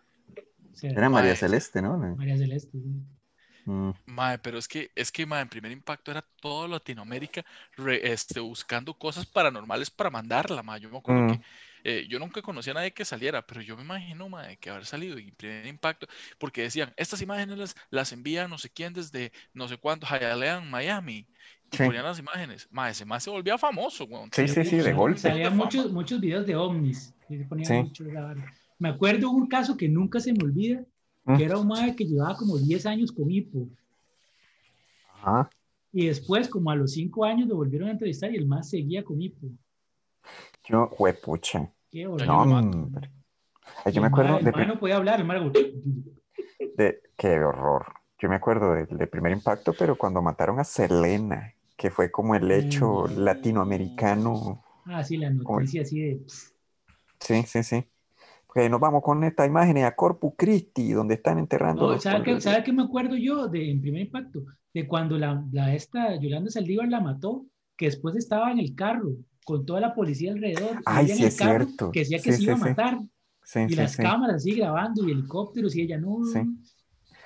o 0.71 0.75
sea, 0.75 0.91
era 0.91 1.09
María. 1.09 1.35
Celeste, 1.35 1.81
¿no? 1.81 1.97
María 2.15 2.37
Celeste. 2.37 2.77
Mm, 3.67 3.91
Mae, 4.05 4.37
pero 4.39 4.57
es 4.57 4.67
que, 4.67 4.91
es 4.95 5.11
que, 5.11 5.25
mae, 5.25 5.41
en 5.41 5.49
primer 5.49 5.71
impacto 5.73 6.09
era 6.11 6.21
toda 6.41 6.69
Latinoamérica 6.69 7.43
re- 7.75 8.11
este, 8.13 8.39
buscando 8.39 8.93
cosas 8.93 9.25
paranormales 9.25 9.89
para 9.89 10.09
mandarla, 10.09 10.63
mae. 10.63 10.79
Yo 10.79 10.89
me 10.89 10.97
acuerdo 10.97 11.23
Mm. 11.23 11.31
que 11.31 11.41
eh, 11.83 12.07
yo 12.09 12.17
nunca 12.19 12.41
conocía 12.41 12.71
a 12.71 12.75
nadie 12.75 12.91
que 12.93 13.03
saliera, 13.05 13.45
pero 13.45 13.61
yo 13.61 13.75
me 13.77 13.83
imagino, 13.83 14.27
mae, 14.29 14.57
que 14.57 14.69
haber 14.69 14.85
salido 14.85 15.17
en 15.17 15.35
primer 15.35 15.65
impacto, 15.67 16.07
porque 16.37 16.61
decían, 16.63 16.93
estas 16.97 17.21
imágenes 17.21 17.57
las, 17.57 17.75
las 17.91 18.11
envía 18.13 18.47
no 18.47 18.57
sé 18.57 18.69
quién 18.69 18.93
desde 18.93 19.31
no 19.53 19.67
sé 19.67 19.77
cuánto, 19.77 20.07
Hialeah, 20.07 20.61
Miami, 20.61 21.27
y 21.71 21.77
Sí. 21.77 21.83
ponían 21.83 22.03
las 22.05 22.19
imágenes. 22.19 22.67
Mae, 22.71 22.91
ese 22.91 23.03
mae 23.05 23.19
se 23.19 23.29
volvía 23.29 23.57
famoso, 23.57 24.05
weón. 24.05 24.29
Sí, 24.33 24.47
sí, 24.47 24.63
sí, 24.63 24.77
de 24.77 24.93
golpe. 24.93 25.19
Salían 25.19 25.55
muchos, 25.57 25.91
muchos 25.91 26.19
videos 26.21 26.45
de 26.47 26.55
ovnis. 26.55 27.13
y 27.29 27.37
se 27.37 27.43
ponían 27.43 27.67
Sí. 27.67 27.73
mucho 27.73 28.05
esa 28.07 28.21
vara. 28.21 28.53
Me 28.79 28.87
acuerdo 28.87 29.29
un 29.29 29.47
caso 29.47 29.75
que 29.75 29.89
nunca 29.89 30.21
se 30.21 30.31
me 30.31 30.43
olvida. 30.45 30.81
Que 31.35 31.43
era 31.43 31.57
un 31.57 31.67
madre 31.67 31.95
que 31.95 32.05
llevaba 32.05 32.37
como 32.37 32.57
10 32.57 32.85
años 32.85 33.11
con 33.11 33.29
hipo. 33.29 33.67
Ajá. 35.15 35.49
Y 35.91 36.07
después, 36.07 36.47
como 36.47 36.69
a 36.71 36.75
los 36.75 36.91
5 36.93 37.25
años, 37.25 37.47
lo 37.47 37.55
volvieron 37.55 37.89
a 37.89 37.91
entrevistar 37.91 38.31
y 38.31 38.37
el 38.37 38.45
más 38.45 38.69
seguía 38.69 39.03
con 39.03 39.21
hipo. 39.21 39.47
Yo, 40.65 40.89
huepucha. 40.97 41.69
Qué 41.91 42.05
horror. 42.07 42.27
No. 42.27 42.91
Ay, 43.83 43.93
Yo 43.93 43.99
El 43.99 44.01
me 44.01 44.07
acuerdo 44.07 44.29
mae- 44.31 44.39
el 44.39 44.45
de, 44.45 44.51
mae 44.51 44.67
no 44.67 44.79
podía 44.79 44.97
hablar, 44.97 45.19
el 45.19 45.25
mae 45.25 45.39
de- 46.77 47.01
Qué 47.17 47.39
horror. 47.39 47.85
yo 48.19 48.29
me 48.29 48.35
acuerdo 48.35 48.73
del, 48.73 48.87
del 48.87 49.09
primer 49.09 49.31
impacto, 49.31 49.73
pero 49.77 49.95
cuando 49.97 50.21
mataron 50.21 50.59
a 50.59 50.63
Selena, 50.63 51.53
que 51.75 51.89
fue 51.89 52.11
como 52.11 52.35
el 52.35 52.49
hecho 52.51 53.05
Mm. 53.07 53.17
latinoamericano. 53.19 54.63
Ah, 54.85 55.03
sí, 55.03 55.17
la 55.17 55.29
Como- 55.43 55.59
noticia 55.59 55.81
así 55.81 55.99
de... 55.99 56.21
Sí, 57.19 57.43
sí, 57.43 57.63
sí. 57.63 57.85
Pues 58.53 58.69
nos 58.71 58.79
vamos 58.79 59.03
con 59.03 59.23
esta 59.23 59.45
imagen 59.45 59.77
a 59.83 59.95
Corpus 59.95 60.33
Christi, 60.37 60.91
donde 60.93 61.15
están 61.15 61.37
enterrando. 61.37 61.83
No, 61.83 61.91
los 61.93 62.03
¿sabe, 62.03 62.23
qué, 62.23 62.41
sabe 62.41 62.63
qué 62.63 62.73
me 62.73 62.83
acuerdo 62.83 63.15
yo 63.15 63.47
de 63.47 63.69
en 63.71 63.81
primer 63.81 64.01
impacto? 64.03 64.43
De 64.73 64.87
cuando 64.87 65.17
la, 65.17 65.43
la 65.51 65.73
esta 65.75 66.19
Yolanda 66.19 66.49
Saldívar 66.49 66.87
la 66.87 67.01
mató, 67.01 67.45
que 67.75 67.85
después 67.85 68.15
estaba 68.15 68.51
en 68.51 68.59
el 68.59 68.73
carro 68.73 69.11
con 69.45 69.65
toda 69.65 69.79
la 69.79 69.93
policía 69.93 70.31
alrededor. 70.31 70.81
Ay, 70.85 71.05
ella 71.05 71.13
en 71.13 71.17
sí, 71.17 71.23
el 71.23 71.27
es 71.29 71.37
carro 71.37 71.65
cierto. 71.65 71.91
Que 71.91 71.99
decía 71.99 72.19
que 72.19 72.31
Sí, 72.31 72.37
se 72.37 72.43
iba 72.43 72.55
sí, 72.55 72.61
a 72.61 72.63
sí. 72.63 72.69
matar. 72.69 72.97
Sí, 73.43 73.59
y 73.61 73.69
sí, 73.69 73.75
las 73.75 73.91
sí. 73.93 74.01
cámaras 74.01 74.35
así 74.37 74.55
grabando 74.55 75.07
y 75.07 75.11
helicópteros 75.11 75.75
y 75.75 75.81
ella 75.81 75.97
no. 75.97 76.23
Sí. 76.25 76.39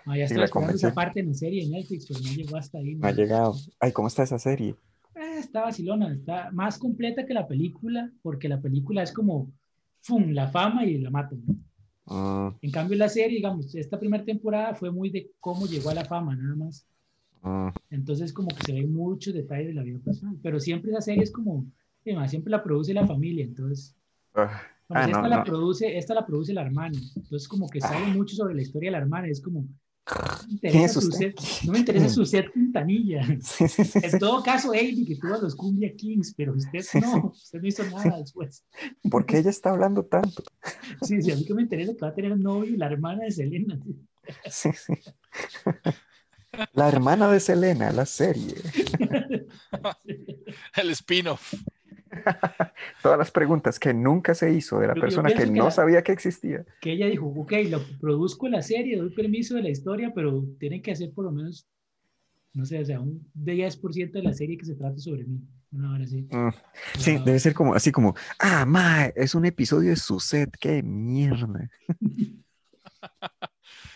Ah, 0.05 0.17
ya 0.17 0.27
Sí, 0.27 0.35
la 0.35 0.45
esperando 0.45 0.75
esa 0.75 0.93
parte 0.93 1.19
en 1.19 1.33
serie 1.35 1.63
de 1.63 1.71
Netflix, 1.71 2.07
pero 2.07 2.19
no 2.19 2.31
llegó 2.33 2.57
hasta 2.57 2.77
ahí. 2.79 2.95
No 2.95 3.07
ha 3.07 3.11
¿no? 3.11 3.17
llegado. 3.17 3.55
Ay, 3.79 3.91
¿cómo 3.91 4.07
está 4.07 4.23
esa 4.23 4.39
serie? 4.39 4.75
Eh, 5.15 5.39
está 5.39 5.61
vacilona, 5.61 6.13
está 6.13 6.49
más 6.51 6.77
completa 6.77 7.25
que 7.25 7.33
la 7.33 7.47
película, 7.47 8.11
porque 8.21 8.47
la 8.49 8.61
película 8.61 9.03
es 9.03 9.11
como, 9.11 9.51
¡fum!, 10.01 10.31
la 10.31 10.47
fama 10.47 10.85
y 10.85 10.97
la 10.99 11.09
matan. 11.09 11.41
Mm, 12.05 12.47
En 12.61 12.71
cambio, 12.71 12.97
la 12.97 13.07
serie, 13.09 13.37
digamos, 13.37 13.73
esta 13.75 13.99
primera 13.99 14.23
temporada 14.23 14.73
fue 14.75 14.91
muy 14.91 15.09
de 15.09 15.31
cómo 15.39 15.65
llegó 15.67 15.89
a 15.89 15.93
la 15.93 16.05
fama, 16.05 16.35
nada 16.35 16.55
más. 16.55 16.85
mm. 17.41 17.69
Entonces, 17.89 18.33
como 18.33 18.49
que 18.49 18.63
se 18.65 18.73
ven 18.73 18.93
muchos 18.93 19.33
detalles 19.33 19.67
de 19.67 19.73
la 19.73 19.83
vida 19.83 19.99
personal, 19.99 20.37
pero 20.41 20.59
siempre 20.59 20.91
esa 20.91 21.01
serie 21.01 21.23
es 21.23 21.31
como, 21.31 21.65
eh, 22.05 22.15
ma, 22.15 22.27
siempre 22.27 22.51
la 22.51 22.63
produce 22.63 22.93
la 22.93 23.05
familia, 23.07 23.43
entonces, 23.45 23.95
Ah, 24.33 24.61
Ah, 24.93 25.05
esta, 25.05 25.21
no, 25.21 25.27
la 25.29 25.37
no. 25.37 25.43
produce, 25.45 25.97
esta 25.97 26.13
la 26.13 26.25
produce 26.25 26.53
la 26.53 26.63
hermana, 26.63 26.97
entonces 27.15 27.47
como 27.47 27.69
que 27.69 27.79
sabe 27.79 28.05
Ah. 28.07 28.13
mucho 28.13 28.35
sobre 28.35 28.55
la 28.55 28.61
historia 28.61 28.89
de 28.89 28.91
la 28.93 28.97
hermana, 29.03 29.27
es 29.27 29.39
como, 29.41 29.65
me 30.41 30.53
¿Quién 30.65 30.83
interesa, 30.83 30.85
es 30.85 30.93
su 30.93 30.99
usted? 30.99 31.11
set, 31.11 31.39
no 31.61 31.73
me 31.73 31.79
interesa 31.79 32.09
su 32.09 32.25
set 32.25 32.51
Quintanilla. 32.53 33.35
Sí, 33.39 33.67
sí, 33.67 33.85
sí, 33.85 33.99
En 34.01 34.11
sí. 34.11 34.17
todo 34.17 34.43
caso, 34.43 34.71
Amy, 34.73 35.05
que 35.05 35.17
tuvo 35.17 35.35
a 35.35 35.39
los 35.39 35.55
Cumbia 35.55 35.95
Kings, 35.95 36.33
pero 36.35 36.53
usted 36.55 36.87
Sí, 36.87 36.99
no, 36.99 37.27
sí. 37.31 37.31
usted 37.33 37.61
no 37.61 37.67
hizo 37.67 37.85
nada 37.89 38.17
después. 38.19 38.65
¿Por 39.09 39.25
qué 39.25 39.37
ella 39.39 39.49
está 39.49 39.69
hablando 39.71 40.05
tanto? 40.05 40.43
Sí, 41.01 41.21
sí, 41.21 41.31
a 41.31 41.35
mí 41.35 41.45
que 41.45 41.53
me 41.53 41.63
interesa 41.63 41.93
que 41.93 41.99
va 42.05 42.09
a 42.09 42.13
tener 42.13 42.37
novio 42.37 42.77
la 42.77 42.87
hermana 42.87 43.23
de 43.25 43.31
Selena. 43.31 43.79
Sí, 44.45 44.71
sí. 44.73 44.93
La 46.73 46.89
hermana 46.89 47.29
de 47.31 47.39
Selena, 47.39 47.91
la 47.93 48.05
serie. 48.05 48.55
El 50.75 50.89
spin-off. 50.91 51.53
Todas 53.03 53.17
las 53.17 53.31
preguntas 53.31 53.79
que 53.79 53.93
nunca 53.93 54.33
se 54.35 54.51
hizo 54.53 54.79
de 54.79 54.87
la 54.87 54.93
Yo- 54.93 54.97
yo 54.97 55.01
persona 55.01 55.29
que 55.33 55.45
no 55.47 55.65
la- 55.65 55.71
sabía 55.71 56.03
que 56.03 56.11
existía. 56.11 56.65
Que 56.81 56.93
ella 56.93 57.07
dijo, 57.07 57.27
ok, 57.27 57.53
lo 57.69 57.81
produzco 57.99 58.47
la 58.49 58.61
serie, 58.61 58.97
doy 58.97 59.09
permiso 59.11 59.55
de 59.55 59.63
la 59.63 59.69
historia, 59.69 60.11
pero 60.13 60.43
tienen 60.59 60.81
que 60.81 60.91
hacer 60.91 61.11
por 61.13 61.25
lo 61.25 61.31
menos, 61.31 61.67
no 62.53 62.65
sé, 62.65 62.79
o 62.79 62.85
sea, 62.85 62.99
un 62.99 63.25
10% 63.33 64.11
de 64.19 64.23
la 64.23 64.33
serie 64.33 64.57
que 64.57 64.65
se 64.65 64.75
trate 64.75 64.99
sobre 64.99 65.23
mí. 65.23 65.39
Una 65.73 65.93
hora 65.93 66.03
así. 66.03 66.23
Mm, 66.29 66.49
Sí, 66.97 67.17
debe 67.23 67.39
ser 67.39 67.53
como 67.53 67.73
así 67.73 67.93
como, 67.93 68.13
ah, 68.39 68.65
ma, 68.65 69.05
es 69.05 69.35
un 69.35 69.45
episodio 69.45 69.91
de 69.91 69.95
su 69.95 70.19
set, 70.19 70.49
qué 70.59 70.83
mierda. 70.83 71.69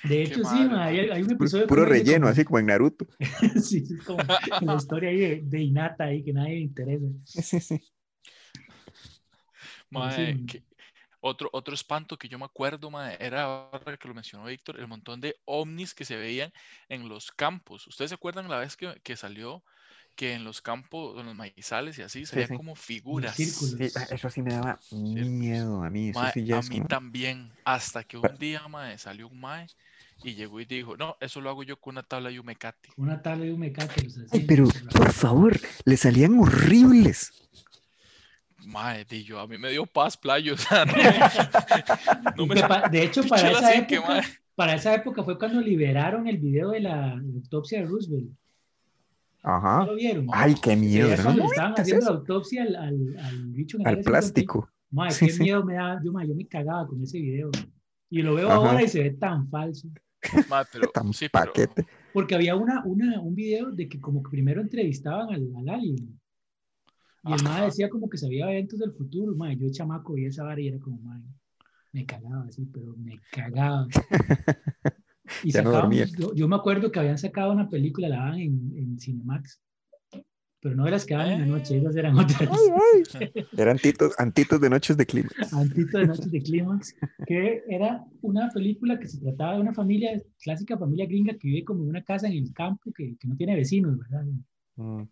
De 0.04 0.22
hecho, 0.22 0.44
sí, 0.46 0.68
ma, 0.70 0.86
hay, 0.86 1.00
hay 1.00 1.22
un 1.24 1.28
Puro, 1.30 1.36
episodio. 1.46 1.68
puro 1.68 1.84
ese, 1.84 1.92
relleno, 1.92 2.20
como- 2.22 2.32
así 2.32 2.46
como 2.46 2.60
en 2.60 2.66
Naruto. 2.68 3.08
sí, 3.62 3.84
es 3.90 4.04
como 4.06 4.20
la 4.62 4.76
historia 4.76 5.10
ahí 5.10 5.18
de, 5.18 5.42
de 5.44 5.62
Inata 5.62 6.04
ahí 6.06 6.24
que 6.24 6.32
nadie 6.32 6.54
le 6.56 6.60
interesa. 6.62 7.06
Sí, 7.26 7.60
sí. 7.60 7.82
Sí. 10.16 10.46
que- 10.46 10.64
otro, 11.22 11.50
otro 11.54 11.74
espanto 11.74 12.18
que 12.18 12.28
yo 12.30 12.38
me 12.38 12.46
acuerdo, 12.46 12.92
mae, 12.92 13.18
era 13.20 13.44
ahora 13.44 13.98
que 13.98 14.08
lo 14.08 14.14
mencionó 14.14 14.46
Víctor, 14.46 14.80
el 14.80 14.88
montón 14.88 15.20
de 15.22 15.36
ovnis 15.46 15.96
que 15.96 16.06
se 16.06 16.16
veían 16.16 16.54
en 16.88 17.10
los 17.10 17.32
campos. 17.32 17.88
¿Ustedes 17.88 18.10
se 18.10 18.16
acuerdan 18.16 18.48
la 18.48 18.60
vez 18.60 18.78
que, 18.78 18.94
que 19.04 19.16
salió 19.18 19.64
que 20.16 20.34
en 20.34 20.44
los 20.44 20.62
campos, 20.62 21.20
en 21.20 21.26
los 21.26 21.36
maizales 21.36 21.98
y 21.98 22.04
así, 22.04 22.26
salían 22.28 22.50
sí. 22.50 22.56
como 22.56 22.76
figuras? 22.76 23.38
eso 23.40 24.30
sí 24.30 24.42
me 24.44 24.54
daba 24.54 24.80
miedo 24.92 25.84
a 25.84 25.90
mí. 25.90 26.10
Eso 26.10 26.20
Mae, 26.20 26.32
sí 26.34 26.46
ya 26.46 26.60
a 26.60 26.62
mí 26.62 26.78
como- 26.78 26.88
también, 26.88 27.52
hasta 27.66 28.04
que 28.04 28.18
un 28.18 28.38
día, 28.38 28.66
mae, 28.68 28.98
salió 29.00 29.28
un 29.28 29.40
mae 29.40 29.66
y 30.24 30.36
llegó 30.36 30.62
y 30.62 30.66
dijo, 30.66 30.96
no, 30.96 31.18
eso 31.20 31.42
lo 31.42 31.50
hago 31.50 31.64
yo 31.64 31.80
con 31.82 31.96
una 31.96 32.04
tabla 32.04 32.30
de 32.30 32.40
un 32.40 32.46
mecate. 32.46 32.90
Una 32.98 33.22
tabla 33.22 33.46
de 33.46 33.52
un 33.54 33.60
mecate 33.60 34.04
los 34.04 34.16
Ay, 34.18 34.26
hacían, 34.26 34.48
pero 34.48 34.68
pero- 34.68 34.90
por 34.90 35.12
favor, 35.12 35.60
le 35.86 35.98
salían 35.98 36.38
horribles. 36.40 37.32
Di 39.10 39.24
yo, 39.24 39.40
a 39.40 39.48
mí 39.48 39.58
me 39.58 39.70
dio 39.72 39.86
paz, 39.86 40.18
playo, 40.18 40.56
o 40.56 40.58
sea, 40.58 40.86
no 40.86 40.94
no 42.38 42.46
me 42.48 42.56
de 42.90 43.04
hecho, 43.04 43.24
para 43.28 43.52
esa, 43.52 43.74
época, 43.76 44.22
para 44.56 44.76
esa 44.76 44.96
época 44.96 45.24
fue 45.24 45.38
cuando 45.38 45.62
liberaron 45.62 46.28
el 46.28 46.38
video 46.38 46.72
de 46.72 46.80
la 46.82 47.12
autopsia 47.14 47.80
de 47.82 47.86
Roosevelt. 47.86 48.30
¿No 49.44 49.52
Ajá. 49.52 49.86
lo 49.86 49.96
vieron? 49.96 50.28
Ay, 50.34 50.56
qué 50.62 50.76
miedo. 50.76 51.10
¿no? 51.18 51.24
cuando 51.24 51.44
¿No 51.44 51.44
le 51.44 51.50
estaban 51.50 51.72
viste 51.72 51.82
haciendo 51.84 52.06
la 52.06 52.12
eso? 52.12 52.20
autopsia 52.20 52.64
al, 52.64 52.76
al, 52.76 53.18
al 53.20 53.46
bicho 53.52 53.78
Al 53.78 53.86
área 53.86 54.04
51. 54.04 54.04
plástico. 54.04 54.70
Sí, 55.10 55.26
qué 55.28 55.32
sí. 55.34 55.44
miedo 55.44 55.64
me 55.64 55.76
da. 55.76 56.02
Yo, 56.04 56.12
mae, 56.12 56.28
yo 56.28 56.36
me 56.36 56.48
cagaba 56.48 56.88
con 56.88 57.02
ese 57.04 57.20
video. 57.20 57.52
Y 58.10 58.22
lo 58.24 58.34
veo 58.36 58.48
Ajá. 58.48 58.56
ahora 58.56 58.82
y 58.84 58.88
se 58.88 59.04
ve 59.04 59.12
tan 59.12 59.48
falso. 59.50 59.88
mae, 60.50 60.66
pero, 60.72 60.88
Tan 60.90 61.14
sí, 61.14 61.28
pero, 61.32 61.46
paquete. 61.46 61.86
Porque 62.12 62.34
había 62.34 62.56
una, 62.56 62.84
una, 62.86 63.20
un 63.22 63.36
video 63.36 63.72
de 63.72 63.88
que 63.88 64.00
como 64.00 64.24
que 64.24 64.30
primero 64.32 64.62
entrevistaban 64.62 65.30
al, 65.34 65.48
al 65.58 65.70
alien. 65.70 66.20
Y 67.28 67.34
el 67.34 67.44
mae 67.44 67.66
decía 67.66 67.90
como 67.90 68.10
que 68.10 68.18
sabía 68.18 68.52
eventos 68.52 68.80
del 68.80 68.92
futuro. 68.94 69.36
Mae, 69.36 69.58
yo 69.58 69.68
chamaco 69.72 70.14
vi 70.14 70.26
esa 70.26 70.44
vara 70.44 70.62
y 70.62 70.68
era 70.68 70.80
como, 70.80 70.98
mae, 71.02 71.22
me 71.94 72.06
cagaba 72.06 72.46
así, 72.48 72.66
pero 72.72 72.96
me 72.98 73.20
cagaba. 73.32 73.88
Y 75.44 75.52
Ya 75.52 75.64
no 75.64 75.72
sacaban- 75.72 75.90
dormía. 75.90 76.06
yo, 76.20 76.36
yo 76.36 76.48
me 76.48 76.56
acuerdo 76.56 76.92
que 76.92 77.00
habían 77.00 77.18
sacado 77.18 77.52
una 77.52 77.68
película, 77.68 78.08
la 78.08 78.18
daban 78.18 78.40
en, 78.40 78.72
en 78.78 79.00
Cinemax. 79.00 79.60
Pero 80.62 80.76
no 80.76 80.86
de 80.86 80.92
las 80.92 81.06
que 81.06 81.16
daban 81.16 81.32
en 81.32 81.40
la 81.42 81.46
noche, 81.58 81.78
esas 81.78 81.96
eran 81.96 82.18
otras. 82.18 82.42
Eran 83.58 83.70
antitos, 83.78 84.14
antitos 84.20 84.62
de 84.62 84.70
noches 84.70 84.98
de 84.98 85.06
clima. 85.06 85.30
Antito 85.52 85.98
de 85.98 86.08
Noches 86.08 86.32
de 86.32 86.42
Clímax, 86.44 86.96
que 87.26 87.64
era 87.68 88.04
una 88.22 88.50
película 88.50 89.00
que 89.00 89.08
se 89.08 89.20
trataba 89.20 89.56
de 89.56 89.62
una 89.62 89.74
familia, 89.74 90.20
clásica 90.42 90.78
familia 90.78 91.06
gringa 91.08 91.34
que 91.34 91.48
vive 91.48 91.64
como 91.66 91.84
en 91.84 91.90
una 91.90 92.04
casa 92.04 92.28
en 92.28 92.34
el 92.34 92.54
campo 92.54 92.92
que, 92.96 93.16
que 93.20 93.28
no 93.28 93.36
tiene 93.36 93.56
vecinos, 93.56 93.98
¿verdad? 93.98 94.26
Mm, 94.76 95.04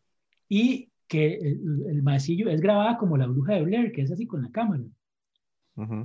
Y 0.50 0.90
que 1.08 1.36
el, 1.36 1.84
el 1.90 2.04
maecillo 2.04 2.50
es 2.50 2.62
grabada 2.62 2.98
como 2.98 3.18
la 3.18 3.28
bruja 3.28 3.54
de 3.56 3.64
Blair, 3.64 3.92
que 3.92 4.02
es 4.02 4.12
así 4.12 4.26
con 4.26 4.42
la 4.42 4.50
cámara, 4.52 4.84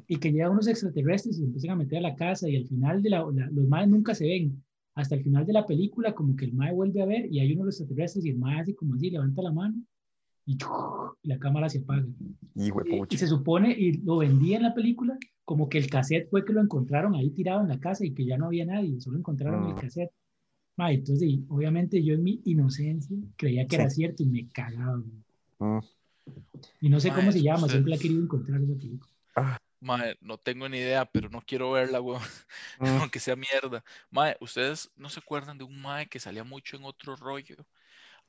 y 0.06 0.16
que 0.16 0.32
llegan 0.32 0.52
unos 0.52 0.66
extraterrestres 0.66 1.36
y 1.36 1.40
se 1.40 1.44
empiezan 1.44 1.70
a 1.72 1.76
meter 1.76 1.98
a 1.98 2.02
la 2.02 2.16
casa 2.16 2.48
y 2.48 2.56
al 2.56 2.66
final 2.66 3.02
de 3.02 3.10
la, 3.10 3.18
la- 3.32 3.50
los 3.50 3.68
maes 3.68 3.88
nunca 3.88 4.14
se 4.14 4.26
ven. 4.26 4.62
Hasta 4.94 5.14
el 5.14 5.22
final 5.22 5.46
de 5.46 5.52
la 5.52 5.64
película, 5.66 6.12
como 6.14 6.34
que 6.34 6.46
el 6.46 6.54
mae 6.54 6.72
vuelve 6.72 7.02
a 7.02 7.06
ver 7.06 7.26
y 7.32 7.38
hay 7.38 7.52
uno 7.52 7.62
de 7.62 7.66
los 7.66 7.80
extraterrestres 7.80 8.24
y 8.24 8.30
el 8.30 8.38
mae 8.38 8.60
así 8.60 8.74
como 8.74 8.94
así, 8.94 9.10
levanta 9.10 9.42
la 9.42 9.52
mano 9.52 9.76
y, 10.46 10.54
y 11.22 11.28
la 11.28 11.38
cámara 11.38 11.68
se 11.68 11.78
apaga. 11.80 12.06
Y 13.14 13.18
se 13.18 13.26
supone, 13.28 13.72
y 13.78 13.92
lo 13.98 14.16
vendía 14.18 14.56
en 14.56 14.62
la 14.64 14.74
película, 14.74 15.16
como 15.44 15.68
que 15.68 15.78
el 15.78 15.88
cassette 15.88 16.28
fue 16.30 16.44
que 16.44 16.52
lo 16.52 16.60
encontraron 16.62 17.14
ahí 17.14 17.30
tirado 17.30 17.60
en 17.60 17.68
la 17.68 17.78
casa 17.78 18.04
y 18.04 18.12
que 18.12 18.24
ya 18.26 18.36
no 18.38 18.46
había 18.46 18.64
nadie, 18.66 18.98
solo 19.00 19.18
encontraron 19.18 19.64
el 19.64 19.74
Mm. 19.74 19.78
cassette. 19.78 20.10
Ma, 20.78 20.92
entonces, 20.92 21.28
y 21.28 21.44
obviamente 21.48 22.02
yo 22.04 22.14
en 22.14 22.22
mi 22.22 22.40
inocencia 22.44 23.16
creía 23.36 23.66
que 23.66 23.76
era 23.76 23.90
cierto 23.90 24.22
y 24.22 24.26
me 24.26 24.48
cagaba. 24.48 25.02
Mm. 25.58 25.78
Y 26.80 26.88
no 26.88 27.00
sé 27.00 27.08
Ma, 27.10 27.16
cómo 27.16 27.32
se 27.32 27.42
llama, 27.42 27.58
usted- 27.62 27.70
siempre 27.72 27.90
la 27.90 27.96
he 27.96 27.98
querido 27.98 28.22
encontrar 28.22 28.60
esa 28.62 28.74
película. 28.78 29.12
mae, 29.80 30.16
no 30.20 30.38
tengo 30.38 30.68
ni 30.68 30.78
idea, 30.78 31.04
pero 31.04 31.28
no 31.30 31.40
quiero 31.46 31.72
verla, 31.72 32.00
weón, 32.00 32.20
Mm. 32.80 33.02
aunque 33.02 33.18
sea 33.20 33.36
mierda. 33.36 33.84
Mae, 34.10 34.36
¿ustedes 34.40 34.90
no 34.96 35.08
se 35.08 35.20
acuerdan 35.20 35.58
de 35.58 35.64
un 35.64 35.80
mae 35.82 36.06
que 36.08 36.18
salía 36.20 36.44
mucho 36.44 36.76
en 36.76 36.84
otro 36.84 37.16
rollo? 37.16 37.56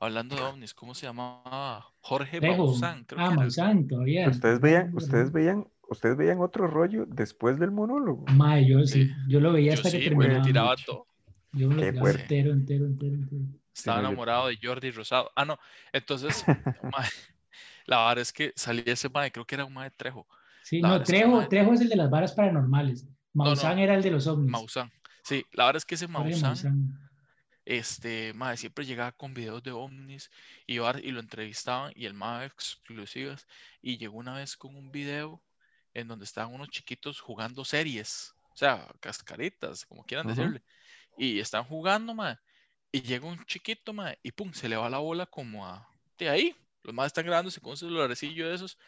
Hablando 0.00 0.34
de 0.34 0.42
ovnis, 0.42 0.72
¿cómo 0.74 0.94
se 0.94 1.06
llamaba? 1.06 1.84
Jorge. 2.00 2.40
Maussan, 2.40 3.04
creo 3.04 3.20
Ah, 3.20 3.28
que. 3.30 3.34
Maussan, 3.36 3.86
todavía. 3.86 4.28
Ustedes 4.28 4.58
veían, 4.60 4.96
ustedes 4.96 5.30
veían, 5.30 5.66
ustedes 5.88 6.16
veían 6.16 6.40
otro 6.40 6.66
rollo 6.66 7.04
después 7.06 7.58
del 7.60 7.70
monólogo. 7.70 8.24
Ma, 8.32 8.58
yo 8.60 8.84
sí, 8.86 9.04
Sí. 9.06 9.10
yo 9.28 9.40
lo 9.40 9.52
veía 9.52 9.72
Yo 9.72 9.74
hasta 9.78 9.90
que 9.90 9.98
sí, 10.02 10.08
güey, 10.14 10.28
terminaba. 10.28 10.44
tiraba 10.46 10.70
mucho. 10.70 10.84
todo. 10.86 11.06
Yo 11.52 11.68
me 11.68 11.76
lo 11.76 12.08
entero, 12.08 12.52
entero, 12.52 12.86
entero, 12.86 13.14
entero. 13.14 13.46
Estaba 13.74 14.00
no, 14.00 14.00
enamorado 14.00 14.48
de 14.48 14.58
Jordi 14.62 14.90
Rosado. 14.90 15.30
Ah, 15.36 15.44
no. 15.44 15.58
Entonces, 15.92 16.44
la 17.86 17.98
verdad 18.08 18.18
es 18.20 18.32
que 18.32 18.52
salía 18.56 18.84
ese 18.94 19.08
mae, 19.08 19.32
creo 19.32 19.46
que 19.46 19.54
era 19.56 19.64
un 19.64 19.74
mae 19.74 19.90
Trejo. 19.90 20.26
Sí, 20.62 20.80
La 20.80 20.88
no, 20.88 20.92
verdad 20.92 21.04
es 21.04 21.12
que 21.12 21.24
Trejo, 21.26 21.48
Trejo 21.48 21.72
es 21.74 21.80
el 21.82 21.88
de 21.90 21.96
las 21.96 22.08
varas 22.10 22.32
paranormales. 22.34 23.06
no. 23.42 23.52
Maussan 23.52 23.78
era 23.78 23.94
el 23.94 24.02
de 24.02 24.10
los 24.10 24.26
ovnis. 24.26 24.70
Maussan. 24.70 24.92
Sí, 25.24 25.46
la 25.52 25.66
verdad 25.66 25.78
es 25.78 25.86
que 25.86 25.96
ese 25.96 26.08
Maussan, 26.16 26.68
Maussan. 26.68 27.10
este, 27.64 28.32
mae, 28.34 28.56
siempre 28.56 28.84
llegaba 28.86 29.12
con 29.12 29.34
videos 29.34 29.62
de 29.62 29.72
ovnis 29.72 30.30
y, 30.66 30.74
y 30.76 31.10
lo 31.12 31.20
entrevistaban 31.20 31.92
y 31.94 32.06
el 32.06 32.14
mae 32.14 32.46
exclusivas. 32.46 33.46
Y 33.82 33.98
llegó 33.98 34.18
una 34.18 34.34
vez 34.36 34.56
con 34.56 34.76
un 34.76 34.90
video 34.92 35.44
en 35.94 36.08
donde 36.08 36.24
estaban 36.24 36.54
unos 36.54 36.70
chiquitos 36.70 37.20
jugando 37.20 37.64
series, 37.64 38.34
o 38.54 38.56
sea, 38.56 38.88
cascaritas, 39.00 39.86
como 39.86 40.04
quieran 40.04 40.26
Ujú. 40.26 40.28
decirle. 40.28 40.64
Y 41.20 41.40
están 41.40 41.64
jugando, 41.64 42.14
mae. 42.14 42.36
Y 42.92 43.02
llega 43.02 43.26
un 43.26 43.44
chiquito, 43.46 43.92
mae, 43.94 44.18
y 44.22 44.32
pum, 44.32 44.52
se 44.54 44.68
le 44.68 44.76
va 44.76 44.90
la 44.90 44.98
bola 44.98 45.26
como 45.26 45.66
a 45.66 45.88
de 46.18 46.28
ahí. 46.30 46.56
Los 46.84 46.94
más 46.94 47.08
están 47.08 47.26
grabándose 47.26 47.60
con 47.60 47.72
un 47.72 47.76
celularecillo 47.78 48.48
de 48.48 48.54
esos. 48.56 48.78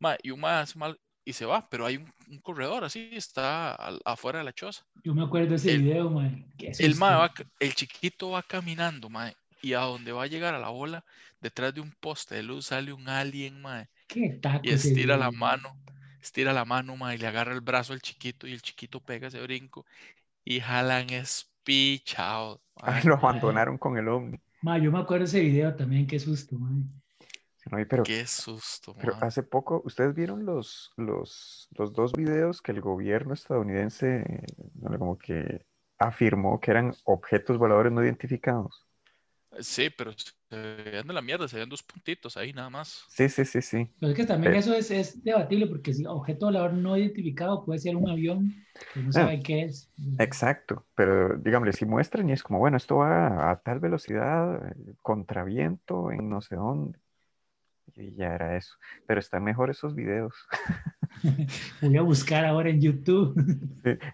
mae, 0.00 0.18
y 0.22 0.30
un 0.32 0.40
mae 0.40 0.62
hace 0.62 0.78
mal, 0.78 1.00
y 1.24 1.32
se 1.34 1.46
va, 1.46 1.68
pero 1.70 1.86
hay 1.86 1.96
un, 1.98 2.12
un 2.28 2.40
corredor 2.40 2.84
así, 2.84 3.10
está 3.12 3.74
al- 3.74 4.00
afuera 4.04 4.40
de 4.40 4.46
la 4.46 4.52
choza. 4.54 4.84
Yo 5.04 5.14
me 5.14 5.22
acuerdo 5.24 5.50
de 5.50 5.56
ese 5.56 5.72
El- 5.72 5.82
video, 5.82 6.10
mae. 6.10 6.46
El, 6.78 6.94
mae 6.96 7.16
va 7.16 7.32
el 7.60 7.74
chiquito 7.74 8.30
va 8.30 8.42
caminando, 8.42 9.08
mae, 9.10 9.34
y 9.62 9.72
a 9.74 9.80
donde 9.80 10.12
va 10.12 10.24
a 10.24 10.26
llegar 10.26 10.54
a 10.54 10.58
la 10.58 10.68
bola, 10.70 11.04
detrás 11.40 11.74
de 11.74 11.80
un 11.80 11.92
poste 12.00 12.34
de 12.36 12.42
luz 12.42 12.66
sale 12.66 12.92
un 12.92 13.08
alien, 13.08 13.60
mae, 13.62 13.88
Qué 14.08 14.40
y 14.62 14.70
estira 14.72 15.16
la 15.16 15.30
mano, 15.32 15.78
estira 16.22 16.52
la 16.52 16.64
mano, 16.64 16.96
mae, 16.96 17.16
y 17.16 17.18
le 17.18 17.26
agarra 17.28 17.54
el 17.54 17.60
brazo 17.62 17.92
al 17.92 18.02
chiquito, 18.02 18.46
y 18.46 18.52
el 18.52 18.62
chiquito 18.62 19.00
pega 19.00 19.28
ese 19.28 19.40
brinco, 19.42 19.86
y 20.44 20.60
jalan 20.60 21.10
espichado. 21.66 22.60
Ay, 22.76 23.04
mae. 23.04 23.04
lo 23.04 23.14
abandonaron 23.14 23.78
con 23.78 23.96
el 23.98 24.08
ovni. 24.08 24.40
Mae, 24.62 24.82
yo 24.82 24.90
me 24.92 24.98
acuerdo 25.00 25.24
de 25.24 25.28
ese 25.28 25.40
video 25.40 25.74
también, 25.74 26.06
qué 26.06 26.18
susto, 26.18 26.56
no, 26.58 27.78
pero, 27.88 28.04
Qué 28.04 28.26
susto, 28.26 28.94
pero 28.96 29.16
mae. 29.16 29.26
hace 29.26 29.42
poco, 29.42 29.82
¿ustedes 29.84 30.14
vieron 30.14 30.44
los, 30.46 30.92
los, 30.96 31.68
los 31.72 31.92
dos 31.92 32.12
videos 32.12 32.62
que 32.62 32.72
el 32.72 32.80
gobierno 32.80 33.34
estadounidense 33.34 34.20
eh, 34.20 34.46
como 34.98 35.18
que 35.18 35.66
afirmó 35.98 36.60
que 36.60 36.70
eran 36.70 36.94
objetos 37.04 37.58
voladores 37.58 37.92
no 37.92 38.04
identificados? 38.04 38.86
Sí, 39.60 39.90
pero 39.96 40.12
se 40.12 40.32
veían 40.84 41.06
de 41.06 41.12
la 41.14 41.22
mierda, 41.22 41.48
se 41.48 41.56
veían 41.56 41.68
dos 41.68 41.82
puntitos 41.82 42.36
ahí 42.36 42.52
nada 42.52 42.70
más. 42.70 43.04
Sí, 43.08 43.28
sí, 43.28 43.44
sí, 43.44 43.62
sí. 43.62 43.90
Pero 44.00 44.12
es 44.12 44.16
que 44.16 44.26
también 44.26 44.54
Eh. 44.54 44.58
eso 44.58 44.74
es, 44.74 44.90
es 44.90 45.22
debatible 45.24 45.66
porque 45.66 45.92
si 45.94 46.04
objeto 46.06 46.46
volador 46.46 46.72
no 46.74 46.96
identificado 46.96 47.64
puede 47.64 47.78
ser 47.78 47.96
un 47.96 48.08
avión 48.08 48.52
que 48.94 49.00
no 49.00 49.08
Ah. 49.10 49.12
sabe 49.12 49.42
qué 49.42 49.62
es. 49.62 49.90
Exacto, 50.18 50.86
pero 50.94 51.36
dígame, 51.38 51.72
si 51.72 51.84
muestran 51.86 52.28
y 52.28 52.32
es 52.32 52.42
como, 52.42 52.58
bueno, 52.58 52.76
esto 52.76 52.96
va 52.96 53.50
a 53.50 53.60
tal 53.60 53.80
velocidad, 53.80 54.68
eh, 54.68 54.94
contra 55.02 55.44
viento, 55.44 56.10
en 56.12 56.28
no 56.28 56.40
sé 56.40 56.56
dónde. 56.56 56.98
Y 57.94 58.14
ya 58.14 58.34
era 58.34 58.56
eso. 58.56 58.74
Pero 59.06 59.20
están 59.20 59.42
mejor 59.44 59.70
esos 59.70 59.94
videos. 59.94 60.34
Voy 61.80 61.96
a 61.96 62.02
buscar 62.02 62.44
ahora 62.44 62.70
en 62.70 62.80
YouTube. 62.80 63.34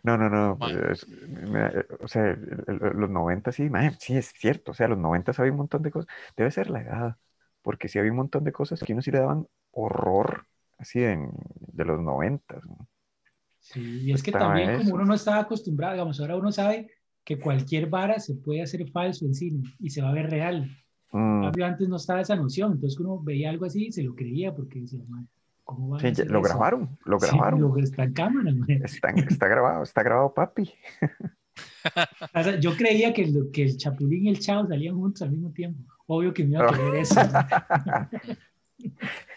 No, 0.03 0.17
no, 0.19 0.29
no. 0.29 0.59
Pues, 0.59 1.07
mira, 1.09 1.87
o 2.01 2.09
sea, 2.09 2.37
los 2.67 3.11
90 3.11 3.53
sí, 3.53 3.71
sí, 3.99 4.17
es 4.17 4.33
cierto. 4.37 4.73
O 4.73 4.75
sea, 4.75 4.89
los 4.89 4.99
90 4.99 5.33
había 5.37 5.53
un 5.53 5.59
montón 5.59 5.83
de 5.83 5.91
cosas. 5.91 6.13
Debe 6.37 6.51
ser 6.51 6.71
la 6.71 6.83
edad, 6.83 7.17
porque 7.63 7.89
sí 7.89 7.99
había 7.99 8.11
un 8.11 8.19
montón 8.19 8.45
de 8.45 8.53
cosas 8.53 8.81
que 8.83 8.93
uno 8.93 9.03
sí 9.03 9.11
le 9.11 9.21
daban 9.21 9.47
horror, 9.73 10.47
así 10.79 11.03
en, 11.03 11.31
de 11.73 11.85
los 11.85 12.01
90. 12.01 12.61
¿no? 12.67 12.87
Sí, 13.61 14.01
y 14.03 14.13
es 14.13 14.23
que 14.23 14.33
Estaba 14.33 14.55
también 14.55 14.71
eso. 14.71 14.83
como 14.83 14.95
uno 14.97 15.05
no 15.05 15.15
estaba 15.15 15.39
acostumbrado, 15.39 15.95
digamos, 15.95 16.21
ahora 16.21 16.37
uno 16.37 16.51
sabe 16.53 16.91
que 17.25 17.39
cualquier 17.39 17.89
vara 17.89 18.19
se 18.19 18.35
puede 18.35 18.63
hacer 18.63 18.91
falso 18.91 19.25
en 19.25 19.35
cine 19.35 19.63
y 19.79 19.91
se 19.91 20.03
va 20.03 20.11
a 20.11 20.13
ver 20.15 20.29
real. 20.29 20.69
Mm, 21.13 21.63
antes 21.63 21.89
no 21.89 21.97
estaba 21.97 22.21
esa 22.21 22.37
noción, 22.37 22.73
entonces 22.73 22.99
uno 22.99 23.21
veía 23.23 23.51
algo 23.51 23.65
así 23.67 23.87
y 23.87 23.93
se 23.93 24.03
lo 24.03 24.15
creía 24.15 24.55
porque 24.55 24.81
decía, 24.81 25.01
"Man, 25.09 25.29
¿cómo 25.65 25.91
van 25.91 25.99
a 25.99 26.01
sí, 26.01 26.07
ya- 26.07 26.13
hacer 26.13 26.31
lo 26.31 26.39
eso?". 26.41 26.49
grabaron, 26.49 26.99
lo 27.05 27.19
Sí, 27.21 27.27
grabaron. 27.27 27.61
lo 27.61 27.75
que 27.75 27.83
está 27.83 28.05
en 28.05 28.13
cámara. 28.13 28.53
Está, 28.69 29.11
está 29.11 29.49
grabado, 29.49 29.83
está 29.83 30.03
grabado, 30.03 30.33
papi. 30.35 30.73
O 32.35 32.43
sea, 32.43 32.59
yo 32.59 32.75
creía 32.77 33.13
que, 33.13 33.27
lo- 33.27 33.51
que 33.53 33.65
el 33.65 33.77
Chapulín 33.77 34.27
y 34.27 34.31
el 34.31 34.39
Chao 34.39 34.67
salían 34.67 34.95
juntos 34.97 35.21
al 35.23 35.33
mismo 35.33 35.51
tiempo. 35.53 35.83
Obvio 36.07 36.33
que 36.33 36.45
me 36.45 36.53
iba 36.53 36.65
a 36.65 36.73
creer 36.73 36.95
eso. 36.97 37.21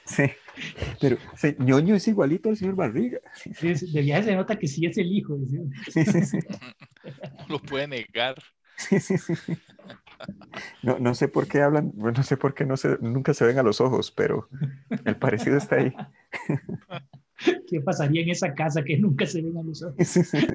Sí, 0.06 0.24
pero 1.02 1.18
sí, 1.36 1.56
ñoño 1.60 1.96
es 1.96 2.08
igualito 2.08 2.50
al 2.50 2.58
señor 2.58 2.76
Barriga. 2.76 3.20
Sí, 3.34 3.74
de 3.92 4.02
viaje 4.02 4.24
se 4.24 4.36
nota 4.36 4.56
que 4.58 4.68
sí 4.68 4.86
es 4.86 4.98
el 4.98 5.12
hijo. 5.12 5.36
decía. 5.38 5.62
Sí, 5.92 6.06
sí, 6.06 6.22
sí. 6.26 6.38
No 7.04 7.46
lo 7.50 7.60
puede 7.60 7.88
negar. 7.88 8.36
Sí, 8.78 9.00
sí, 9.00 9.18
sí. 9.18 9.34
No, 10.84 11.00
no 11.00 11.16
sé 11.16 11.28
por 11.28 11.48
qué 11.48 11.62
hablan, 11.62 11.92
no 11.96 12.24
sé 12.24 12.38
por 12.38 12.54
qué 12.54 12.66
no 12.66 12.78
se, 12.78 12.98
nunca 13.02 13.34
se 13.34 13.46
ven 13.46 13.60
a 13.60 13.64
los 13.64 13.82
ojos, 13.82 14.12
pero 14.12 14.50
el 15.06 15.16
parecido 15.16 15.58
está 15.58 15.78
ahí. 15.78 15.94
¿Qué 17.68 17.82
pasaría 17.82 18.24
en 18.24 18.30
esa 18.30 18.54
casa 18.54 18.84
que 18.84 18.98
nunca 18.98 19.26
se 19.26 19.42
ven 19.42 19.58
a 19.58 19.64
los 19.64 19.84
ojos? 19.84 19.96
Sí, 20.08 20.24
sí, 20.24 20.40
sí. 20.40 20.48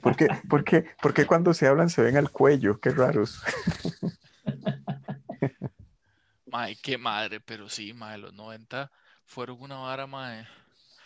¿Por 0.00 0.16
qué, 0.16 0.28
por 0.48 0.64
qué- 0.64 0.84
por 1.02 1.12
qué 1.12 1.26
cuando 1.26 1.52
se 1.54 1.66
hablan 1.66 1.90
se 1.90 2.02
ven 2.02 2.16
al 2.16 2.30
cuello? 2.30 2.78
Qué 2.80 2.90
raros. 2.90 3.42
Mae, 6.50 6.76
qué 6.76 6.96
madre, 6.96 7.40
pero 7.40 7.68
sí, 7.68 7.92
mae, 7.92 8.16
los 8.16 8.32
90 8.32 8.90
fueron 9.26 9.60
una 9.60 9.76
vara, 9.76 10.06
mae. 10.06 10.46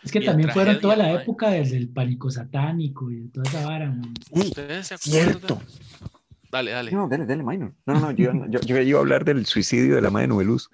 Es 0.01 0.11
que 0.11 0.19
Y 0.19 0.25
también 0.25 0.49
fueron 0.49 0.79
toda 0.79 0.95
la 0.95 1.11
época 1.13 1.49
desde 1.49 1.77
el 1.77 1.89
pánico 1.89 2.29
satánico 2.29 3.11
y 3.11 3.21
de 3.21 3.29
toda 3.29 3.49
esa 3.49 3.65
vara. 3.65 3.93
¿Ustedes 4.31 4.87
se 4.87 4.93
acuerdan? 4.93 5.39
Cierto. 5.41 5.61
Dale, 6.53 6.69
dale. 6.69 6.91
No, 6.91 7.07
dale, 7.09 7.25
dale, 7.25 7.41
minor. 7.41 7.73
No, 7.87 7.93
no, 7.95 7.99
no, 7.99 8.11
yo, 8.11 8.31
yo, 8.47 8.59
yo 8.59 8.77
iba 8.79 8.99
a 8.99 9.01
hablar 9.01 9.25
del 9.25 9.43
suicidio 9.47 9.95
de 9.95 10.01
la 10.01 10.11
madre 10.11 10.27
Nubeluz. 10.27 10.69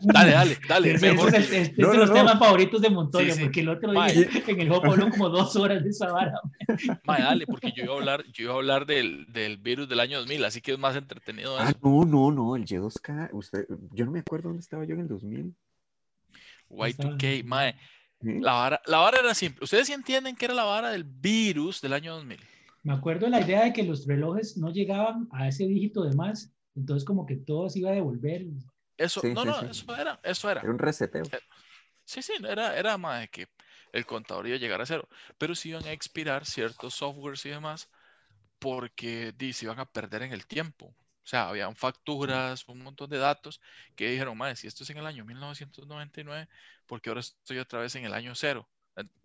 Dale, 0.00 0.30
dale, 0.32 0.58
dale. 0.66 0.98
Mejor 0.98 1.34
es, 1.34 1.76
No, 1.76 1.88
de 1.90 1.92
no, 1.92 2.00
los 2.00 2.08
no. 2.08 2.14
temas 2.14 2.38
favoritos 2.38 2.80
de 2.80 2.88
Montoya, 2.88 3.34
Sí, 3.34 3.38
sí. 3.40 3.44
porque 3.44 3.60
el 3.60 3.68
otro 3.68 3.92
día 3.92 4.06
en 4.08 4.60
el 4.62 4.68
juego 4.70 4.86
habló 4.90 5.10
como 5.10 5.28
dos 5.28 5.54
horas 5.56 5.84
de 5.84 5.90
esa 5.90 6.10
vara. 6.10 6.40
Mae, 7.04 7.20
dale, 7.22 7.46
porque 7.46 7.72
yo 7.76 7.84
iba 7.84 7.92
a 7.92 7.98
hablar, 7.98 8.24
yo 8.32 8.44
iba 8.44 8.52
a 8.54 8.56
hablar 8.56 8.86
del, 8.86 9.26
del 9.30 9.58
virus 9.58 9.86
del 9.86 10.00
año 10.00 10.16
2000, 10.20 10.44
así 10.46 10.62
que 10.62 10.72
es 10.72 10.78
más 10.78 10.96
entretenido 10.96 11.58
Ah, 11.58 11.74
no, 11.82 12.06
no, 12.06 12.30
no, 12.32 12.56
el 12.56 12.64
Y2K. 12.64 13.28
Usted, 13.32 13.66
yo 13.92 14.06
no 14.06 14.12
me 14.12 14.20
acuerdo 14.20 14.48
dónde 14.48 14.62
estaba 14.62 14.86
yo 14.86 14.94
en 14.94 15.00
el 15.02 15.08
2000. 15.08 15.54
Y2K, 16.70 17.44
mae. 17.44 17.74
¿sí? 18.22 18.40
La 18.40 18.52
vara, 18.52 18.80
la 18.86 18.96
vara 18.96 19.20
era 19.20 19.34
simple. 19.34 19.62
¿Ustedes 19.62 19.86
sí 19.88 19.92
entienden 19.92 20.36
que 20.36 20.46
era 20.46 20.54
la 20.54 20.64
vara 20.64 20.88
del 20.90 21.04
virus 21.04 21.82
del 21.82 21.92
año 21.92 22.14
2000? 22.14 22.40
Me 22.82 22.92
acuerdo 22.92 23.26
de 23.26 23.30
la 23.30 23.40
idea 23.40 23.64
de 23.64 23.72
que 23.72 23.82
los 23.82 24.06
relojes 24.06 24.56
no 24.56 24.70
llegaban 24.70 25.28
a 25.32 25.48
ese 25.48 25.66
dígito 25.66 26.02
de 26.04 26.14
más, 26.14 26.52
entonces 26.74 27.04
como 27.04 27.26
que 27.26 27.36
todo 27.36 27.68
se 27.68 27.78
iba 27.80 27.90
a 27.90 27.94
devolver. 27.94 28.46
Eso, 28.96 29.22
Sí, 29.22 29.32
no, 29.34 29.44
sí, 29.44 29.46
no, 29.46 29.60
sí. 29.60 29.66
eso 29.70 29.96
era, 29.96 30.20
eso 30.22 30.50
era. 30.50 30.62
Era 30.62 30.72
un 30.72 30.78
reseteo. 30.78 31.24
Sí, 32.04 32.22
sí, 32.22 32.32
era, 32.46 32.76
era 32.78 32.98
más 32.98 33.20
de 33.20 33.28
que 33.28 33.48
el 33.92 34.06
contador 34.06 34.46
iba 34.46 34.56
a 34.56 34.58
llegar 34.58 34.80
a 34.80 34.86
cero, 34.86 35.08
pero 35.38 35.54
sí 35.54 35.70
iban 35.70 35.84
a 35.86 35.92
expirar 35.92 36.44
ciertos 36.46 36.94
softwares 36.94 37.44
y 37.46 37.50
demás 37.50 37.90
porque 38.58 39.32
di, 39.36 39.52
se 39.52 39.66
iban 39.66 39.80
a 39.80 39.86
perder 39.90 40.22
en 40.22 40.32
el 40.32 40.46
tiempo. 40.46 40.86
O 41.24 41.28
sea, 41.28 41.48
habían 41.48 41.76
facturas, 41.76 42.68
un 42.68 42.80
montón 42.82 43.10
de 43.10 43.18
datos 43.18 43.60
que 43.96 44.10
dijeron, 44.10 44.36
madre, 44.38 44.56
si 44.56 44.66
esto 44.66 44.84
es 44.84 44.90
en 44.90 44.98
el 44.98 45.06
año 45.06 45.24
1999, 45.24 46.48
porque 46.86 47.10
ahora 47.10 47.20
estoy 47.20 47.58
otra 47.58 47.80
vez 47.80 47.94
en 47.96 48.04
el 48.04 48.14
año 48.14 48.34
cero. 48.34 48.68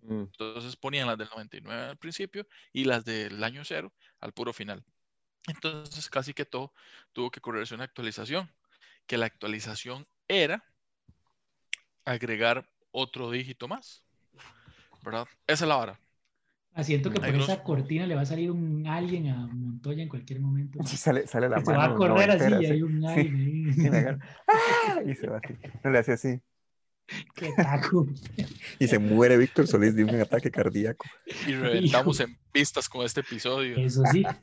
Mm, 0.01 0.23
Entonces 0.31 0.75
ponían 0.75 1.07
las 1.07 1.17
del 1.17 1.29
99 1.29 1.83
al 1.91 1.97
principio 1.97 2.47
y 2.73 2.85
las 2.85 3.05
del 3.05 3.43
año 3.43 3.63
cero 3.65 3.93
al 4.19 4.33
puro 4.33 4.53
final. 4.53 4.83
Entonces 5.47 6.09
casi 6.09 6.33
que 6.33 6.45
todo 6.45 6.73
tuvo 7.13 7.31
que 7.31 7.41
correrse 7.41 7.75
una 7.75 7.85
actualización, 7.85 8.49
que 9.07 9.17
la 9.17 9.27
actualización 9.27 10.07
era 10.27 10.63
agregar 12.05 12.65
otro 12.91 13.29
dígito 13.31 13.67
más. 13.67 14.03
¿Verdad? 15.03 15.27
Esa 15.45 15.65
es 15.65 15.69
la 15.69 15.75
vara. 15.77 15.99
Ah, 16.73 16.83
Siento 16.83 17.09
que 17.09 17.19
por 17.19 17.25
Negros. 17.27 17.49
esa 17.49 17.63
cortina 17.63 18.05
le 18.05 18.13
va 18.15 18.21
a 18.21 18.25
salir 18.25 18.51
un 18.51 18.85
alien 18.85 19.29
a 19.29 19.47
Montoya 19.47 20.03
en 20.03 20.09
cualquier 20.09 20.39
momento. 20.41 20.79
Sí, 20.85 20.95
sale, 20.97 21.25
sale 21.25 21.49
la 21.49 21.57
Que 21.57 21.65
se 21.65 21.71
mano. 21.71 21.79
va 21.79 21.85
a 21.85 21.95
correr 21.95 22.29
así 22.31 22.51
y 22.51 22.65
sí. 22.65 22.71
hay 22.73 22.81
un 22.83 23.03
alien 23.05 23.35
ahí. 23.35 23.73
Sí, 23.73 23.89
me 23.89 23.97
agarra. 23.97 24.19
¡Ah! 24.47 25.01
Y 25.05 25.15
se 25.15 25.27
va 25.27 25.37
así. 25.37 25.57
No 25.83 25.89
le 25.91 25.97
hace 25.99 26.11
así. 26.13 26.41
Qué 27.35 27.51
taco. 27.55 28.05
Y 28.79 28.87
se 28.87 28.99
muere 28.99 29.37
Víctor 29.37 29.67
Solís 29.67 29.95
de 29.95 30.03
un 30.03 30.15
ataque 30.19 30.51
cardíaco. 30.51 31.05
Y 31.47 31.53
reventamos 31.53 32.19
en 32.19 32.37
pistas 32.51 32.89
con 32.89 33.05
este 33.05 33.21
episodio. 33.21 33.77
Eso 33.77 34.03
sí. 34.11 34.23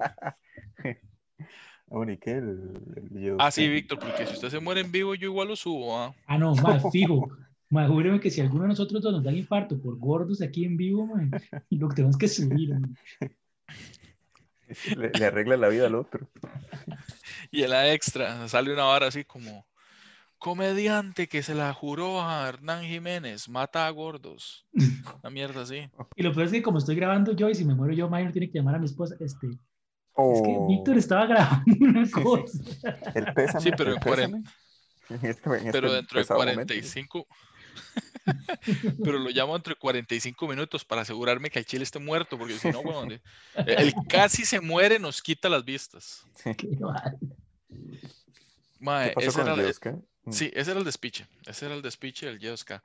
Bueno, 1.87 2.13
¿y 2.13 2.17
qué? 2.19 2.33
El, 2.33 2.73
el 2.97 3.09
video 3.11 3.37
Ah, 3.39 3.51
sí. 3.51 3.69
Víctor, 3.69 3.99
porque 4.01 4.27
si 4.27 4.33
usted 4.33 4.49
se 4.49 4.59
muere 4.59 4.81
en 4.81 4.91
vivo, 4.91 5.15
yo 5.15 5.29
igual 5.29 5.49
lo 5.49 5.55
subo. 5.55 5.97
¿ah? 5.97 6.15
Ah, 6.27 6.39
no, 6.39 6.55
más 6.57 6.83
fijo. 6.93 7.29
Más 7.71 7.89
júreme 7.89 8.19
que 8.21 8.31
si 8.31 8.41
alguno 8.41 8.63
de 8.63 8.69
nosotros 8.69 9.01
dos 9.03 9.13
nos 9.13 9.23
da 9.23 9.31
infarto 9.33 9.79
por 9.81 9.97
gordos 9.99 10.43
aquí 10.43 10.65
en 10.65 10.77
vivo, 10.77 11.07
man, 11.07 11.31
lo 11.71 11.89
que 11.89 11.95
tenemos 11.97 12.17
que 12.17 12.27
subir. 12.27 12.71
man. 12.71 12.97
Le, 14.97 15.11
le 15.11 15.25
arregla 15.27 15.57
la 15.57 15.69
vida 15.69 15.87
al 15.87 15.95
otro. 15.95 16.29
Y 17.51 17.63
en 17.63 17.71
la 17.71 17.93
extra 17.93 18.49
sale 18.49 18.73
una 18.73 18.85
vara 18.85 19.07
así 19.09 19.25
como 19.25 19.65
comediante 20.49 21.27
que 21.27 21.43
se 21.43 21.55
la 21.55 21.73
juró 21.73 22.21
a 22.21 22.47
Hernán 22.47 22.85
Jiménez, 22.85 23.49
mata 23.49 23.87
a 23.87 23.91
gordos. 23.91 24.67
Una 25.23 25.31
mierda 25.31 25.63
así. 25.63 25.89
Y 26.17 26.23
lo 26.23 26.35
peor 26.35 26.45
es 26.45 26.53
que 26.53 26.63
como 26.63 26.77
estoy 26.77 26.97
grabando 26.97 27.33
yo 27.33 27.49
y 27.49 27.55
si 27.55 27.65
me 27.65 27.75
muero 27.75 27.95
yo, 27.95 28.11
Mayer 28.11 28.31
tiene 28.31 28.51
que 28.51 28.59
llamar 28.59 28.75
a 28.75 28.79
mi 28.79 28.85
esposa. 28.85 29.15
Este, 29.21 29.47
Es 29.47 29.57
que 29.57 29.59
Oh, 30.17 30.69
Víctor 30.69 30.99
estaba 30.99 31.25
grabando 31.65 31.75
una 31.81 32.11
cosa. 32.11 32.59
el 33.15 33.33
pésame. 33.33 33.61
Sí, 33.63 33.71
pero 33.75 33.91
el 33.93 33.97
en 33.97 34.03
cuaren- 34.03 34.43
pésame. 34.43 34.43
En 35.23 35.31
este- 35.31 35.59
en 35.67 35.73
Pero 35.73 35.93
dentro 35.93 36.19
de 36.19 36.23
pesado 36.25 36.41
momento. 36.41 36.57
45. 36.75 37.27
Pero 39.03 39.19
lo 39.19 39.31
llamo 39.31 39.57
entre 39.57 39.75
45 39.77 40.47
minutos 40.47 40.85
para 40.85 41.03
asegurarme 41.03 41.49
que 41.51 41.59
el 41.59 41.65
chile 41.65 41.85
esté 41.85 41.99
muerto, 42.01 42.37
porque 42.39 42.55
si 42.59 42.69
no, 42.71 42.81
weón, 42.81 43.09
de- 43.09 43.23
el 43.67 43.95
casi 44.11 44.45
se 44.45 44.61
muere 44.61 44.99
nos 44.99 45.23
quita 45.23 45.49
las 45.49 45.65
vistas. 45.65 46.27
Qué 46.59 46.69
mal. 46.79 47.19
Mae, 48.79 49.09
¿Qué 49.09 49.15
pasó 49.27 49.33
con 49.33 49.43
era 49.43 49.53
el 49.53 49.57
la- 49.59 49.65
Dios, 49.65 49.81
qué? 49.81 49.95
Mm. 50.25 50.33
Sí, 50.33 50.51
ese 50.55 50.71
era 50.71 50.81
el 50.81 50.85
despiche. 50.87 51.27
Ese 51.47 51.67
era 51.67 51.75
el 51.75 51.83
despiche 51.83 52.27
del 52.27 52.39
Yeoska. 52.39 52.83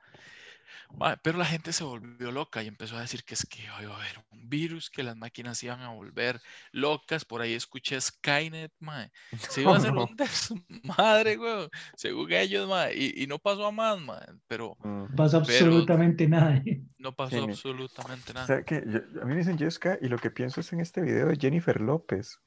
Pero 1.22 1.38
la 1.38 1.44
gente 1.44 1.72
se 1.72 1.84
volvió 1.84 2.32
loca 2.32 2.62
y 2.64 2.66
empezó 2.66 2.96
a 2.96 3.00
decir 3.00 3.22
que 3.22 3.34
es 3.34 3.46
que 3.46 3.62
iba 3.62 3.74
a 3.74 3.96
haber 3.96 4.24
un 4.32 4.48
virus, 4.48 4.90
que 4.90 5.04
las 5.04 5.16
máquinas 5.16 5.62
iban 5.62 5.80
a 5.82 5.90
volver 5.90 6.40
locas. 6.72 7.24
Por 7.24 7.40
ahí 7.40 7.54
escuché 7.54 8.00
Skynet, 8.00 8.72
mae. 8.80 9.10
Se 9.54 9.62
iba 9.62 9.72
a 9.74 9.76
hacer 9.78 9.92
un 9.92 10.16
desmadre, 10.16 11.36
güey. 11.36 11.68
Según 11.96 12.32
ellos, 12.32 12.68
mae. 12.68 12.92
Y, 12.96 13.22
y 13.22 13.26
no 13.28 13.38
pasó 13.38 13.66
a 13.66 13.70
más, 13.72 14.00
mae. 14.00 14.26
Pero 14.48 14.76
Mm. 14.82 15.00
No 15.10 15.16
pasó 15.16 15.42
Pero- 15.44 15.66
absolutamente 15.66 16.26
nada. 16.28 16.56
¿eh? 16.66 16.82
no 16.98 17.14
pasó 17.14 17.42
absolutamente 17.44 18.32
O 18.32 18.34
nada. 18.34 18.46
sea, 18.46 18.62
que 18.64 18.82
yo- 18.86 19.22
a 19.22 19.24
mí 19.24 19.32
me 19.32 19.38
dicen 19.38 19.58
Jessica 19.58 19.96
y 20.02 20.08
lo 20.08 20.18
que 20.18 20.30
pienso 20.30 20.60
es 20.60 20.72
en 20.72 20.80
este 20.80 21.00
video 21.02 21.28
de 21.28 21.36
Jennifer 21.36 21.80
López, 21.80 22.40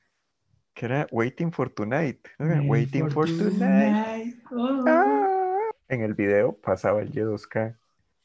que 0.74 0.86
era 0.88 1.08
Waiting 1.12 1.52
for 1.54 1.70
Tonight. 1.70 2.28
¿no? 2.40 2.62
Waiting 2.64 3.10
for 3.10 3.26
Tonight. 3.26 3.54
tonight. 3.54 4.43
Oh. 4.56 4.84
Ah. 4.88 5.58
En 5.90 6.02
el 6.02 6.14
video 6.14 6.56
pasaba 6.58 7.02
el 7.02 7.12
Y2K. 7.12 7.78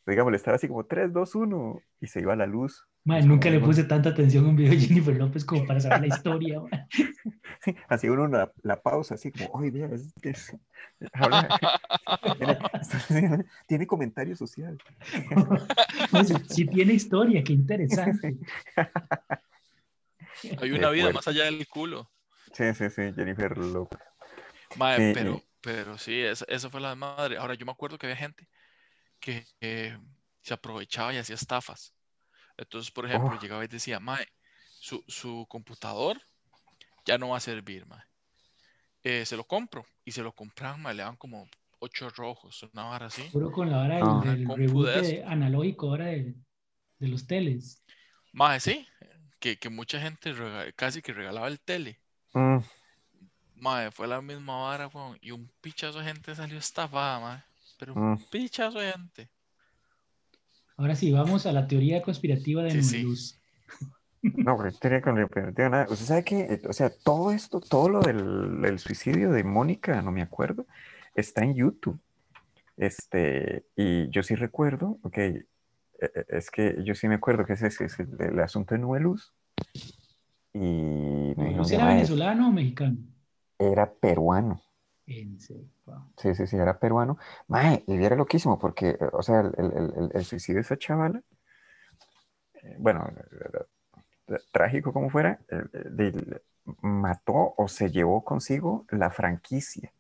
Digamos, 0.07 0.31
le 0.33 0.37
estaba 0.37 0.57
así 0.57 0.69
como 0.69 0.87
3, 0.87 1.13
2, 1.13 1.35
1 1.35 1.81
y 2.01 2.07
se 2.07 2.21
iba 2.21 2.35
la 2.37 2.47
luz. 2.47 2.87
Es 3.07 3.25
nunca 3.27 3.49
como 3.49 3.61
le 3.61 3.65
puse 3.67 3.85
tanta 3.85 4.11
atención 4.11 4.45
a 4.45 4.49
un 4.49 4.57
video 4.57 4.73
de 4.73 4.79
Jennifer 4.81 5.17
López 5.17 5.45
como 5.45 5.65
para 5.67 5.81
saber 5.81 6.01
la 6.03 6.07
historia. 6.09 6.61
Sí, 7.61 7.75
así 7.89 8.09
uno 8.09 8.29
la, 8.29 8.53
la 8.63 8.81
pausa, 8.81 9.15
así 9.17 9.33
como, 9.33 9.51
oye, 9.51 9.73
vea, 9.73 9.89
es- 9.89 10.15
es- 10.23 10.57
tiene, 13.09 13.45
tiene 13.67 13.87
comentario 13.87 14.37
social. 14.37 14.79
Pues, 16.13 16.33
sí 16.49 16.67
tiene 16.67 16.93
historia, 16.95 17.43
qué 17.43 17.53
interesante. 17.55 18.37
Hay 20.61 20.71
una 20.71 20.91
vida 20.91 21.03
fuerte. 21.05 21.13
más 21.15 21.29
allá 21.29 21.45
del 21.47 21.67
culo. 21.67 22.09
Sí, 22.53 22.73
sí, 22.75 22.89
sí, 22.91 23.13
Jennifer 23.15 23.59
López. 23.59 23.99
Sí, 24.71 24.79
pero, 25.15 25.35
y- 25.35 25.45
pero 25.61 25.99
sí, 25.99 26.21
esa, 26.21 26.45
esa 26.49 26.71
fue 26.71 26.81
la 26.81 26.95
madre. 26.95 27.37
Ahora, 27.39 27.55
yo 27.55 27.67
me 27.67 27.73
acuerdo 27.73 27.99
que 27.99 28.07
había 28.07 28.17
gente 28.17 28.49
que 29.21 29.45
eh, 29.61 29.99
se 30.43 30.55
aprovechaba 30.55 31.13
y 31.13 31.19
hacía 31.19 31.35
estafas. 31.35 31.95
Entonces, 32.57 32.91
por 32.91 33.07
ejemplo, 33.07 33.37
Oh. 33.37 33.41
llegaba 33.41 33.65
y 33.65 33.69
decía, 33.69 34.01
Mae, 34.01 34.27
su, 34.81 35.05
su 35.09 35.47
computador 35.49 36.21
ya 37.05 37.19
no 37.19 37.31
va 37.31 37.37
a 37.39 37.41
servir, 37.41 37.87
Mae. 37.87 38.03
Eh, 39.03 39.25
se 39.27 39.37
lo 39.37 39.45
compro. 39.45 39.85
Y 40.05 40.13
se 40.13 40.23
lo 40.23 40.33
compraban, 40.33 40.83
Mae, 40.83 40.95
le 40.95 41.03
daban 41.03 41.17
como 41.17 41.49
ocho 41.81 42.11
rojos, 42.11 42.63
una 42.73 42.85
vara 42.85 43.07
así. 43.07 43.23
Puro 43.33 43.53
con 43.53 43.71
la 43.71 43.83
hora 43.83 43.95
del, 43.97 44.05
Ah. 44.07 44.23
del 44.25 44.45
Compu 44.45 44.57
reboot 44.57 44.89
de 44.89 45.25
analógico 45.25 45.89
ahora 45.91 46.07
de, 46.07 46.35
de 46.99 47.09
los 47.09 47.27
teles. 47.27 47.83
Mae, 48.33 48.59
sí, 48.61 48.87
que, 49.39 49.57
que 49.59 49.69
mucha 49.69 50.01
gente 50.01 50.35
casi 50.77 51.01
que 51.03 51.13
regalaba 51.13 51.47
el 51.49 51.61
tele. 51.61 52.01
Mm, 52.35 52.59
Mae, 53.61 53.91
fue 53.91 54.07
la 54.07 54.21
misma 54.21 54.57
vara, 54.59 54.89
weón. 54.89 55.19
Y 55.21 55.31
un 55.31 55.51
pichazo 55.61 55.99
de 55.99 56.05
gente 56.05 56.35
salió 56.35 56.59
estafada, 56.59 57.21
Mae. 57.21 57.43
Pero 57.79 57.95
mm. 57.95 58.13
un 58.13 58.25
pichazo 58.31 58.79
de 58.79 58.93
gente. 58.93 59.31
Ahora 60.77 60.95
sí, 60.95 61.11
vamos 61.11 61.45
a 61.47 61.53
la 61.53 61.67
teoría 61.67 62.03
conspirativa 62.03 62.63
de 62.63 62.83
Sí. 62.83 63.05
No, 64.23 64.57
porque 64.57 64.77
tenía 64.81 65.01
con 65.01 65.15
no 65.21 65.29
tengo 65.29 65.71
nada. 65.71 65.87
Usted 65.89 66.07
sabe 66.07 66.25
que, 66.25 66.61
o 66.69 66.73
sea, 66.73 66.91
todo 66.91 67.31
esto, 67.31 67.61
todo 67.61 67.89
lo 67.89 68.01
del, 68.01 68.61
del 68.63 68.79
suicidio 68.79 69.31
de 69.31 69.45
Mónica, 69.45 70.03
no 70.03 70.11
me 70.11 70.23
acuerdo, 70.23 70.67
está 71.15 71.45
en 71.45 71.55
YouTube. 71.55 72.01
Este, 72.77 73.65
y 73.77 74.09
yo 74.11 74.23
sí 74.23 74.35
recuerdo, 74.35 74.99
ok, 75.03 75.19
eh, 75.19 75.47
eh, 76.01 76.11
es 76.29 76.51
que 76.51 76.77
yo 76.85 76.95
sí 76.95 77.09
me 77.09 77.17
acuerdo 77.17 77.45
que 77.45 77.55
ese 77.55 77.69
es, 77.69 77.81
es 77.81 77.99
el, 77.99 78.09
el 78.21 78.41
asunto 78.41 78.75
de 78.75 78.81
Nueluz. 78.81 79.33
Y 80.53 80.59
me 80.59 81.29
dijeron 81.29 81.37
¿Nubeluz 81.37 81.69
que 81.69 81.75
era 81.75 81.87
venezolano 81.87 82.49
o 82.49 82.53
mexicano? 82.53 82.97
Era 83.59 83.93
peruano. 83.93 84.63
En 85.09 85.41
serio, 85.41 85.73
wow. 85.87 86.05
Sí, 86.17 86.35
sí, 86.35 86.47
sí, 86.49 86.57
era 86.57 86.79
peruano. 86.81 87.17
Mae, 87.47 87.85
y 87.87 87.95
era 88.05 88.17
loquísimo 88.17 88.59
porque, 88.59 88.99
o 89.13 89.23
sea, 89.23 89.41
el, 89.41 89.53
el- 89.57 89.73
el- 89.97 90.11
el- 90.15 90.25
suicidio 90.25 90.57
de 90.57 90.63
esa 90.63 90.77
chavala, 90.77 91.23
eh, 92.63 92.77
bueno, 92.79 93.07
eh, 93.09 93.59
eh, 94.29 94.37
trágico 94.53 94.93
como 94.93 95.11
fuera, 95.11 95.41
mató 96.83 97.55
o 97.57 97.69
se 97.69 97.91
llevó 97.91 98.25
consigo 98.25 98.87
la 98.91 99.11
franquicia. 99.11 99.93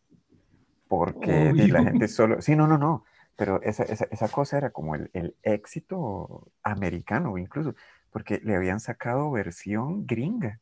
Porque 0.88 1.54
la 1.68 1.82
gente 1.82 2.08
solo, 2.08 2.40
sí, 2.42 2.56
no, 2.56 2.66
no, 2.66 2.78
no, 2.78 3.04
pero 3.36 3.62
esa, 3.62 3.84
esa, 3.84 4.06
esa 4.10 4.28
cosa 4.30 4.58
era 4.58 4.70
como 4.70 4.94
el, 4.94 5.10
el 5.14 5.36
éxito 5.42 6.50
americano 6.62 7.36
incluso, 7.38 7.74
porque 8.10 8.40
le 8.44 8.56
habían 8.56 8.80
sacado 8.80 9.30
versión 9.30 10.06
gringa. 10.06 10.60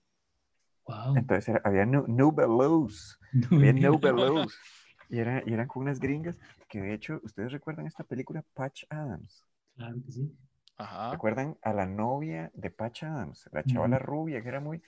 Wow. 0.87 1.17
Entonces 1.17 1.49
era- 1.49 1.63
había 1.65 1.85
Belows. 2.33 3.19
Y, 5.09 5.21
era, 5.21 5.41
y 5.47 5.53
eran 5.53 5.69
con 5.69 5.83
unas 5.85 6.01
gringas 6.01 6.37
que 6.69 6.81
de 6.81 6.93
hecho, 6.93 7.21
¿ustedes 7.23 7.53
recuerdan 7.53 7.87
esta 7.87 8.03
película 8.03 8.43
Patch 8.55 8.85
Adams? 8.91 9.45
Claro 9.77 9.97
que 10.05 10.11
sí. 10.11 10.33
Ajá. 10.79 11.13
¿Recuerdan 11.13 11.57
a 11.63 11.73
la 11.73 11.87
novia 11.87 12.51
de 12.55 12.71
Patch 12.73 13.05
Adams? 13.05 13.49
La 13.53 13.63
chavala 13.63 13.99
rubia 14.01 14.43
que 14.43 14.49
era 14.49 14.61
muy... 14.61 14.83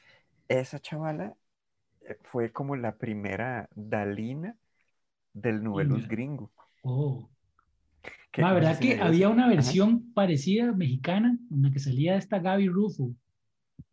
Esa 0.49 0.81
chavala 0.81 1.35
eh, 2.03 2.17
fue 2.25 2.51
como 2.53 2.75
la 2.75 2.97
primera 2.97 3.69
Dalina 3.75 4.57
del 5.33 5.63
Nubeluz 5.63 5.99
Mira. 5.99 6.09
gringo. 6.09 6.51
Oh. 6.83 7.29
La 8.35 8.49
no 8.49 8.49
sé 8.49 8.55
verdad 8.55 8.79
si 8.79 8.89
que 8.89 9.01
había 9.01 9.29
una 9.29 9.45
Ajá. 9.45 9.55
versión 9.55 10.13
parecida 10.15 10.73
mexicana 10.73 11.39
en 11.51 11.63
la 11.63 11.71
que 11.71 11.79
salía 11.79 12.17
esta 12.17 12.39
Gaby 12.39 12.69
Rufo. 12.69 13.15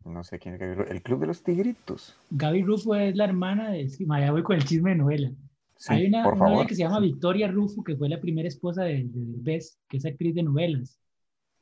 No 0.06 0.22
sé 0.24 0.38
quién 0.38 0.54
el 0.60 1.02
Club 1.02 1.20
de 1.20 1.26
los 1.26 1.42
Tigritos. 1.42 2.14
Gaby 2.30 2.62
Rufo 2.62 2.94
es 2.94 3.16
la 3.16 3.24
hermana 3.24 3.70
de. 3.70 3.88
Sí, 3.88 4.06
ma, 4.06 4.20
ya 4.20 4.30
voy 4.32 4.42
con 4.42 4.56
el 4.56 4.64
chisme 4.64 4.90
de 4.90 4.96
novela. 4.96 5.30
Sí, 5.76 5.92
Hay 5.92 6.06
una, 6.06 6.22
por 6.24 6.34
una 6.34 6.64
que 6.66 6.74
se 6.74 6.82
llama 6.82 7.00
Victoria 7.00 7.48
Rufo, 7.48 7.82
que 7.82 7.96
fue 7.96 8.08
la 8.08 8.20
primera 8.20 8.48
esposa 8.48 8.84
de, 8.84 9.04
de 9.04 9.24
Derbez, 9.26 9.78
que 9.88 9.96
es 9.98 10.06
actriz 10.06 10.34
de 10.34 10.42
novelas. 10.42 10.98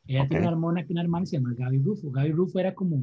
Ella 0.07 0.29
tiene 0.29 0.47
Ok. 0.47 0.49
una 0.49 0.51
hermana, 0.57 0.87
una 0.91 1.01
hermana 1.03 1.23
que 1.25 1.31
se 1.31 1.37
llama 1.39 1.55
Gaby 1.57 1.79
Rufo. 1.79 2.11
Gaby 2.11 2.33
Rufo 2.33 2.59
era 2.61 2.75
como 2.75 3.03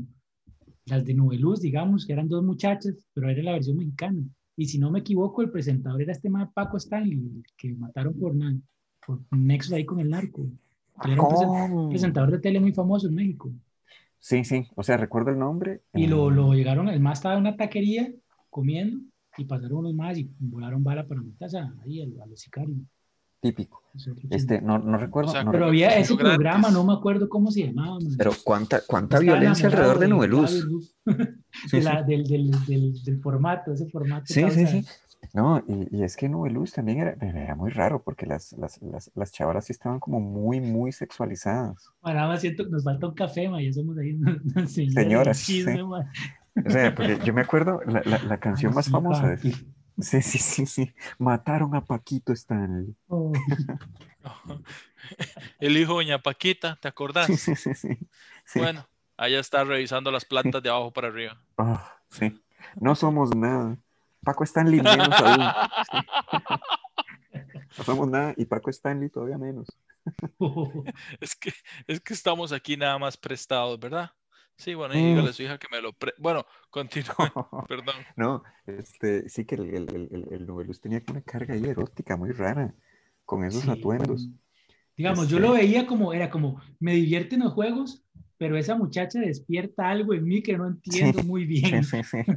las 0.86 1.04
de 1.06 1.14
Noveluz, 1.16 1.60
digamos, 1.62 2.06
que 2.06 2.14
eran 2.14 2.30
dos 2.30 2.44
muchachas, 2.44 2.96
pero 3.14 3.30
era 3.30 3.42
la 3.44 3.54
versión 3.54 3.78
mexicana. 3.78 4.22
Y 4.56 4.66
si 4.68 4.78
no 4.78 4.92
me 4.92 5.00
equivoco, 5.00 5.42
el 5.42 5.50
presentador 5.50 6.02
era 6.02 6.12
este 6.12 6.30
man 6.30 6.52
Paco 6.54 6.78
Stanley, 6.78 7.20
que 7.58 7.74
mataron 7.74 8.14
por, 8.14 8.34
por 9.06 9.20
nexo 9.32 9.76
ahí 9.76 9.86
con 9.86 10.00
el 10.00 10.10
narco. 10.10 10.44
Él 11.04 11.12
era 11.14 11.22
un 11.24 11.30
Oh. 11.74 11.90
presentador 11.90 12.30
de 12.32 12.40
tele 12.40 12.60
muy 12.60 12.72
famoso 12.74 13.08
en 13.08 13.16
México. 13.16 13.52
Sí, 14.22 14.44
sí, 14.46 14.68
o 14.76 14.84
sea, 14.84 14.98
recuerdo 14.98 15.32
el 15.32 15.40
nombre. 15.40 15.82
Y 15.94 16.06
lo, 16.08 16.30
mm, 16.30 16.34
lo 16.36 16.54
llegaron, 16.54 16.88
el 16.88 17.00
más 17.00 17.18
estaba 17.20 17.34
en 17.36 17.42
una 17.42 17.58
taquería 17.58 18.10
comiendo 18.50 19.00
y 19.38 19.46
pasaron 19.46 19.80
unos 19.80 19.96
más 19.96 20.18
y 20.18 20.30
volaron 20.40 20.84
bala 20.84 21.08
para 21.08 21.22
matarse 21.22 21.58
ahí 21.84 22.02
a, 22.02 22.24
a 22.24 22.28
los 22.28 22.40
sicarios. 22.40 22.78
Típico. 23.42 23.82
Este, 24.30 24.62
no, 24.62 24.78
no 24.78 24.98
recuerdo. 25.00 25.32
O 25.32 25.34
sea, 25.34 25.44
no 25.44 25.52
Pero 25.52 25.66
recuerdo. 25.66 25.86
había 25.88 25.98
ese 26.00 26.16
programa, 26.16 26.70
no 26.70 26.84
me 26.84 26.94
acuerdo 26.94 27.28
cómo 27.28 27.50
se 27.50 27.66
llamaba. 27.66 27.98
man. 28.00 28.14
Pero 28.16 28.32
cuánta, 28.44 28.82
cuánta 28.86 29.18
Estaba 29.18 29.40
violencia 29.40 29.66
alrededor 29.68 29.98
de 30.00 30.08
Nubeluz. 30.08 30.68
Sí, 31.68 31.80
de 31.80 31.82
sí. 31.82 31.90
del, 32.08 32.24
del, 32.24 32.52
del, 32.66 33.04
del 33.04 33.20
formato, 33.22 33.74
ese 33.74 33.90
formato. 33.90 34.26
Sí, 34.28 34.44
sí, 34.52 34.66
sí. 34.68 34.86
No, 35.34 35.64
y, 35.68 35.88
y 35.96 36.04
es 36.04 36.18
que 36.18 36.28
Nubeluz 36.30 36.74
también 36.74 37.00
era, 37.00 37.12
era 37.22 37.56
muy 37.56 37.72
raro 37.72 38.04
porque 38.04 38.26
las, 38.26 38.54
las, 38.54 38.82
las, 38.82 39.12
las 39.16 39.32
chavalas 39.32 39.66
sí 39.66 39.72
estaban 39.74 40.00
como 40.00 40.20
muy, 40.20 40.60
muy 40.62 40.92
sexualizadas. 40.92 41.94
Man, 42.02 42.16
nada 42.16 42.28
más 42.28 42.42
siento 42.42 42.64
que 42.66 42.72
nos 42.72 42.84
falta 42.84 43.08
un 43.08 43.14
café, 43.16 43.44
ya 43.64 43.74
somos 43.74 43.98
ahí 43.98 44.18
señoras 44.68 44.94
Señoras, 44.94 45.38
del 45.38 45.46
chisme, 45.46 45.78
sí. 45.78 45.84
man. 45.84 46.12
O 46.66 46.70
sea, 46.70 46.94
porque 46.96 47.20
yo 47.24 47.34
me 47.34 47.42
acuerdo 47.42 47.82
la, 47.86 48.02
la, 48.06 48.20
la 48.20 48.40
canción 48.40 48.74
más 48.74 48.86
Sí, 48.86 48.92
famosa 48.92 49.28
de... 49.30 49.38
Sí, 50.00 50.22
sí, 50.22 50.40
sí, 50.40 50.66
sí. 50.66 50.94
Mataron 51.20 51.76
a 51.76 51.86
Paquito 51.86 52.34
Stanley. 52.34 52.96
Oh, 53.08 53.32
El 55.60 55.78
hijo 55.78 55.94
de 56.00 56.06
Doña 56.06 56.20
Paquita, 56.22 56.78
¿te 56.82 56.88
acordás? 56.88 57.28
Sí, 57.28 57.38
sí, 57.38 57.56
sí, 57.56 57.74
sí. 57.76 57.98
Sí. 58.46 58.60
Bueno, 58.60 58.88
allá 59.18 59.40
está 59.40 59.64
revisando 59.64 60.12
las 60.12 60.26
plantas 60.26 60.62
de 60.64 60.70
abajo 60.70 60.92
para 60.94 61.08
arriba. 61.10 61.42
Ah, 61.58 62.02
sí. 62.10 62.42
No 62.80 62.96
somos 62.96 63.36
nada. 63.36 63.78
Paco 64.24 64.44
Stanley 64.44 64.82
menos 64.82 65.10
aún. 65.22 65.46
Sí. 65.92 65.98
No 67.78 67.84
somos 67.86 68.10
nada 68.10 68.34
y 68.36 68.46
Paco 68.46 68.70
Stanley 68.70 69.10
todavía 69.10 69.38
menos. 69.38 69.68
Es 71.22 71.36
que, 71.36 71.54
es 71.88 72.02
que 72.02 72.14
estamos 72.14 72.52
aquí 72.52 72.76
nada 72.76 72.98
más 73.00 73.16
prestados, 73.18 73.80
¿verdad? 73.80 74.12
Sí, 74.58 74.74
bueno, 74.74 74.94
y 74.94 74.98
Mm. 75.02 75.06
dígale 75.08 75.30
a 75.30 75.34
su 75.34 75.44
hija 75.44 75.58
que 75.58 75.68
me 75.72 75.82
lo 75.82 75.94
pre... 75.94 76.14
Bueno, 76.18 76.46
continúe, 76.70 77.08
perdón. 77.70 77.96
No, 78.16 78.44
este, 78.68 79.28
sí 79.30 79.46
que 79.46 79.56
el, 79.56 79.70
el, 79.74 79.96
el, 79.96 80.10
el- 80.12 80.28
el 80.34 80.46
Nubeluz 80.46 80.82
tenía 80.82 81.02
una 81.10 81.22
carga 81.22 81.54
ahí 81.54 81.64
erótica 81.66 82.18
muy 82.18 82.32
rara 82.32 82.76
con 83.26 83.44
esos 83.46 83.62
Sí, 83.64 83.70
atuendos. 83.72 84.30
Digamos, 84.98 85.30
yo 85.30 85.38
Este- 85.38 85.48
lo 85.48 85.54
veía 85.54 85.88
como, 85.88 86.14
era 86.14 86.30
como, 86.30 86.62
me 86.80 86.94
divierten 86.94 87.40
los 87.40 87.54
juegos, 87.54 88.04
pero 88.42 88.58
esa 88.58 88.76
muchacha 88.76 89.20
despierta 89.20 89.88
algo 89.88 90.16
en 90.16 90.24
mí 90.24 90.42
que 90.42 90.58
no 90.58 90.66
entiendo 90.66 91.22
muy 91.22 91.46
bien. 91.46 91.84
Sí, 91.84 92.02
sí, 92.04 92.24
sí. 92.26 92.32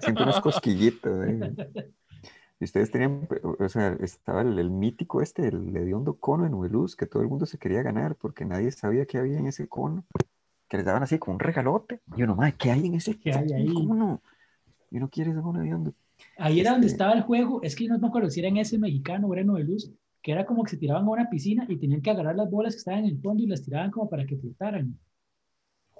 Siento 0.00 0.24
unos 0.24 0.40
cosquillitos. 0.40 1.24
eh. 1.24 1.54
Y 2.58 2.64
ustedes 2.64 2.90
tenían, 2.90 3.28
o 3.60 3.68
sea, 3.68 3.96
estaba 4.00 4.42
el, 4.42 4.58
el 4.58 4.70
mítico 4.70 5.22
este, 5.22 5.46
el 5.46 5.76
hediondo 5.76 6.14
cono 6.14 6.42
de 6.42 6.50
Nubeluz, 6.50 6.96
que 6.96 7.06
todo 7.06 7.22
el 7.22 7.28
mundo 7.28 7.46
se 7.46 7.58
quería 7.58 7.80
ganar 7.84 8.16
porque 8.16 8.44
nadie 8.44 8.72
sabía 8.72 9.06
qué 9.06 9.18
había 9.18 9.38
en 9.38 9.46
ese 9.46 9.68
cono, 9.68 10.04
que 10.68 10.78
les 10.78 10.84
daban 10.84 11.04
así 11.04 11.16
como 11.20 11.34
un 11.34 11.40
regalote. 11.40 12.00
Y 12.16 12.24
uno, 12.24 12.34
madre, 12.34 12.56
¿qué 12.58 12.72
hay 12.72 12.86
en 12.86 12.94
ese 12.96 13.16
¿Qué 13.16 13.32
hay 13.32 13.52
ahí? 13.52 13.72
cono? 13.72 14.20
Y 14.90 14.96
uno 14.96 15.08
quiere 15.08 15.30
ese 15.30 15.40
cono 15.42 15.62
hediondo. 15.62 15.94
Ahí 16.38 16.58
era 16.58 16.72
donde 16.72 16.88
Este- 16.88 16.96
estaba 16.96 17.12
el 17.12 17.22
juego, 17.22 17.62
es 17.62 17.76
que 17.76 17.86
no 17.86 18.00
me 18.00 18.08
acuerdo 18.08 18.30
si 18.30 18.40
era 18.40 18.48
en 18.48 18.56
ese 18.56 18.80
mexicano 18.80 19.28
o 19.28 19.32
era 19.32 19.42
en 19.42 19.46
Noveluz, 19.46 19.92
que 20.20 20.32
era 20.32 20.44
como 20.44 20.64
que 20.64 20.70
se 20.70 20.76
tiraban 20.76 21.04
a 21.04 21.08
una 21.08 21.30
piscina 21.30 21.66
y 21.68 21.76
tenían 21.78 22.02
que 22.02 22.10
agarrar 22.10 22.34
las 22.34 22.50
bolas 22.50 22.74
que 22.74 22.78
estaban 22.78 23.04
en 23.04 23.10
el 23.10 23.20
fondo 23.20 23.44
y 23.44 23.46
las 23.46 23.62
tiraban 23.62 23.92
como 23.92 24.10
para 24.10 24.26
que 24.26 24.36
flotaran. 24.36 24.98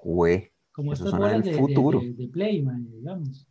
Jue. 0.03 0.53
Como 0.73 0.93
Eso 0.93 1.05
suena 1.05 1.19
bolas 1.19 1.33
del 1.35 1.43
de, 1.43 1.51
de- 1.53 1.59
futuro. 1.59 2.01
de- 2.01 2.13
de 2.15 2.29
Play, 2.29 2.63
mae, 2.63 2.81
digamos. 2.81 3.47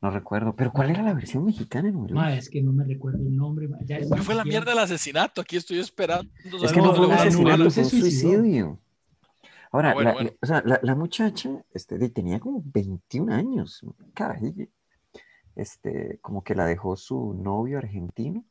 No 0.00 0.10
recuerdo. 0.10 0.54
Pero 0.54 0.72
¿cuál 0.72 0.90
era 0.90 1.02
la 1.02 1.14
versión 1.14 1.44
mexicana, 1.44 1.90
no? 1.90 2.06
Ma, 2.14 2.36
es 2.36 2.48
que 2.50 2.62
no 2.62 2.72
me 2.72 2.84
recuerdo 2.84 3.18
el 3.26 3.34
nombre. 3.34 3.68
ya- 3.84 3.98
¿Qué 3.98 4.22
fue 4.22 4.34
la 4.34 4.44
mierda 4.44 4.70
del 4.72 4.80
asesinato? 4.80 5.40
Aquí 5.40 5.56
estoy 5.56 5.78
esperando. 5.78 6.30
Es 6.62 6.72
que 6.72 6.80
no 6.80 6.94
fue 6.94 7.06
un 7.06 7.12
asesinato, 7.12 7.70
fue 7.70 7.82
un 7.84 7.88
suicidio. 7.90 8.78
Ahora, 9.72 9.90
Ah, 9.90 9.94
bueno, 9.94 10.10
la, 10.10 10.14
bueno. 10.14 10.30
o 10.40 10.46
sea, 10.46 10.62
la, 10.64 10.78
la 10.82 10.94
muchacha 10.94 11.50
este, 11.72 11.98
tenía 12.10 12.38
como 12.38 12.62
21 12.64 13.30
años, 13.30 13.80
carajillo. 14.14 14.66
Este, 15.56 16.18
como 16.20 16.44
que 16.44 16.54
la 16.54 16.66
dejó 16.66 16.96
su 16.96 17.34
novio 17.34 17.78
argentino 17.78 18.44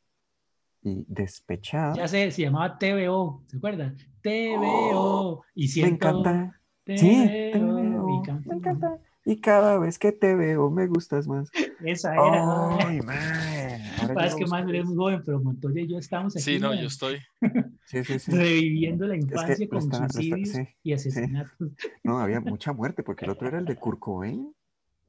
y 0.82 1.04
despechada. 1.08 1.94
Ya 1.94 2.08
sé, 2.08 2.30
se 2.30 2.42
llamaba 2.42 2.76
TVO, 2.78 3.42
¿se 3.46 3.56
acuerdan? 3.56 3.96
TVO. 4.22 5.42
y 5.54 5.62
Me 5.62 5.68
siento 5.68 6.08
encanta. 6.08 6.60
Sí, 6.86 7.26
te 7.26 7.52
veo, 7.58 8.08
y 8.08 8.18
me 8.18 8.22
canta- 8.26 8.54
encanta. 8.54 8.98
Y 9.26 9.40
cada 9.40 9.78
vez 9.78 9.98
que 9.98 10.12
te 10.12 10.34
veo 10.34 10.70
me 10.70 10.86
gustas 10.86 11.26
más. 11.26 11.50
Esa 11.82 12.12
era. 12.12 12.76
Ay, 12.86 13.00
mae. 13.06 13.80
Ahora 14.02 14.28
yo 14.28 14.36
que 14.36 14.46
más 14.46 14.68
eres 14.68 14.84
muy 14.84 14.96
joven, 14.96 15.22
pero 15.24 15.40
Montoya 15.40 15.80
y 15.80 15.88
yo 15.88 15.96
estamos 15.98 16.36
aquí 16.36 16.42
Sí, 16.44 16.58
no, 16.58 16.74
yo 16.74 16.86
estoy. 16.88 17.18
Sí, 17.86 18.04
sí, 18.04 18.18
sí. 18.18 18.32
reviviendo 18.32 19.06
la 19.06 19.16
infancia 19.16 19.66
con 19.68 19.78
está- 19.78 19.98
lo 20.00 20.04
está- 20.06 20.12
suicidios 20.20 20.48
sí, 20.50 20.68
y 20.82 20.92
asesinatos. 20.92 21.56
No, 22.02 22.18
había 22.18 22.40
mucha 22.58 22.72
muerte 22.74 23.02
porque 23.02 23.24
el 23.24 23.30
otro 23.30 23.48
era 23.48 23.58
el 23.58 23.64
de 23.64 23.76
Kurt 23.76 23.98
Cobain, 23.98 24.54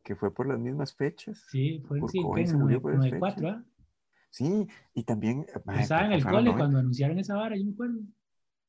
que 0.03 0.15
fue 0.15 0.33
por 0.33 0.47
las 0.47 0.59
mismas 0.59 0.93
fechas. 0.93 1.43
Sí, 1.49 1.83
fue 1.85 1.99
en 1.99 2.07
se 2.47 2.55
murió 2.55 2.81
por 2.81 2.93
el 2.93 2.99
esas 2.99 3.11
94, 3.19 3.47
fechas. 3.49 3.65
¿ah? 3.65 3.65
Sí, 4.29 4.67
y 4.93 5.03
también. 5.03 5.45
Estaba 5.79 6.05
en 6.05 6.11
el 6.13 6.23
cole 6.23 6.35
90. 6.35 6.57
cuando 6.57 6.79
anunciaron 6.79 7.19
esa 7.19 7.35
vara, 7.35 7.55
yo 7.57 7.65
me 7.65 7.71
acuerdo. 7.71 7.99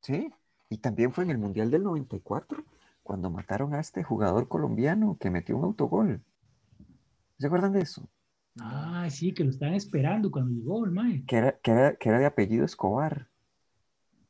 Sí, 0.00 0.28
y 0.70 0.78
también 0.78 1.12
fue 1.12 1.24
en 1.24 1.30
el 1.30 1.38
Mundial 1.38 1.70
del 1.70 1.82
94, 1.84 2.64
cuando 3.06 3.30
mataron 3.30 3.72
a 3.74 3.80
este 3.80 4.02
jugador 4.02 4.48
colombiano 4.48 5.16
que 5.18 5.30
metió 5.30 5.56
un 5.56 5.64
autogol. 5.64 6.20
¿Se 7.38 7.46
acuerdan 7.46 7.72
de 7.72 7.80
eso? 7.80 8.08
Ah, 8.60 9.06
sí, 9.10 9.32
que 9.32 9.44
lo 9.44 9.50
estaban 9.50 9.74
esperando 9.74 10.30
cuando 10.30 10.50
llegó 10.50 10.84
el 10.84 10.90
mae. 10.90 11.24
Que 11.26 11.36
era, 11.36 11.52
que 11.58 11.70
era, 11.70 11.94
que 11.94 12.08
era 12.08 12.18
de 12.18 12.26
apellido 12.26 12.64
Escobar. 12.64 13.28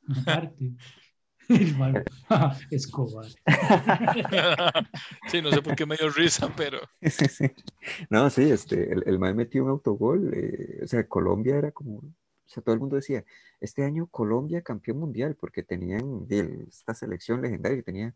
Aparte. 0.08 0.72
Escobar. 2.70 3.26
sí, 5.28 5.40
no 5.40 5.52
sé 5.52 5.62
por 5.62 5.76
qué 5.76 5.86
me 5.86 5.96
dio 5.96 6.10
risa, 6.10 6.52
pero 6.56 6.78
Sí, 7.00 7.26
sí. 7.28 7.50
No, 8.10 8.28
sí, 8.30 8.50
este, 8.50 8.92
el, 8.92 9.04
el 9.06 9.18
mae 9.18 9.32
metió 9.32 9.62
un 9.64 9.70
autogol. 9.70 10.32
eh, 10.34 10.80
o 10.82 10.86
sea, 10.88 11.06
Colombia 11.08 11.56
era 11.56 11.70
como. 11.70 11.98
O 11.98 12.48
sea, 12.48 12.62
todo 12.62 12.74
el 12.74 12.80
mundo 12.80 12.96
decía, 12.96 13.24
este 13.60 13.84
año 13.84 14.06
Colombia 14.08 14.62
campeón 14.62 14.98
mundial, 14.98 15.36
porque 15.38 15.62
tenían 15.62 16.26
el- 16.30 16.66
esta 16.68 16.94
selección 16.94 17.42
legendaria 17.42 17.76
que 17.78 17.82
tenía 17.82 18.14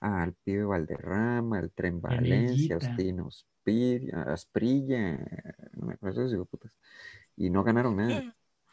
al 0.00 0.34
pibe 0.34 0.64
Valderrama, 0.64 1.58
al 1.58 1.72
Tren 1.72 2.00
Valencia. 2.00 2.76
Austin 2.76 3.20
Ospir- 3.20 4.14
Asprilla, 4.14 5.18
no 5.74 5.86
me 5.86 5.94
acuerdo 5.94 6.22
esos 6.22 6.32
hijueputas, 6.34 6.76
y 7.36 7.50
no 7.50 7.64
ganaron 7.64 7.96
nada. 7.96 8.24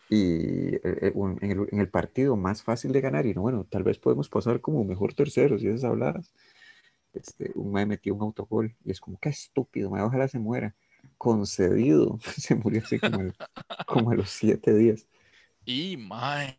Y 0.10 0.76
eh, 0.76 0.82
eh, 0.84 1.12
un- 1.16 1.40
en 1.42 1.52
el, 1.52 1.68
en 1.72 1.80
el 1.82 1.90
partido 1.90 2.38
más 2.38 2.64
fácil 2.64 2.92
de 2.94 3.02
ganar, 3.02 3.26
y 3.26 3.34
no, 3.34 3.42
bueno, 3.44 3.66
tal 3.70 3.84
vez 3.84 4.00
podemos 4.00 4.30
pasar 4.30 4.62
como 4.62 4.84
mejor 4.86 5.14
terceros 5.14 5.64
y 5.64 5.68
esas 5.70 5.86
habladas. 5.86 6.34
Este, 7.14 7.52
un 7.56 7.72
mae 7.72 7.86
metió 7.86 8.14
un 8.16 8.22
autogol 8.24 8.76
y 8.86 8.92
es 8.92 9.00
como, 9.02 9.18
qué 9.20 9.30
estúpido, 9.30 9.90
mae, 9.90 10.04
ojalá 10.04 10.28
se 10.28 10.40
muera. 10.40 10.76
Concedido, 11.18 12.20
se 12.38 12.56
murió 12.56 12.82
así 12.84 13.00
como, 13.00 13.20
al- 13.22 13.36
como 13.86 14.12
a 14.12 14.16
los 14.16 14.30
siete 14.32 14.74
días. 14.76 15.08
y 15.66 15.98
mae. 15.98 16.56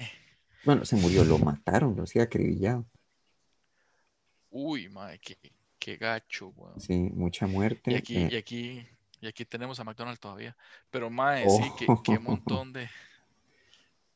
Bueno, 0.62 0.84
se 0.84 0.96
murió, 0.96 1.24
lo 1.24 1.38
mataron, 1.38 1.96
lo 1.96 2.04
hacía 2.04 2.24
acribillado. 2.24 2.86
Uy, 4.50 4.88
mae, 4.88 5.18
qué, 5.18 5.36
qué 5.78 5.96
gacho, 5.96 6.48
weón. 6.56 6.80
Sí, 6.80 6.94
mucha 7.14 7.46
muerte. 7.46 7.92
Y 7.92 7.94
aquí, 7.94 8.16
eh, 8.16 8.28
y 8.32 8.36
aquí, 8.36 8.86
y 9.20 9.26
aquí 9.26 9.44
tenemos 9.44 9.78
a 9.80 9.84
McDonald's 9.84 10.20
todavía. 10.20 10.56
Pero 10.90 11.10
Oh. 11.46 11.58
sí, 11.62 11.70
qué, 11.78 11.86
qué 12.04 12.18
montón 12.18 12.72
de, 12.72 12.88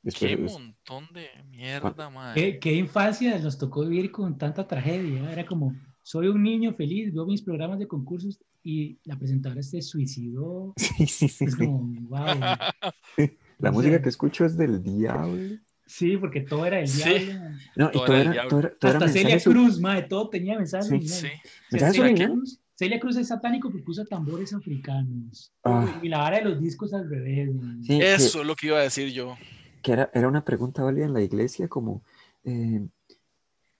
después- 0.02 0.30
qué 0.30 0.36
montón 0.36 1.08
de 1.12 1.28
mierda, 1.50 2.10
mae. 2.10 2.34
¿Qué, 2.34 2.58
qué 2.58 2.72
infancia 2.72 3.38
nos 3.38 3.58
tocó 3.58 3.82
vivir 3.86 4.10
con 4.10 4.38
tanta 4.38 4.66
tragedia. 4.66 5.30
Era 5.30 5.44
como, 5.46 5.74
soy 6.02 6.28
un 6.28 6.42
niño 6.42 6.72
feliz, 6.74 7.12
veo 7.12 7.26
mis 7.26 7.42
programas 7.42 7.78
de 7.78 7.86
concursos 7.86 8.38
y 8.64 8.98
la 9.04 9.16
presentadora 9.18 9.62
se 9.62 9.82
suicidó. 9.82 10.72
Sí, 10.76 11.06
sí, 11.06 11.28
sí, 11.28 11.44
Es 11.44 11.52
sí. 11.54 11.58
como, 11.58 11.84
wow. 12.08 12.40
La 13.58 13.70
música 13.70 14.02
que 14.02 14.08
escucho 14.08 14.44
es 14.44 14.56
del 14.56 14.82
diablo. 14.82 15.56
Sí, 15.92 16.16
porque 16.16 16.40
todo 16.40 16.64
era 16.64 16.80
el 16.80 16.88
Sí. 16.88 17.02
diablo. 17.02 17.50
No, 17.76 17.88
y 17.88 17.92
Todo 17.92 18.04
todo 18.06 18.16
era 18.16 18.48
todo 18.48 18.60
era, 18.60 18.70
todo 18.78 18.90
era 18.90 18.98
Hasta 18.98 19.12
Celia 19.12 19.38
Cruz, 19.40 19.78
madre, 19.80 20.02
todo 20.04 20.30
tenía 20.30 20.56
mensajes. 20.56 20.88
Sí. 20.88 21.08
Sí. 21.08 21.28
¿Mensajes 21.70 21.96
Celia? 21.96 22.28
Cruz, 22.28 22.58
Celia 22.74 22.98
Cruz 22.98 23.16
es 23.16 23.28
satánico 23.28 23.70
porque 23.70 23.90
usa 23.90 24.04
tambores 24.06 24.54
africanos. 24.54 25.52
Ah. 25.64 26.00
Y 26.02 26.08
la 26.08 26.18
vara 26.18 26.38
de 26.38 26.44
los 26.44 26.60
discos 26.60 26.94
al 26.94 27.08
revés. 27.10 27.50
que- 27.86 28.14
Eso 28.14 28.40
es 28.40 28.46
lo 28.46 28.56
que 28.56 28.68
iba 28.68 28.78
a 28.78 28.82
decir 28.82 29.12
yo. 29.12 29.36
que 29.82 29.92
era, 29.92 30.10
era 30.14 30.28
una 30.28 30.44
pregunta 30.44 30.82
válida 30.82 31.04
en 31.04 31.12
la 31.12 31.20
iglesia 31.22 31.68
como 31.68 32.02
eh, 32.44 32.86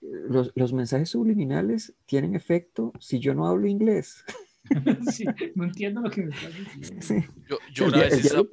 los, 0.01 0.51
los 0.55 0.73
mensajes 0.73 1.09
subliminales 1.09 1.93
tienen 2.05 2.35
efecto 2.35 2.91
si 2.99 3.19
yo 3.19 3.33
no 3.33 3.47
hablo 3.47 3.67
inglés. 3.67 4.23
Sí, 5.13 5.25
no 5.55 5.65
entiendo 5.65 5.99
lo 5.99 6.09
que 6.09 6.21
me 6.21 6.33
estás 6.33 6.51
diciendo. 6.55 7.01
Sí. 7.05 7.15
Yo, 7.49 7.57
yo 7.73 7.85
el 7.87 7.93
una 7.93 8.03
vez 8.03 8.13
el 8.13 8.19
hice- 8.19 8.29
diablo- 8.29 8.49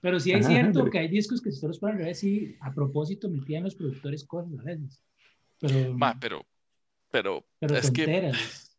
Pero 0.00 0.20
sí 0.20 0.32
es 0.32 0.46
Ajá, 0.46 0.46
cierto 0.46 0.88
que 0.90 0.98
hay 0.98 1.08
discos 1.08 1.42
que 1.42 1.52
si 1.52 1.66
los 1.66 1.78
pone 1.78 1.92
al 1.94 1.98
revés, 2.00 2.20
sí, 2.20 2.56
a 2.60 2.72
propósito 2.74 3.28
metían 3.30 3.64
los 3.64 3.74
productores 3.76 4.24
cosas 4.26 4.58
a 4.60 4.62
veces. 4.64 5.02
Pero, 5.60 5.96
Ma, 5.96 6.14
pero, 6.20 6.46
pero, 7.10 7.44
pero 7.58 7.76
es 7.76 7.90
que, 7.90 8.10
tonteras. 8.10 8.76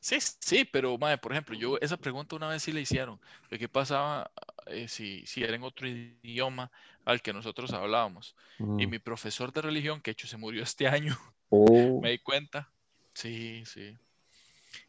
sí, 0.00 0.18
sí, 0.20 0.64
pero, 0.64 0.96
mae, 0.98 1.18
por 1.18 1.32
ejemplo, 1.32 1.54
yo 1.56 1.78
esa 1.80 1.96
pregunta 1.96 2.36
una 2.36 2.48
vez 2.48 2.62
sí 2.62 2.72
la 2.72 2.80
hicieron, 2.80 3.20
de 3.50 3.58
qué 3.58 3.68
pasaba 3.68 4.30
eh, 4.66 4.88
si, 4.88 5.24
si 5.26 5.42
era 5.44 5.54
en 5.56 5.62
otro 5.62 5.86
idioma 5.88 6.70
al 7.04 7.22
que 7.22 7.32
nosotros 7.32 7.72
hablábamos. 7.72 8.36
Y 8.76 8.86
Mm. 8.86 8.86
mi 8.86 8.98
profesor 8.98 9.52
de 9.52 9.62
religión, 9.62 10.00
que 10.00 10.10
de 10.10 10.12
hecho 10.12 10.26
se 10.28 10.36
murió 10.36 10.62
este 10.64 10.88
año, 10.88 11.16
Oh, 11.52 12.02
me 12.02 12.12
di 12.12 12.18
cuenta. 12.18 12.72
Sí, 13.14 13.64
sí. 13.66 13.98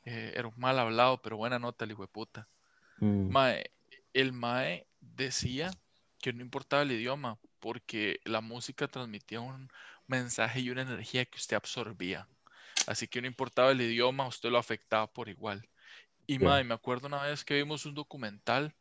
Eh, 0.05 0.33
era 0.35 0.47
un 0.47 0.53
mal 0.57 0.79
hablado, 0.79 1.21
pero 1.21 1.37
buena 1.37 1.59
nota 1.59 1.85
el 1.85 1.91
hijo 1.91 2.03
de 2.03 2.07
puta. 2.07 2.47
mm, 3.01 3.35
Mae, 3.35 3.71
el 4.13 4.33
Mae 4.33 4.87
decía 5.15 5.71
que 6.19 6.33
no 6.33 6.41
importaba 6.41 6.83
el 6.83 6.91
idioma, 6.91 7.37
porque 7.59 8.19
la 8.23 8.41
música 8.41 8.87
transmitía 8.87 9.41
un 9.41 9.69
mensaje 10.07 10.61
y 10.61 10.69
una 10.69 10.81
energía 10.81 11.25
que 11.25 11.37
usted 11.37 11.55
absorbía. 11.55 12.27
Así 12.87 13.07
que 13.07 13.21
no 13.21 13.27
importaba 13.27 13.71
el 13.71 13.81
idioma, 13.81 14.27
usted 14.27 14.49
lo 14.49 14.57
afectaba 14.57 15.07
por 15.07 15.29
igual. 15.29 15.67
Y 16.25 16.37
Ya. 16.37 16.47
Mae, 16.47 16.63
me 16.63 16.73
acuerdo 16.73 17.07
una 17.07 17.23
vez 17.23 17.43
que 17.43 17.55
vimos 17.55 17.85
un 17.85 17.93
documental, 17.93 18.73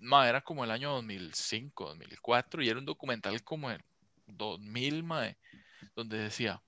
Mae, 0.00 0.28
era 0.28 0.40
como 0.40 0.64
el 0.64 0.70
año 0.70 0.92
2005, 0.92 1.88
2004, 1.88 2.62
y 2.62 2.68
era 2.68 2.78
un 2.78 2.86
documental 2.86 3.42
como 3.42 3.70
el 3.70 3.82
2000, 4.26 5.02
Mae, 5.02 5.36
donde 5.94 6.18
decía, 6.18 6.62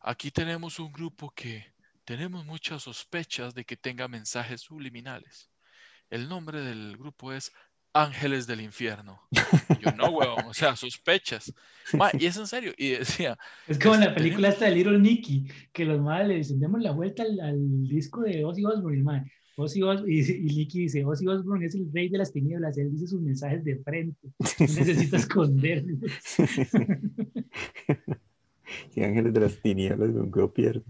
aquí 0.00 0.30
tenemos 0.30 0.78
un 0.78 0.92
grupo 0.92 1.30
que 1.30 1.72
tenemos 2.04 2.44
muchas 2.46 2.84
sospechas 2.84 3.54
de 3.54 3.64
que 3.64 3.76
tenga 3.76 4.08
mensajes 4.08 4.62
subliminales. 4.62 5.50
El 6.10 6.28
nombre 6.28 6.62
del 6.62 6.96
grupo 6.96 7.32
es 7.32 7.52
Ángeles 8.02 8.46
del 8.46 8.60
Infierno. 8.60 9.20
Y 9.30 9.38
yo, 9.84 9.92
no, 9.92 10.10
huevón, 10.10 10.44
o 10.46 10.54
sea, 10.54 10.76
sospechas. 10.76 11.52
Ma, 11.92 12.10
y 12.18 12.26
es 12.26 12.36
en 12.36 12.46
serio. 12.46 12.72
Y 12.76 12.90
decía, 12.90 13.38
Es 13.66 13.78
como 13.78 13.94
en 13.94 14.00
la 14.00 14.06
este, 14.08 14.20
película 14.20 14.48
esta 14.48 14.66
de 14.66 14.72
Little 14.72 14.98
Nicky, 14.98 15.46
que 15.72 15.84
los 15.84 16.00
madres 16.00 16.28
le 16.28 16.36
dicen, 16.36 16.60
demos 16.60 16.80
la 16.80 16.92
vuelta 16.92 17.22
al, 17.22 17.40
al 17.40 17.88
disco 17.88 18.22
de 18.22 18.44
Ozzy 18.44 18.64
Osbourne, 18.64 18.98
y, 18.98 19.02
mae, 19.02 19.24
Ozzy 19.56 19.82
Osbourne, 19.82 20.12
y, 20.12 20.20
y 20.20 20.56
Nicky 20.56 20.80
dice, 20.82 21.04
Ozzy 21.04 21.26
Osbourne 21.26 21.66
es 21.66 21.74
el 21.74 21.90
rey 21.92 22.08
de 22.08 22.18
las 22.18 22.32
tinieblas, 22.32 22.78
él 22.78 22.92
dice 22.92 23.08
sus 23.08 23.20
mensajes 23.20 23.64
de 23.64 23.76
frente, 23.78 24.28
no 24.38 24.46
necesita 24.58 25.16
esconderlos. 25.18 25.98
sí, 28.90 29.02
ángeles 29.02 29.32
de 29.32 29.40
las 29.40 29.60
tinieblas 29.60 30.10
nunca 30.10 30.46
pierde. 30.46 30.84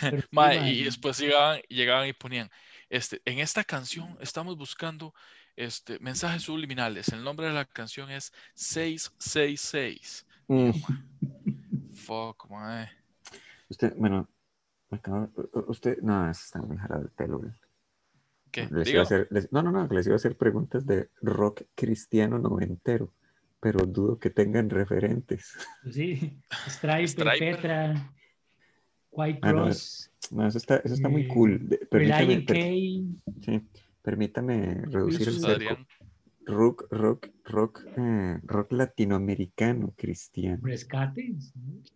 Pero 0.00 0.20
sí, 0.20 0.26
ma, 0.30 0.54
y 0.54 0.84
después 0.84 1.18
llegaban, 1.18 1.60
llegaban 1.68 2.08
y 2.08 2.12
ponían, 2.12 2.48
este, 2.90 3.20
en 3.24 3.38
esta 3.38 3.64
canción 3.64 4.16
estamos 4.20 4.56
buscando 4.56 5.14
este, 5.56 5.98
mensajes 5.98 6.42
subliminales. 6.42 7.08
El 7.08 7.22
nombre 7.24 7.46
de 7.46 7.52
la 7.52 7.64
canción 7.64 8.10
es 8.10 8.32
666. 8.54 10.26
Mm, 10.48 10.70
Fuck, 11.94 12.48
mae. 12.50 12.90
Usted, 13.68 13.92
bueno, 13.96 14.28
usted, 15.66 15.98
no, 15.98 16.30
está 16.30 16.62
muy 16.62 16.76
jalado 16.78 17.02
el 17.02 17.10
pelo. 17.10 17.42
¿Qué? 18.50 18.66
Les 18.70 18.88
iba 18.88 19.00
a 19.00 19.02
hacer- 19.02 19.28
les- 19.30 19.52
no, 19.52 19.62
no, 19.62 19.70
no, 19.70 19.86
les 19.88 20.06
iba 20.06 20.14
a 20.14 20.16
hacer 20.16 20.36
preguntas 20.36 20.86
de 20.86 21.10
rock 21.20 21.62
cristiano 21.74 22.38
noventero, 22.38 23.12
pero 23.60 23.80
dudo 23.84 24.18
que 24.18 24.30
tengan 24.30 24.70
referentes. 24.70 25.52
sí, 25.92 26.40
Striper. 26.68 27.38
Petra, 27.38 28.12
White 29.10 29.40
Ah, 29.42 29.52
no, 29.52 29.64
Cross, 29.64 30.10
No, 30.30 30.46
eso 30.46 30.58
está, 30.58 30.76
eso 30.78 30.94
está 30.94 31.08
muy 31.08 31.22
Eh, 31.22 31.28
cool. 31.28 31.60
Permítame, 31.90 32.40
per- 32.42 32.60
sí, 33.44 33.62
permítame 34.02 34.74
reducir 34.92 35.28
el 35.28 35.38
cerco. 35.38 35.78
Rock, 36.46 36.86
rock, 36.90 37.26
rock, 37.44 37.82
eh, 37.96 38.38
rock 38.44 38.72
latinoamericano 38.72 39.92
cristiano. 39.96 40.60
Rescate. 40.62 41.34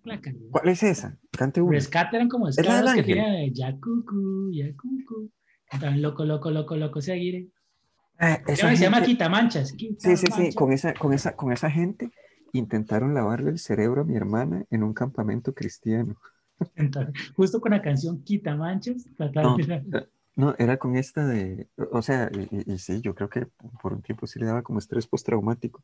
La. 0.05 0.21
¿Cuál 0.51 0.69
es 0.69 0.83
esa? 0.83 1.17
Cante 1.31 1.63
uno. 1.63 1.73
Rescate 1.73 2.17
eran 2.17 2.29
como 2.29 2.49
esclavos 2.49 2.85
que 2.85 3.01
ángel. 3.01 3.05
tenían 3.07 3.55
Yacucu, 3.55 4.51
Yacucu. 4.53 5.31
Cantaban 5.71 6.03
loco, 6.03 6.25
loco, 6.25 6.51
loco, 6.51 6.77
loco, 6.77 7.01
seguiré. 7.01 7.49
Ah, 8.19 8.41
esa 8.47 8.75
Se 8.77 8.83
llama 8.85 9.03
Quitamanchas. 9.03 9.71
Sí, 9.71 9.97
sí, 9.99 10.27
sí, 10.31 10.55
con 10.55 10.73
esa, 10.73 10.93
con 10.95 11.13
esa, 11.13 11.35
con 11.35 11.53
esa 11.53 11.71
gente 11.71 12.11
intentaron 12.53 13.15
lavarle 13.15 13.51
el 13.51 13.59
cerebro 13.59 14.03
a 14.03 14.05
mi 14.05 14.15
hermana 14.17 14.65
en 14.71 14.83
un 14.83 14.93
campamento 14.93 15.55
cristiano. 15.55 16.17
Justo 17.37 17.61
con 17.61 17.73
la 17.73 17.83
canción 17.83 18.23
Quitamanchas. 18.23 19.05
trataron 19.17 19.57
No, 19.57 19.67
de- 19.67 19.99
eh, 19.99 20.09
no, 20.35 20.55
era 20.59 20.79
con 20.79 20.97
esta 20.97 21.27
de, 21.27 21.69
o 21.91 22.01
sea, 22.01 22.31
y, 22.33 22.57
y- 22.57 22.73
y 22.75 22.79
sí, 22.79 23.01
yo 23.03 23.15
creo 23.15 23.29
que 23.29 23.49
por 23.83 23.93
un 23.93 24.03
tiempo 24.03 24.27
sí 24.27 24.39
le 24.39 24.47
daba 24.47 24.63
como 24.63 24.79
estrés 24.79 25.07
postraumático, 25.07 25.83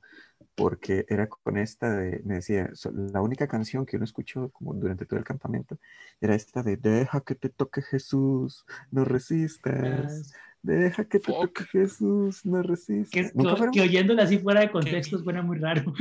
porque 0.54 1.04
era 1.08 1.28
con 1.28 1.58
esta 1.58 1.92
de, 1.94 2.22
me 2.24 2.36
decía, 2.36 2.70
la 3.12 3.20
única 3.20 3.46
canción 3.46 3.84
que 3.84 3.96
uno 3.96 4.04
escuchó 4.04 4.50
como 4.50 4.74
durante 4.74 5.04
todo 5.06 5.18
el 5.18 5.24
campamento 5.24 5.78
era 6.20 6.34
esta 6.34 6.62
de, 6.62 6.76
deja 6.76 7.20
que 7.20 7.34
te 7.34 7.48
toque 7.50 7.82
Jesús, 7.82 8.64
no 8.90 9.04
resistas, 9.04 10.32
deja 10.62 11.04
que 11.04 11.20
te 11.20 11.32
toque 11.32 11.64
Jesús, 11.64 12.44
no 12.46 12.62
resistas. 12.62 13.34
¿Nunca 13.34 13.50
que, 13.50 13.56
fueron? 13.56 13.74
que 13.74 13.80
oyéndola 13.82 14.22
así 14.22 14.38
fuera 14.38 14.60
de 14.60 14.70
contexto 14.70 15.18
suena 15.18 15.42
muy 15.42 15.58
raro. 15.58 15.92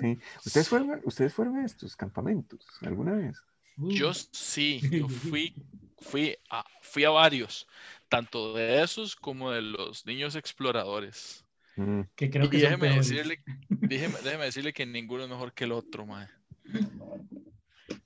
Sí. 0.00 0.18
¿Ustedes 0.46 0.68
fueron, 0.68 1.00
ustedes 1.04 1.34
fueron 1.34 1.56
a 1.56 1.64
estos 1.66 1.96
campamentos 1.96 2.60
alguna 2.82 3.12
vez? 3.12 3.42
Yo 3.76 4.12
sí, 4.14 4.86
yo 4.94 5.08
fui, 5.08 5.56
fui, 5.98 6.36
a, 6.50 6.64
fui 6.80 7.04
a 7.04 7.10
varios, 7.10 7.66
tanto 8.08 8.54
de 8.54 8.82
esos 8.82 9.16
como 9.16 9.50
de 9.50 9.62
los 9.62 10.04
niños 10.06 10.34
exploradores. 10.36 11.44
Mm, 11.76 12.02
que 12.14 12.30
creo 12.30 12.48
que 12.48 12.58
déjeme 12.58 12.88
decirle, 12.88 13.44
déjeme, 13.88 14.20
déjeme 14.22 14.44
decirle 14.46 14.72
que 14.72 14.86
ninguno 14.86 15.24
es 15.24 15.30
mejor 15.30 15.52
que 15.54 15.64
el 15.64 15.72
otro, 15.72 16.06
mae. 16.06 16.28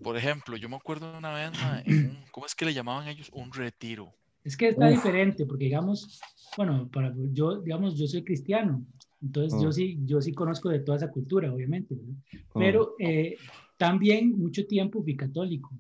Por 0.03 0.17
ejemplo, 0.17 0.57
yo 0.59 0.69
me 0.69 0.77
acuerdo 0.77 1.17
una 1.17 1.33
vez, 1.33 1.53
mae, 1.55 1.83
en 1.87 2.05
un- 2.05 2.27
¿cómo 2.31 2.45
es 2.47 2.55
que 2.55 2.65
le 2.67 2.75
llamaban 2.75 3.09
ellos? 3.09 3.31
Un 3.33 3.51
retiro. 3.53 4.15
Es 4.43 4.57
que 4.57 4.69
está 4.69 4.89
Uf. 4.89 4.89
diferente, 4.89 5.45
porque 5.47 5.65
digamos, 5.67 6.09
bueno, 6.57 6.89
para 6.91 7.15
yo, 7.33 7.61
digamos, 7.61 7.99
yo 7.99 8.07
soy 8.07 8.25
cristiano, 8.25 8.85
entonces 9.21 9.61
yo 9.61 9.71
Mm. 9.71 9.73
sí, 9.73 9.99
yo 10.07 10.21
sí 10.23 10.33
conozco 10.33 10.71
de 10.71 10.81
toda 10.81 10.97
esa 10.97 11.11
cultura, 11.11 11.53
obviamente, 11.53 11.95
¿verdad? 11.95 12.15
mm. 12.55 12.57
pero 12.57 12.95
eh, 12.99 13.39
también 13.81 14.39
mucho 14.39 14.67
tiempo 14.67 15.03
fui 15.03 15.17
católico. 15.17 15.71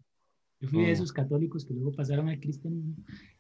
Yo 0.59 0.69
fui 0.71 0.79
de 0.85 0.89
Mm. 0.89 0.93
esos 0.93 1.13
católicos 1.13 1.67
que 1.67 1.75
luego 1.75 1.93
pasaron 1.93 2.31
al 2.31 2.41
cristianismo. 2.41 2.95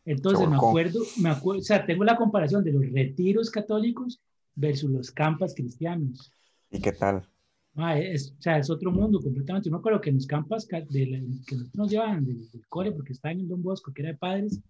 Entonces 0.04 0.46
me 0.48 0.56
acuerdo, 0.56 1.00
me 1.16 1.30
acuerdo, 1.30 1.60
o 1.60 1.64
sea, 1.64 1.86
tengo 1.86 2.04
la 2.04 2.16
comparación 2.16 2.62
de 2.62 2.72
los 2.72 2.84
retiros 2.92 3.50
católicos 3.50 4.20
versus 4.54 4.90
los 4.90 5.10
campas 5.10 5.54
cristianos. 5.54 6.30
¿Y 6.70 6.78
qué 6.78 6.92
tal? 6.92 7.26
Ah, 7.74 7.98
es, 7.98 8.34
o 8.38 8.42
sea, 8.42 8.58
es 8.58 8.68
otro 8.68 8.90
mundo 8.92 9.18
completamente. 9.20 9.68
Yo 9.68 9.72
me 9.72 9.78
acuerdo 9.78 10.00
que 10.02 10.10
en 10.10 10.16
los 10.16 10.26
campas 10.26 10.66
ca- 10.66 10.82
de 10.82 11.06
la- 11.06 11.18
que 11.46 11.54
nosotros 11.56 11.74
nos 11.74 11.90
llevaban 11.90 12.26
del, 12.26 12.50
del 12.50 12.66
cole, 12.68 12.92
porque 12.92 13.12
estaba 13.14 13.32
en 13.32 13.40
el 13.40 13.48
Don 13.48 13.62
Bosco, 13.62 13.92
que 13.94 14.02
era 14.02 14.12
de 14.12 14.18
padres, 14.18 14.60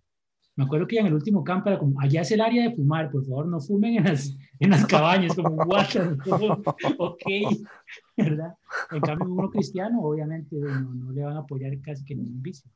me 0.60 0.66
acuerdo 0.66 0.86
que 0.86 0.98
en 0.98 1.06
el 1.06 1.14
último 1.14 1.42
campo 1.42 1.70
era 1.70 1.78
como, 1.78 1.98
allá 2.00 2.20
es 2.20 2.30
el 2.32 2.40
área 2.42 2.68
de 2.68 2.74
fumar, 2.76 3.10
por 3.10 3.24
favor, 3.24 3.46
no 3.46 3.60
fumen 3.60 3.96
en 3.96 4.04
las, 4.04 4.36
en 4.58 4.70
las 4.70 4.84
cabañas, 4.86 5.34
como, 5.34 5.54
what 5.64 5.86
ok, 6.98 7.22
¿verdad? 8.16 8.54
En 8.92 9.00
cambio, 9.00 9.32
uno 9.32 9.50
cristiano, 9.50 10.00
obviamente, 10.02 10.56
no, 10.56 10.94
no 10.94 11.12
le 11.12 11.22
van 11.24 11.36
a 11.36 11.40
apoyar 11.40 11.72
casi 11.80 12.04
que 12.04 12.14
ningún 12.14 12.42
vicio, 12.42 12.70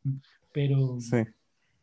pero, 0.52 0.98
Sí. 0.98 1.18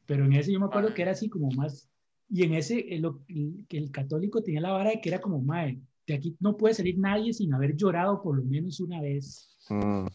pero 0.07 0.25
en 0.25 0.33
ese 0.33 0.51
yo 0.51 0.59
me 0.59 0.65
acuerdo 0.65 0.93
que 0.93 1.03
era 1.03 1.11
así 1.11 1.29
como 1.29 1.49
más, 1.51 1.87
y 2.29 2.43
en 2.43 2.53
ese, 2.55 2.79
eh, 2.79 2.99
lo- 2.99 3.23
que 3.69 3.77
el 3.77 3.91
católico 3.91 4.41
tenía 4.41 4.61
la 4.61 4.71
vara 4.71 4.89
de 4.89 5.01
que 5.01 5.09
era 5.09 5.21
como, 5.21 5.39
mae, 5.39 5.79
de 6.07 6.13
aquí 6.15 6.35
no 6.39 6.57
puede 6.57 6.73
salir 6.73 6.97
nadie 6.97 7.31
sin 7.31 7.53
haber 7.53 7.75
llorado 7.75 8.21
por 8.23 8.35
lo 8.37 8.43
menos 8.43 8.79
una 8.79 8.99
vez. 9.01 9.55
Mm, 9.69 10.07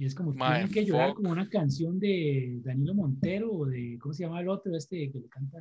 Y 0.00 0.06
es 0.06 0.14
como, 0.14 0.32
Mae, 0.32 0.58
tienen 0.66 0.72
que 0.72 0.84
llorar 0.86 1.08
fuck. 1.08 1.16
como 1.16 1.30
una 1.32 1.48
canción 1.48 1.98
de 1.98 2.60
Danilo 2.62 2.94
Montero 2.94 3.50
o 3.52 3.66
de, 3.66 3.98
¿cómo 4.00 4.14
se 4.14 4.22
llama 4.24 4.40
el 4.40 4.48
otro? 4.48 4.74
Este 4.76 5.10
que 5.10 5.18
le 5.18 5.28
canta, 5.28 5.58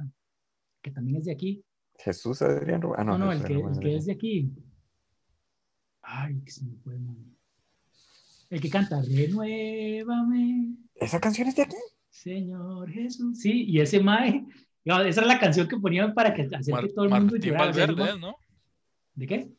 que 0.81 0.91
también 0.91 1.17
es 1.17 1.25
de 1.25 1.31
aquí. 1.33 1.63
Jesús 1.97 2.41
Adrián 2.43 2.81
Ro- 2.81 2.93
Ah, 2.95 3.03
No, 3.03 3.17
no, 3.17 3.25
no, 3.25 3.31
el 3.31 3.43
que, 3.43 3.53
el 3.53 3.79
que 3.79 3.95
es 3.95 4.05
de 4.05 4.11
aquí. 4.13 4.51
Ay, 6.03 6.39
que 6.45 6.51
se 6.51 6.63
me 6.65 6.75
fue, 6.77 6.97
man. 6.99 7.17
El 8.49 8.61
que 8.61 8.69
canta, 8.69 9.01
renuévame, 9.01 10.75
¿Esa 10.95 11.19
canción 11.19 11.47
es 11.47 11.55
de 11.55 11.63
aquí? 11.63 11.75
Señor 12.09 12.89
Jesús. 12.91 13.39
Sí, 13.39 13.65
y 13.67 13.79
ese 13.81 13.99
mae, 13.99 14.45
no, 14.85 15.01
esa 15.01 15.21
era 15.21 15.27
la 15.33 15.39
canción 15.39 15.67
que 15.67 15.77
ponían 15.77 16.13
para 16.13 16.33
que 16.33 16.43
hacer 16.43 16.73
Mar- 16.73 16.85
que 16.87 16.93
todo 16.93 17.05
el 17.05 17.11
mundo 17.11 17.33
Martín 17.33 17.51
llorara. 17.51 17.65
Valverde, 17.71 18.19
¿no? 18.19 18.35
¿De 19.15 19.27
qué? 19.27 19.51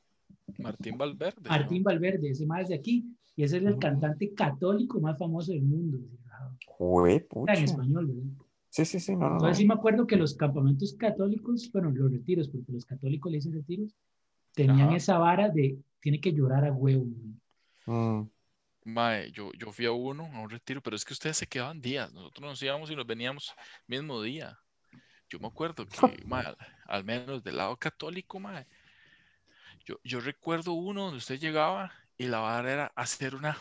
Martín 0.59 0.97
Valverde. 0.97 1.41
¿no? 1.43 1.51
Martín 1.51 1.83
Valverde, 1.83 2.31
ese 2.31 2.47
mae 2.47 2.63
es 2.63 2.69
de 2.69 2.77
aquí. 2.77 3.05
Y 3.39 3.45
ese 3.45 3.59
es 3.59 3.63
el 3.63 3.79
cantante 3.79 4.35
católico 4.35 4.99
más 4.99 5.17
famoso 5.17 5.53
del 5.53 5.63
mundo. 5.63 5.97
Está 6.13 7.29
pucha. 7.29 7.55
en 7.55 7.63
español, 7.63 8.07
¿verdad? 8.09 8.47
Sí, 8.69 8.85
sí, 8.85 8.99
sí, 8.99 9.13
no, 9.13 9.21
no, 9.21 9.29
no. 9.29 9.35
Entonces 9.35 9.59
sí 9.59 9.65
me 9.65 9.75
acuerdo 9.75 10.09
que 10.09 10.17
los 10.17 10.35
campamentos 10.35 10.97
católicos, 10.99 11.71
bueno, 11.73 11.93
los 11.93 12.11
retiros, 12.11 12.49
porque 12.49 12.73
los 12.73 12.85
católicos 12.85 13.31
le 13.31 13.39
dicen 13.39 13.53
retiros, 13.53 13.95
tenían 14.57 14.89
Ajá. 14.89 14.97
esa 14.97 15.19
vara 15.19 15.51
de 15.51 15.79
tiene 16.01 16.21
que 16.21 16.33
llorar 16.33 16.65
a 16.65 16.73
huevo. 16.73 17.07
Mm, 17.87 18.23
Mae, 18.87 19.31
yo, 19.31 19.53
yo 19.53 19.71
fui 19.71 19.87
a 19.87 19.93
uno, 19.93 20.29
a 20.35 20.41
un 20.41 20.51
retiro, 20.51 20.83
pero 20.83 20.97
es 20.97 21.05
que 21.05 21.13
ustedes 21.13 21.37
se 21.37 21.47
quedaban 21.47 21.81
días. 21.81 22.13
Nosotros 22.13 22.45
nos 22.45 22.61
íbamos 22.61 22.91
y 22.91 22.97
nos 22.97 23.07
veníamos 23.07 23.55
mismo 23.87 24.21
día. 24.21 24.59
Yo 25.31 25.39
me 25.39 25.47
acuerdo 25.47 25.87
que, 25.87 25.97
mae, 26.27 26.45
al, 26.45 26.57
al 26.87 27.05
menos 27.05 27.45
del 27.45 27.59
lado 27.59 27.77
católico, 27.77 28.41
mae, 28.41 28.67
yo, 29.87 30.01
yo 30.03 30.19
recuerdo 30.19 30.73
uno 30.73 31.03
donde 31.05 31.19
usted 31.19 31.39
llegaba 31.39 31.93
y 32.19 32.27
la 32.29 32.41
vara 32.41 32.73
era 32.73 32.93
hacer 32.97 33.35
una 33.35 33.59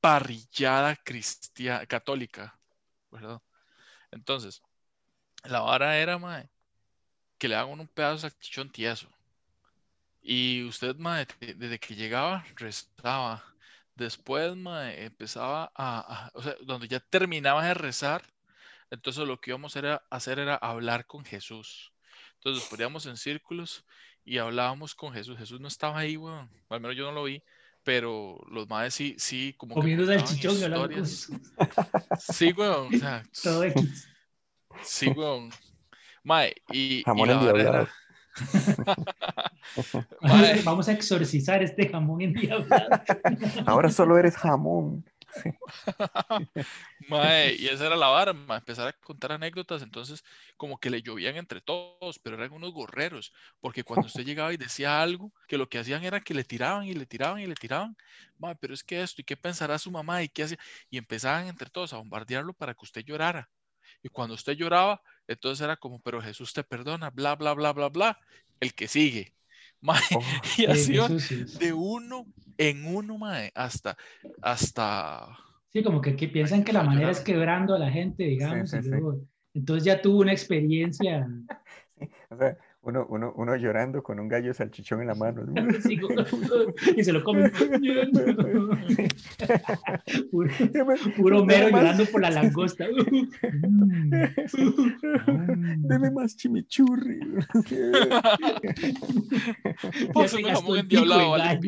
parrillada 0.00 0.96
cristiana, 0.96 1.86
católica, 1.86 2.58
¿verdad? 3.10 3.40
Entonces, 4.12 4.62
la 5.44 5.60
vara 5.60 5.98
era, 5.98 6.18
mae, 6.18 6.50
que 7.38 7.48
le 7.48 7.56
hagan 7.56 7.80
un 7.80 7.88
pedazo 7.88 8.14
de 8.26 8.30
salchichón 8.32 8.70
tieso. 8.72 9.08
Y 10.22 10.64
usted, 10.64 10.96
mae, 10.96 11.26
de- 11.40 11.54
desde 11.54 11.78
que 11.78 11.94
llegaba, 11.94 12.44
rezaba. 12.56 13.44
Después, 13.94 14.56
mae, 14.56 15.04
empezaba 15.04 15.70
a, 15.74 16.30
o 16.34 16.42
sea, 16.42 16.54
donde 16.64 16.88
ya 16.88 17.00
terminaba 17.00 17.64
de 17.66 17.74
rezar, 17.74 18.22
entonces 18.90 19.26
lo 19.26 19.40
que 19.40 19.50
íbamos 19.52 19.76
a 19.76 20.02
hacer 20.10 20.38
era 20.38 20.56
hablar 20.56 21.06
con 21.06 21.24
Jesús. 21.24 21.92
Entonces 22.34 22.62
nos 22.62 22.70
poníamos 22.70 23.06
en 23.06 23.16
círculos 23.16 23.84
y 24.24 24.38
hablábamos 24.38 24.94
con 24.94 25.12
Jesús. 25.12 25.38
Jesús 25.38 25.60
no 25.60 25.68
estaba 25.68 25.98
ahí, 25.98 26.16
weón. 26.16 26.50
Al 26.68 26.80
menos 26.80 26.96
yo 26.96 27.06
no 27.06 27.12
lo 27.12 27.24
vi, 27.24 27.42
pero 27.86 28.36
los 28.50 28.68
maes 28.68 28.94
sí, 28.94 29.14
sí, 29.16 29.54
como 29.56 29.76
que 29.76 29.80
Comiendo 29.80 30.12
y 30.12 30.16
hablando 30.64 30.88
con 30.88 31.04
historias. 31.04 31.30
Sí, 32.18 32.52
weón. 32.52 32.92
O 32.92 32.98
sea, 32.98 33.22
Todo 33.44 33.62
X. 33.62 34.08
sí, 34.82 35.08
weón. 35.10 35.50
Mae, 36.24 36.52
y, 36.72 36.96
y 36.96 37.02
Jamón 37.04 37.28
vara 37.28 37.38
endiablado. 37.38 37.88
Vamos 40.64 40.88
a 40.88 40.92
exorcizar 40.92 41.62
este 41.62 41.88
jamón 41.88 42.22
endiablado. 42.22 42.88
Ahora 43.66 43.88
solo 43.88 44.18
eres 44.18 44.36
jamón. 44.36 45.04
Mae, 47.08 47.54
y 47.58 47.68
esa 47.68 47.86
era 47.86 47.96
la 47.96 48.08
vara, 48.08 48.32
mae, 48.32 48.58
empezar 48.58 48.88
a 48.88 48.92
contar 48.92 49.32
anécdotas, 49.32 49.82
entonces 49.82 50.24
como 50.56 50.78
que 50.78 50.90
le 50.90 51.02
llovían 51.02 51.36
entre 51.36 51.60
todos, 51.60 52.18
pero 52.18 52.36
eran 52.36 52.52
unos 52.52 52.72
gorreros, 52.72 53.32
porque 53.60 53.84
cuando 53.84 54.06
usted 54.06 54.24
llegaba 54.26 54.52
y 54.52 54.56
decía 54.56 55.02
algo, 55.02 55.32
que 55.48 55.58
lo 55.58 55.68
que 55.68 55.78
hacían 55.78 56.04
era 56.04 56.20
que 56.20 56.34
le 56.34 56.44
tiraban 56.44 56.86
y 56.86 56.94
le 56.94 57.06
tiraban 57.06 57.40
y 57.40 57.46
le 57.46 57.56
tiraban, 57.56 57.96
mae, 58.38 58.56
pero 58.56 58.74
es 58.74 58.84
que 58.84 59.02
esto, 59.02 59.20
¿y 59.22 59.24
qué 59.24 59.36
pensará 59.36 59.78
su 59.78 59.90
mamá? 59.90 60.22
¿Y 60.22 60.28
qué 60.28 60.44
hacía? 60.44 60.58
Y 60.90 60.98
empezaban 60.98 61.48
entre 61.48 61.70
todos 61.70 61.92
a 61.92 61.98
bombardearlo 61.98 62.54
para 62.54 62.74
que 62.74 62.84
usted 62.84 63.04
llorara. 63.04 63.50
Y 64.02 64.10
cuando 64.10 64.34
usted 64.36 64.54
lloraba, 64.54 65.02
entonces 65.28 65.64
era 65.64 65.76
como, 65.78 66.00
pero 66.00 66.22
Jesús 66.22 66.54
te 66.54 66.64
perdona, 66.64 67.10
bla, 67.10 67.36
bla, 67.36 67.54
bla, 67.54 67.72
bla, 67.74 67.88
bla, 67.90 68.20
el 68.60 68.74
que 68.74 68.88
sigue. 68.88 69.35
Mae, 69.80 70.00
Oh, 70.12 70.20
y 70.58 70.66
Sí, 70.74 70.96
así 70.96 70.98
de 71.58 71.72
uno 71.72 72.26
en 72.58 72.84
uno, 72.86 73.18
mae, 73.18 73.50
hasta, 73.54 73.96
hasta 74.40 75.36
Sí, 75.72 75.82
como 75.82 76.00
que, 76.00 76.16
que 76.16 76.28
piensan 76.28 76.64
que 76.64 76.72
la 76.72 76.82
manera 76.82 77.10
es 77.10 77.20
quebrando 77.20 77.74
a 77.74 77.78
la 77.78 77.90
gente, 77.90 78.24
digamos, 78.24 78.70
sí, 78.70 78.78
y 78.78 78.82
sí. 78.82 78.88
luego, 78.88 79.20
entonces 79.52 79.84
ya 79.84 80.00
tuvo 80.00 80.20
una 80.20 80.32
experiencia. 80.32 81.26
o 82.30 82.36
sea, 82.36 82.56
uno, 82.86 83.04
uno, 83.10 83.32
uno 83.36 83.56
llorando 83.56 84.02
con 84.02 84.18
un 84.20 84.28
gallo 84.28 84.54
salchichón 84.54 85.00
en 85.02 85.08
la 85.08 85.14
mano. 85.14 85.42
Sí, 85.82 85.98
y 86.96 87.04
se 87.04 87.12
lo 87.12 87.22
comen. 87.24 87.50
puro, 91.16 91.44
mero 91.44 91.70
más- 91.70 91.82
llorando 91.82 92.04
por 92.06 92.20
la 92.22 92.30
langosta. 92.30 92.86
Deme 95.78 96.10
más 96.10 96.36
chimichurri. 96.36 97.20
Pico 100.12 100.76
endiablado, 100.76 101.20
de 101.34 101.38
vale. 101.38 101.60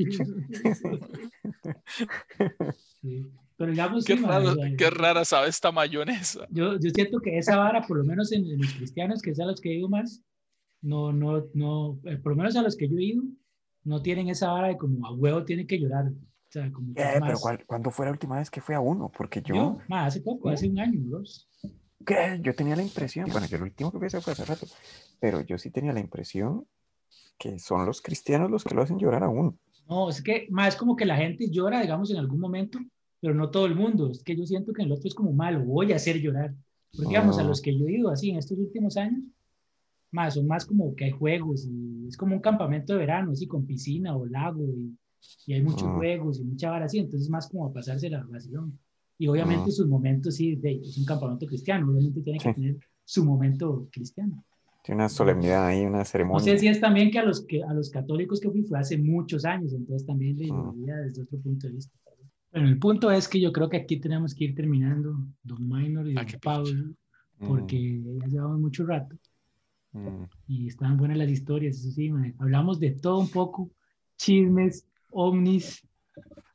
Sí. 3.00 3.26
Pero 3.56 3.72
digamos, 3.72 4.04
Qué, 4.04 4.16
sí, 4.16 4.22
raro- 4.24 4.54
sea, 4.54 4.76
qué 4.76 4.90
rara 4.90 5.24
sabe 5.24 5.48
esta 5.48 5.72
mayonesa. 5.72 6.46
Yo, 6.50 6.78
yo 6.78 6.90
siento 6.90 7.18
que 7.20 7.38
esa 7.38 7.56
vara, 7.56 7.82
por 7.82 7.96
lo 7.98 8.04
menos 8.04 8.30
en, 8.30 8.44
en 8.46 8.58
los 8.60 8.72
cristianos, 8.72 9.20
que 9.20 9.30
es 9.32 9.40
a 9.40 9.46
los 9.46 9.60
que 9.60 9.74
ido 9.74 9.88
más, 9.88 10.22
no, 10.82 11.12
no, 11.12 11.46
no, 11.54 11.98
eh, 12.04 12.16
por 12.18 12.32
lo 12.32 12.36
menos 12.36 12.56
a 12.56 12.62
los 12.62 12.76
que 12.76 12.88
yo 12.88 12.96
he 12.98 13.04
ido, 13.04 13.22
no 13.84 14.02
tienen 14.02 14.28
esa 14.28 14.50
vara 14.52 14.68
de 14.68 14.76
como 14.76 15.06
a 15.06 15.12
huevo 15.14 15.44
tiene 15.44 15.66
que 15.66 15.78
llorar. 15.78 16.06
O 16.08 16.50
sea, 16.50 16.70
como 16.72 16.94
que 16.94 17.02
Eh, 17.02 17.06
pero 17.14 17.20
más- 17.26 17.40
¿cuál- 17.40 17.64
¿cuándo 17.66 17.90
fue 17.90 18.06
la 18.06 18.12
última 18.12 18.38
vez 18.38 18.50
que 18.50 18.60
fui 18.60 18.74
a 18.74 18.80
uno? 18.80 19.10
Porque 19.16 19.42
yo, 19.42 19.54
Yo, 19.54 19.78
ma, 19.88 20.06
hace 20.06 20.20
poco, 20.20 20.48
hace 20.48 20.68
un 20.68 20.78
año, 20.78 21.00
dos. 21.04 21.48
¿qué? 22.06 22.38
Yo 22.42 22.54
tenía 22.54 22.74
la 22.76 22.82
impresión, 22.82 23.28
bueno, 23.30 23.46
yo 23.46 23.56
el 23.56 23.64
último 23.64 23.92
que 23.92 24.06
hacer 24.06 24.22
fue 24.22 24.32
hace 24.32 24.44
rato, 24.44 24.66
pero 25.20 25.40
yo 25.42 25.58
sí 25.58 25.70
tenía 25.70 25.92
la 25.92 26.00
impresión 26.00 26.64
que 27.38 27.58
son 27.58 27.84
los 27.86 28.00
cristianos 28.02 28.50
los 28.50 28.64
que 28.64 28.74
lo 28.74 28.82
hacen 28.82 28.98
llorar 28.98 29.22
a 29.24 29.28
uno. 29.28 29.56
No, 29.88 30.08
es 30.10 30.22
que 30.22 30.46
más 30.50 30.76
como 30.76 30.96
que 30.96 31.04
la 31.06 31.16
gente 31.16 31.48
llora, 31.50 31.80
digamos, 31.80 32.10
en 32.10 32.16
algún 32.18 32.40
momento, 32.40 32.78
pero 33.20 33.34
no 33.34 33.50
todo 33.50 33.66
el 33.66 33.74
mundo. 33.74 34.10
Es 34.10 34.22
que 34.22 34.36
yo 34.36 34.44
siento 34.46 34.72
que 34.72 34.82
en 34.82 34.86
el 34.88 34.92
otro 34.92 35.08
es 35.08 35.14
como 35.14 35.32
malo, 35.32 35.60
voy 35.64 35.92
a 35.92 35.96
hacer 35.96 36.18
llorar. 36.20 36.54
Porque, 36.92 37.08
digamos, 37.08 37.38
a 37.38 37.42
Ah. 37.42 37.44
los 37.44 37.60
que 37.60 37.76
yo 37.78 37.86
he 37.86 37.92
ido 37.98 38.10
así 38.10 38.30
en 38.30 38.38
estos 38.38 38.58
últimos 38.58 38.96
años, 38.96 39.22
más 40.10 40.34
son 40.34 40.46
más 40.46 40.64
como 40.66 40.94
que 40.94 41.06
hay 41.06 41.10
juegos 41.10 41.66
y 41.66 42.06
es 42.08 42.16
como 42.16 42.34
un 42.34 42.40
campamento 42.40 42.92
de 42.94 43.00
verano, 43.00 43.32
así 43.32 43.46
con 43.46 43.66
piscina 43.66 44.16
o 44.16 44.24
lago 44.26 44.64
y, 44.64 44.96
y 45.46 45.52
hay 45.54 45.62
muchos 45.62 45.84
Ah. 45.88 45.94
juegos 45.96 46.40
y 46.40 46.44
mucha 46.44 46.70
vara 46.70 46.86
así, 46.86 46.98
entonces 46.98 47.28
más 47.28 47.48
como 47.48 47.66
a 47.66 47.72
pasarse 47.72 48.08
la 48.08 48.22
vacilón. 48.24 48.78
Y 49.18 49.26
obviamente 49.28 49.68
Ah. 49.68 49.72
sus 49.72 49.86
momentos, 49.88 50.36
sí, 50.36 50.56
de, 50.56 50.76
es 50.76 50.96
un 50.96 51.04
campamento 51.04 51.46
cristiano, 51.46 51.88
obviamente 51.90 52.20
tiene 52.22 52.38
que 52.38 52.48
Sí. 52.50 52.54
tener 52.54 52.76
su 53.04 53.24
momento 53.24 53.88
cristiano. 53.92 54.44
Tiene 54.84 55.02
una 55.02 55.08
solemnidad 55.08 55.66
ahí, 55.66 55.84
una 55.84 55.98
No 55.98 56.04
ceremonia. 56.04 56.44
sé 56.44 56.58
si 56.58 56.68
es 56.68 56.80
también 56.80 57.10
que 57.10 57.18
a 57.18 57.24
los, 57.24 57.44
que 57.44 57.62
a 57.62 57.74
los 57.74 57.90
católicos 57.90 58.40
que 58.40 58.48
fui 58.50 58.62
fue 58.62 58.78
hace 58.78 58.96
muchos 58.96 59.44
años, 59.44 59.72
entonces 59.74 60.06
también 60.06 60.36
le 60.38 60.48
Ah. 60.50 60.72
desde 61.04 61.22
otro 61.22 61.38
punto 61.40 61.66
de 61.66 61.74
vista. 61.74 61.92
Bueno, 62.52 62.68
el 62.68 62.78
punto 62.78 63.10
es 63.10 63.28
que 63.28 63.40
yo 63.40 63.52
creo 63.52 63.68
que 63.68 63.76
aquí 63.76 64.00
tenemos 64.00 64.34
que 64.34 64.44
ir 64.44 64.54
terminando, 64.54 65.18
don 65.42 65.68
Minor 65.68 66.08
y 66.08 66.14
Ah, 66.16 66.24
don 66.24 66.40
Pablo, 66.40 66.84
Mm, 67.40 67.46
porque 67.46 68.02
ya 68.22 68.26
llevamos 68.28 68.60
mucho 68.60 68.86
rato 68.86 69.14
mm. 69.98 70.28
y 70.48 70.68
estaban 70.68 70.96
buenas 70.96 71.18
las 71.18 71.28
historias, 71.30 71.76
eso 71.76 71.90
sí, 71.90 72.10
mae. 72.10 72.34
hablamos 72.38 72.78
de 72.80 72.90
todo 72.92 73.18
un 73.18 73.30
poco, 73.30 73.70
chismes, 74.16 74.86
ovnis, 75.10 75.82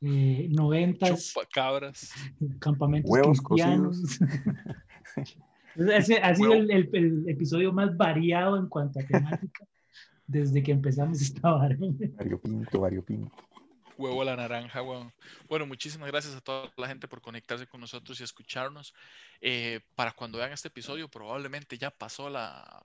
eh, 0.00 0.48
noventas, 0.50 1.32
Chupacabras. 1.32 2.12
campamentos 2.60 3.10
Huevos 3.10 3.40
cristianos. 3.40 4.18
Ese 5.76 6.18
ha 6.18 6.34
sido 6.34 6.50
Huevo. 6.50 6.62
el, 6.62 6.70
el- 6.70 6.90
el 6.94 7.28
episodio 7.28 7.72
más 7.72 7.96
variado 7.96 8.56
en 8.58 8.68
cuanto 8.68 9.00
a 9.00 9.02
temática 9.02 9.66
desde 10.26 10.62
que 10.62 10.72
empezamos 10.72 11.20
esta 11.20 11.50
vara. 11.50 11.76
Variopinto, 11.78 12.80
variopinto. 12.80 13.32
Huevo 13.96 14.22
a 14.22 14.24
la 14.24 14.36
naranja, 14.36 14.82
weón. 14.82 15.12
Bueno, 15.48 15.66
muchísimas 15.66 16.10
gracias 16.10 16.34
a 16.34 16.40
toda 16.40 16.72
la 16.76 16.88
gente 16.88 17.06
por 17.06 17.20
conectarse 17.20 17.66
con 17.66 17.80
nosotros 17.80 18.20
y 18.20 18.24
escucharnos. 18.24 18.92
Eh, 19.40 19.80
para 19.94 20.12
cuando 20.12 20.38
vean 20.38 20.52
este 20.52 20.68
episodio, 20.68 21.08
probablemente 21.08 21.78
ya 21.78 21.90
pasó 21.90 22.28
la 22.28 22.82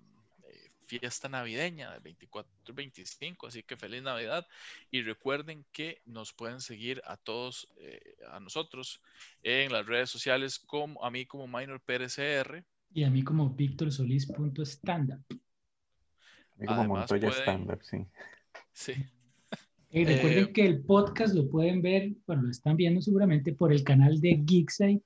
fiesta 0.90 1.30
navideña 1.30 1.92
del 1.92 2.02
24 2.02 2.52
y 2.68 2.72
25, 2.72 3.46
así 3.48 3.62
que 3.62 3.78
feliz 3.78 4.02
Navidad. 4.02 4.48
Y 4.90 5.04
recuerden 5.04 5.64
que 5.72 6.02
nos 6.06 6.34
pueden 6.34 6.62
seguir 6.62 7.02
a 7.06 7.16
todos, 7.16 7.70
eh, 7.80 8.16
a 8.32 8.40
nosotros, 8.40 9.00
en 9.44 9.72
las 9.72 9.86
redes 9.86 10.10
sociales, 10.10 10.58
como 10.58 11.06
a 11.06 11.12
mí 11.12 11.26
como 11.28 11.48
Minor 11.48 11.80
PRCR. 11.80 12.64
Y 12.92 13.04
a 13.04 13.10
mí 13.12 13.24
como 13.24 13.52
victorsolis.standup. 13.52 15.22
Y 16.60 16.66
como 16.66 16.86
Montoya 16.86 17.30
pueden- 17.30 17.80
sí. 17.84 18.06
Sí, 18.74 18.94
Y 19.92 20.06
recuerden 20.06 20.46
Eh, 20.46 20.54
que 20.54 20.66
el 20.66 20.82
podcast 20.84 21.34
lo 21.36 21.48
pueden 21.50 21.82
ver, 21.82 22.12
bueno, 22.28 22.44
lo 22.44 22.52
están 22.52 22.76
viendo 22.76 23.02
seguramente 23.02 23.54
por 23.54 23.72
el 23.72 23.84
canal 23.84 24.20
de 24.22 24.44
Geekside. 24.46 25.02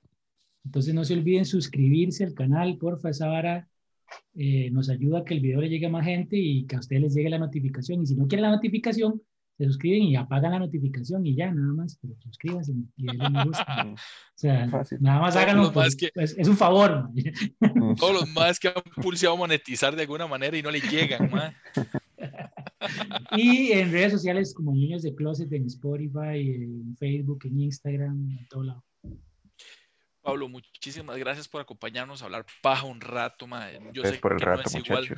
Entonces 0.64 0.94
no 0.94 1.04
se 1.04 1.14
olviden 1.14 1.44
suscribirse 1.44 2.24
al 2.24 2.34
canal, 2.34 2.76
porfa, 2.78 3.10
esa 3.10 3.28
vara 3.28 3.68
eh, 4.36 4.70
nos 4.70 4.88
ayuda 4.90 5.20
a 5.20 5.24
que 5.24 5.34
el 5.34 5.40
video 5.40 5.60
le 5.60 5.68
llegue 5.68 5.86
a 5.86 5.90
más 5.90 6.04
gente 6.04 6.36
y 6.36 6.66
que 6.66 6.76
a 6.76 6.80
ustedes 6.80 7.02
les 7.02 7.14
llegue 7.14 7.30
la 7.30 7.38
notificación. 7.38 8.02
Y 8.02 8.06
si 8.06 8.14
no 8.16 8.26
quieren 8.26 8.42
la 8.42 8.50
notificación, 8.56 9.20
se 9.56 9.66
suscriben 9.66 10.02
y 10.02 10.16
apagan 10.16 10.50
la 10.50 10.58
notificación 10.58 11.24
y 11.24 11.36
ya, 11.36 11.48
nada 11.52 11.72
más, 11.74 11.96
pero 12.02 12.14
suscríbanse 12.18 12.72
y 12.96 13.06
denle 13.06 13.30
me 13.30 13.44
gusta. 13.44 13.64
Mm, 13.84 13.92
O 13.94 13.96
sea, 14.36 14.68
Fácil. 14.68 14.98
nada 15.00 15.20
más 15.20 15.36
háganlo, 15.36 15.70
más 15.72 15.94
que- 15.94 16.10
es, 16.16 16.34
es 16.36 16.48
un 16.48 16.56
favor. 16.56 17.04
man. 17.04 17.14
mm. 17.74 17.94
todos 17.94 18.14
los 18.14 18.28
más 18.34 18.58
que 18.58 18.66
han 18.68 18.74
pulseado 19.00 19.36
monetizar 19.36 19.94
de 19.94 20.02
alguna 20.02 20.26
manera 20.26 20.56
y 20.58 20.62
no 20.62 20.70
le 20.72 20.80
llegan, 20.80 21.30
mae. 21.30 21.52
Y 23.36 23.72
en 23.72 23.92
redes 23.92 24.12
sociales 24.12 24.52
como 24.54 24.72
Niños 24.74 25.02
de 25.02 25.14
Closet, 25.14 25.52
en 25.52 25.66
Spotify, 25.66 26.40
en 26.40 26.96
Facebook, 26.96 27.40
en 27.44 27.60
Instagram, 27.60 28.30
en 28.32 28.48
todo 28.48 28.62
lado. 28.64 28.84
Pablo, 30.24 30.48
muchísimas 30.48 31.18
gracias 31.18 31.48
por 31.48 31.60
acompañarnos 31.60 32.22
a 32.22 32.24
hablar 32.24 32.46
paja 32.62 32.84
un 32.86 33.00
rato, 33.00 33.46
mae. 33.46 33.78
Yo 33.92 34.02
sé 34.04 34.18
por 34.18 34.32
el 34.32 34.38
que 34.38 34.44
rato, 34.46 34.56
no 34.56 34.62
es 34.62 34.74
igual, 34.74 35.08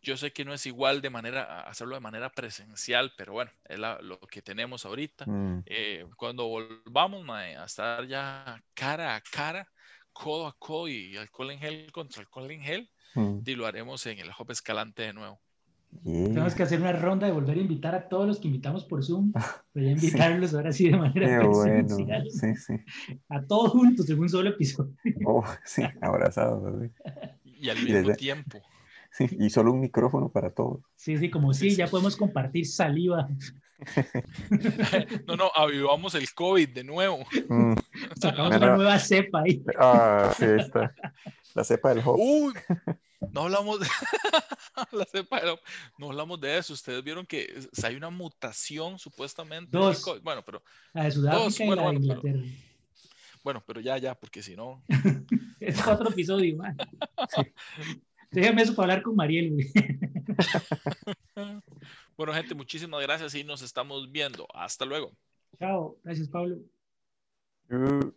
yo 0.00 0.16
sé 0.16 0.32
que 0.32 0.44
no 0.44 0.54
es 0.54 0.64
igual 0.66 1.02
de 1.02 1.10
manera 1.10 1.62
hacerlo 1.62 1.96
de 1.96 2.00
manera 2.00 2.30
presencial, 2.30 3.12
pero 3.16 3.32
bueno, 3.32 3.50
es 3.64 3.78
la- 3.78 3.98
lo 4.00 4.20
que 4.20 4.40
tenemos 4.42 4.86
ahorita. 4.86 5.26
Mm, 5.26 5.62
Eh, 5.66 6.06
cuando 6.16 6.46
volvamos 6.46 7.24
mae, 7.24 7.56
a 7.56 7.64
estar 7.64 8.06
ya 8.06 8.62
cara 8.74 9.16
a 9.16 9.20
cara, 9.20 9.68
codo 10.12 10.46
a 10.46 10.56
codo 10.58 10.88
y 10.88 11.16
alcohol 11.16 11.50
en 11.50 11.58
gel 11.60 11.92
contra 11.92 12.20
alcohol 12.22 12.50
en 12.50 12.62
gel, 12.62 12.90
mm. 13.14 13.40
y 13.44 13.54
lo 13.56 13.66
haremos 13.66 14.06
en 14.06 14.18
el 14.20 14.30
Hop 14.38 14.50
Escalante 14.52 15.02
de 15.02 15.12
nuevo. 15.14 15.40
Yeah. 16.04 16.28
Tenemos 16.28 16.54
que 16.54 16.62
hacer 16.62 16.80
una 16.80 16.92
ronda 16.92 17.26
de 17.26 17.32
volver 17.32 17.58
a 17.58 17.60
invitar 17.60 17.94
a 17.94 18.08
todos 18.08 18.26
los 18.26 18.38
que 18.38 18.46
invitamos 18.48 18.84
por 18.84 19.04
Zoom, 19.04 19.32
pero 19.72 19.86
ya 19.86 19.92
invitarlos 19.92 20.54
ahora 20.54 20.72
sí 20.72 20.88
de 20.90 20.96
manera 20.96 21.40
Qué 21.40 21.46
bueno. 21.46 21.86
presencial. 21.86 22.30
Sí, 22.30 22.54
sí. 22.56 22.74
A 23.28 23.42
todos 23.42 23.70
juntos 23.72 24.08
en 24.08 24.18
un 24.18 24.28
solo 24.28 24.50
episodio. 24.50 24.92
Oh, 25.26 25.44
sí, 25.64 25.82
abrazados. 26.00 26.88
Y 27.44 27.68
al 27.68 27.78
Y 27.78 27.82
mismo 27.84 27.98
desde- 27.98 28.14
tiempo, 28.16 28.58
Sí, 29.10 29.26
y 29.38 29.48
solo 29.50 29.72
un 29.72 29.80
micrófono 29.80 30.28
para 30.28 30.50
todos. 30.50 30.80
Sí, 30.94 31.16
sí, 31.16 31.30
como 31.30 31.52
sí, 31.54 31.74
ya 31.74 31.86
podemos 31.88 32.14
compartir 32.16 32.66
saliva. 32.66 33.26
no, 35.26 35.36
no, 35.36 35.50
avivamos 35.54 36.14
el 36.14 36.32
COVID 36.34 36.68
de 36.68 36.84
nuevo. 36.84 37.18
Mm, 37.48 37.74
Sacamos 38.20 38.52
Mira. 38.54 38.66
una 38.66 38.76
nueva 38.76 38.98
cepa 38.98 39.40
ahí. 39.42 39.64
Ah, 39.78 40.32
sí, 40.36 40.44
ahí 40.44 40.60
está. 40.60 40.94
La 41.54 41.64
cepa 41.64 41.94
del 41.94 42.02
hop. 42.04 42.16
Uy, 42.18 42.52
no 43.32 43.42
hablamos 43.42 43.80
de 43.80 43.86
la 44.92 45.04
cepa 45.04 45.40
de- 45.40 45.58
no 45.98 46.10
hablamos 46.10 46.40
de 46.40 46.58
eso. 46.58 46.72
Ustedes 46.72 47.02
vieron 47.02 47.26
que 47.26 47.52
hay 47.82 47.96
una 47.96 48.10
mutación 48.10 48.98
supuestamente. 48.98 49.76
Dos. 49.76 50.00
COVID. 50.02 50.22
Bueno, 50.22 50.42
pero 50.44 50.62
La 50.92 51.04
de 51.04 51.10
Sudáfrica 51.10 51.44
Dos, 51.44 51.60
y 51.60 51.66
bueno, 51.66 51.82
la 51.82 51.88
de 51.90 51.98
bueno, 51.98 52.20
pero- 52.22 52.36
Inglaterra. 52.38 52.58
bueno, 53.42 53.64
pero 53.66 53.80
ya, 53.80 53.98
ya, 53.98 54.14
porque 54.14 54.42
si 54.42 54.54
no, 54.56 54.82
Es 55.60 55.84
otro 55.86 56.10
episodio, 56.10 56.56
man. 56.56 56.76
Déjame 58.30 58.62
eso 58.62 58.74
para 58.74 58.92
hablar 58.92 59.02
con 59.02 59.16
Mariel. 59.16 59.56
bueno, 62.16 62.32
gente, 62.34 62.54
muchísimas 62.54 63.00
gracias 63.02 63.34
y 63.34 63.42
nos 63.42 63.62
estamos 63.62 64.12
viendo. 64.12 64.46
Hasta 64.54 64.84
luego. 64.84 65.12
Chao. 65.58 65.98
Gracias, 66.04 66.28
Pablo. 66.28 66.58
Uh. 67.70 68.12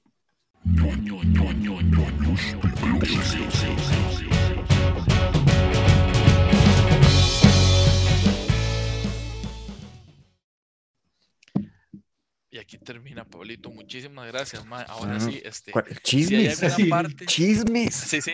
Y 12.54 12.58
aquí 12.60 12.78
termina, 12.78 13.24
Pablito. 13.24 13.70
Muchísimas 13.72 14.28
gracias, 14.28 14.66
ma. 14.66 14.82
Ahora 14.82 15.16
Ah, 15.16 15.20
sí, 15.22 15.42
este, 15.44 15.72
¿Cuál- 15.72 15.86
si 15.86 15.92
hay 15.94 16.00
Chismes. 16.04 16.64
alguna 16.64 16.90
parte, 16.90 17.26
Chismes. 17.26 17.96
sí, 17.96 18.22
sí, 18.22 18.34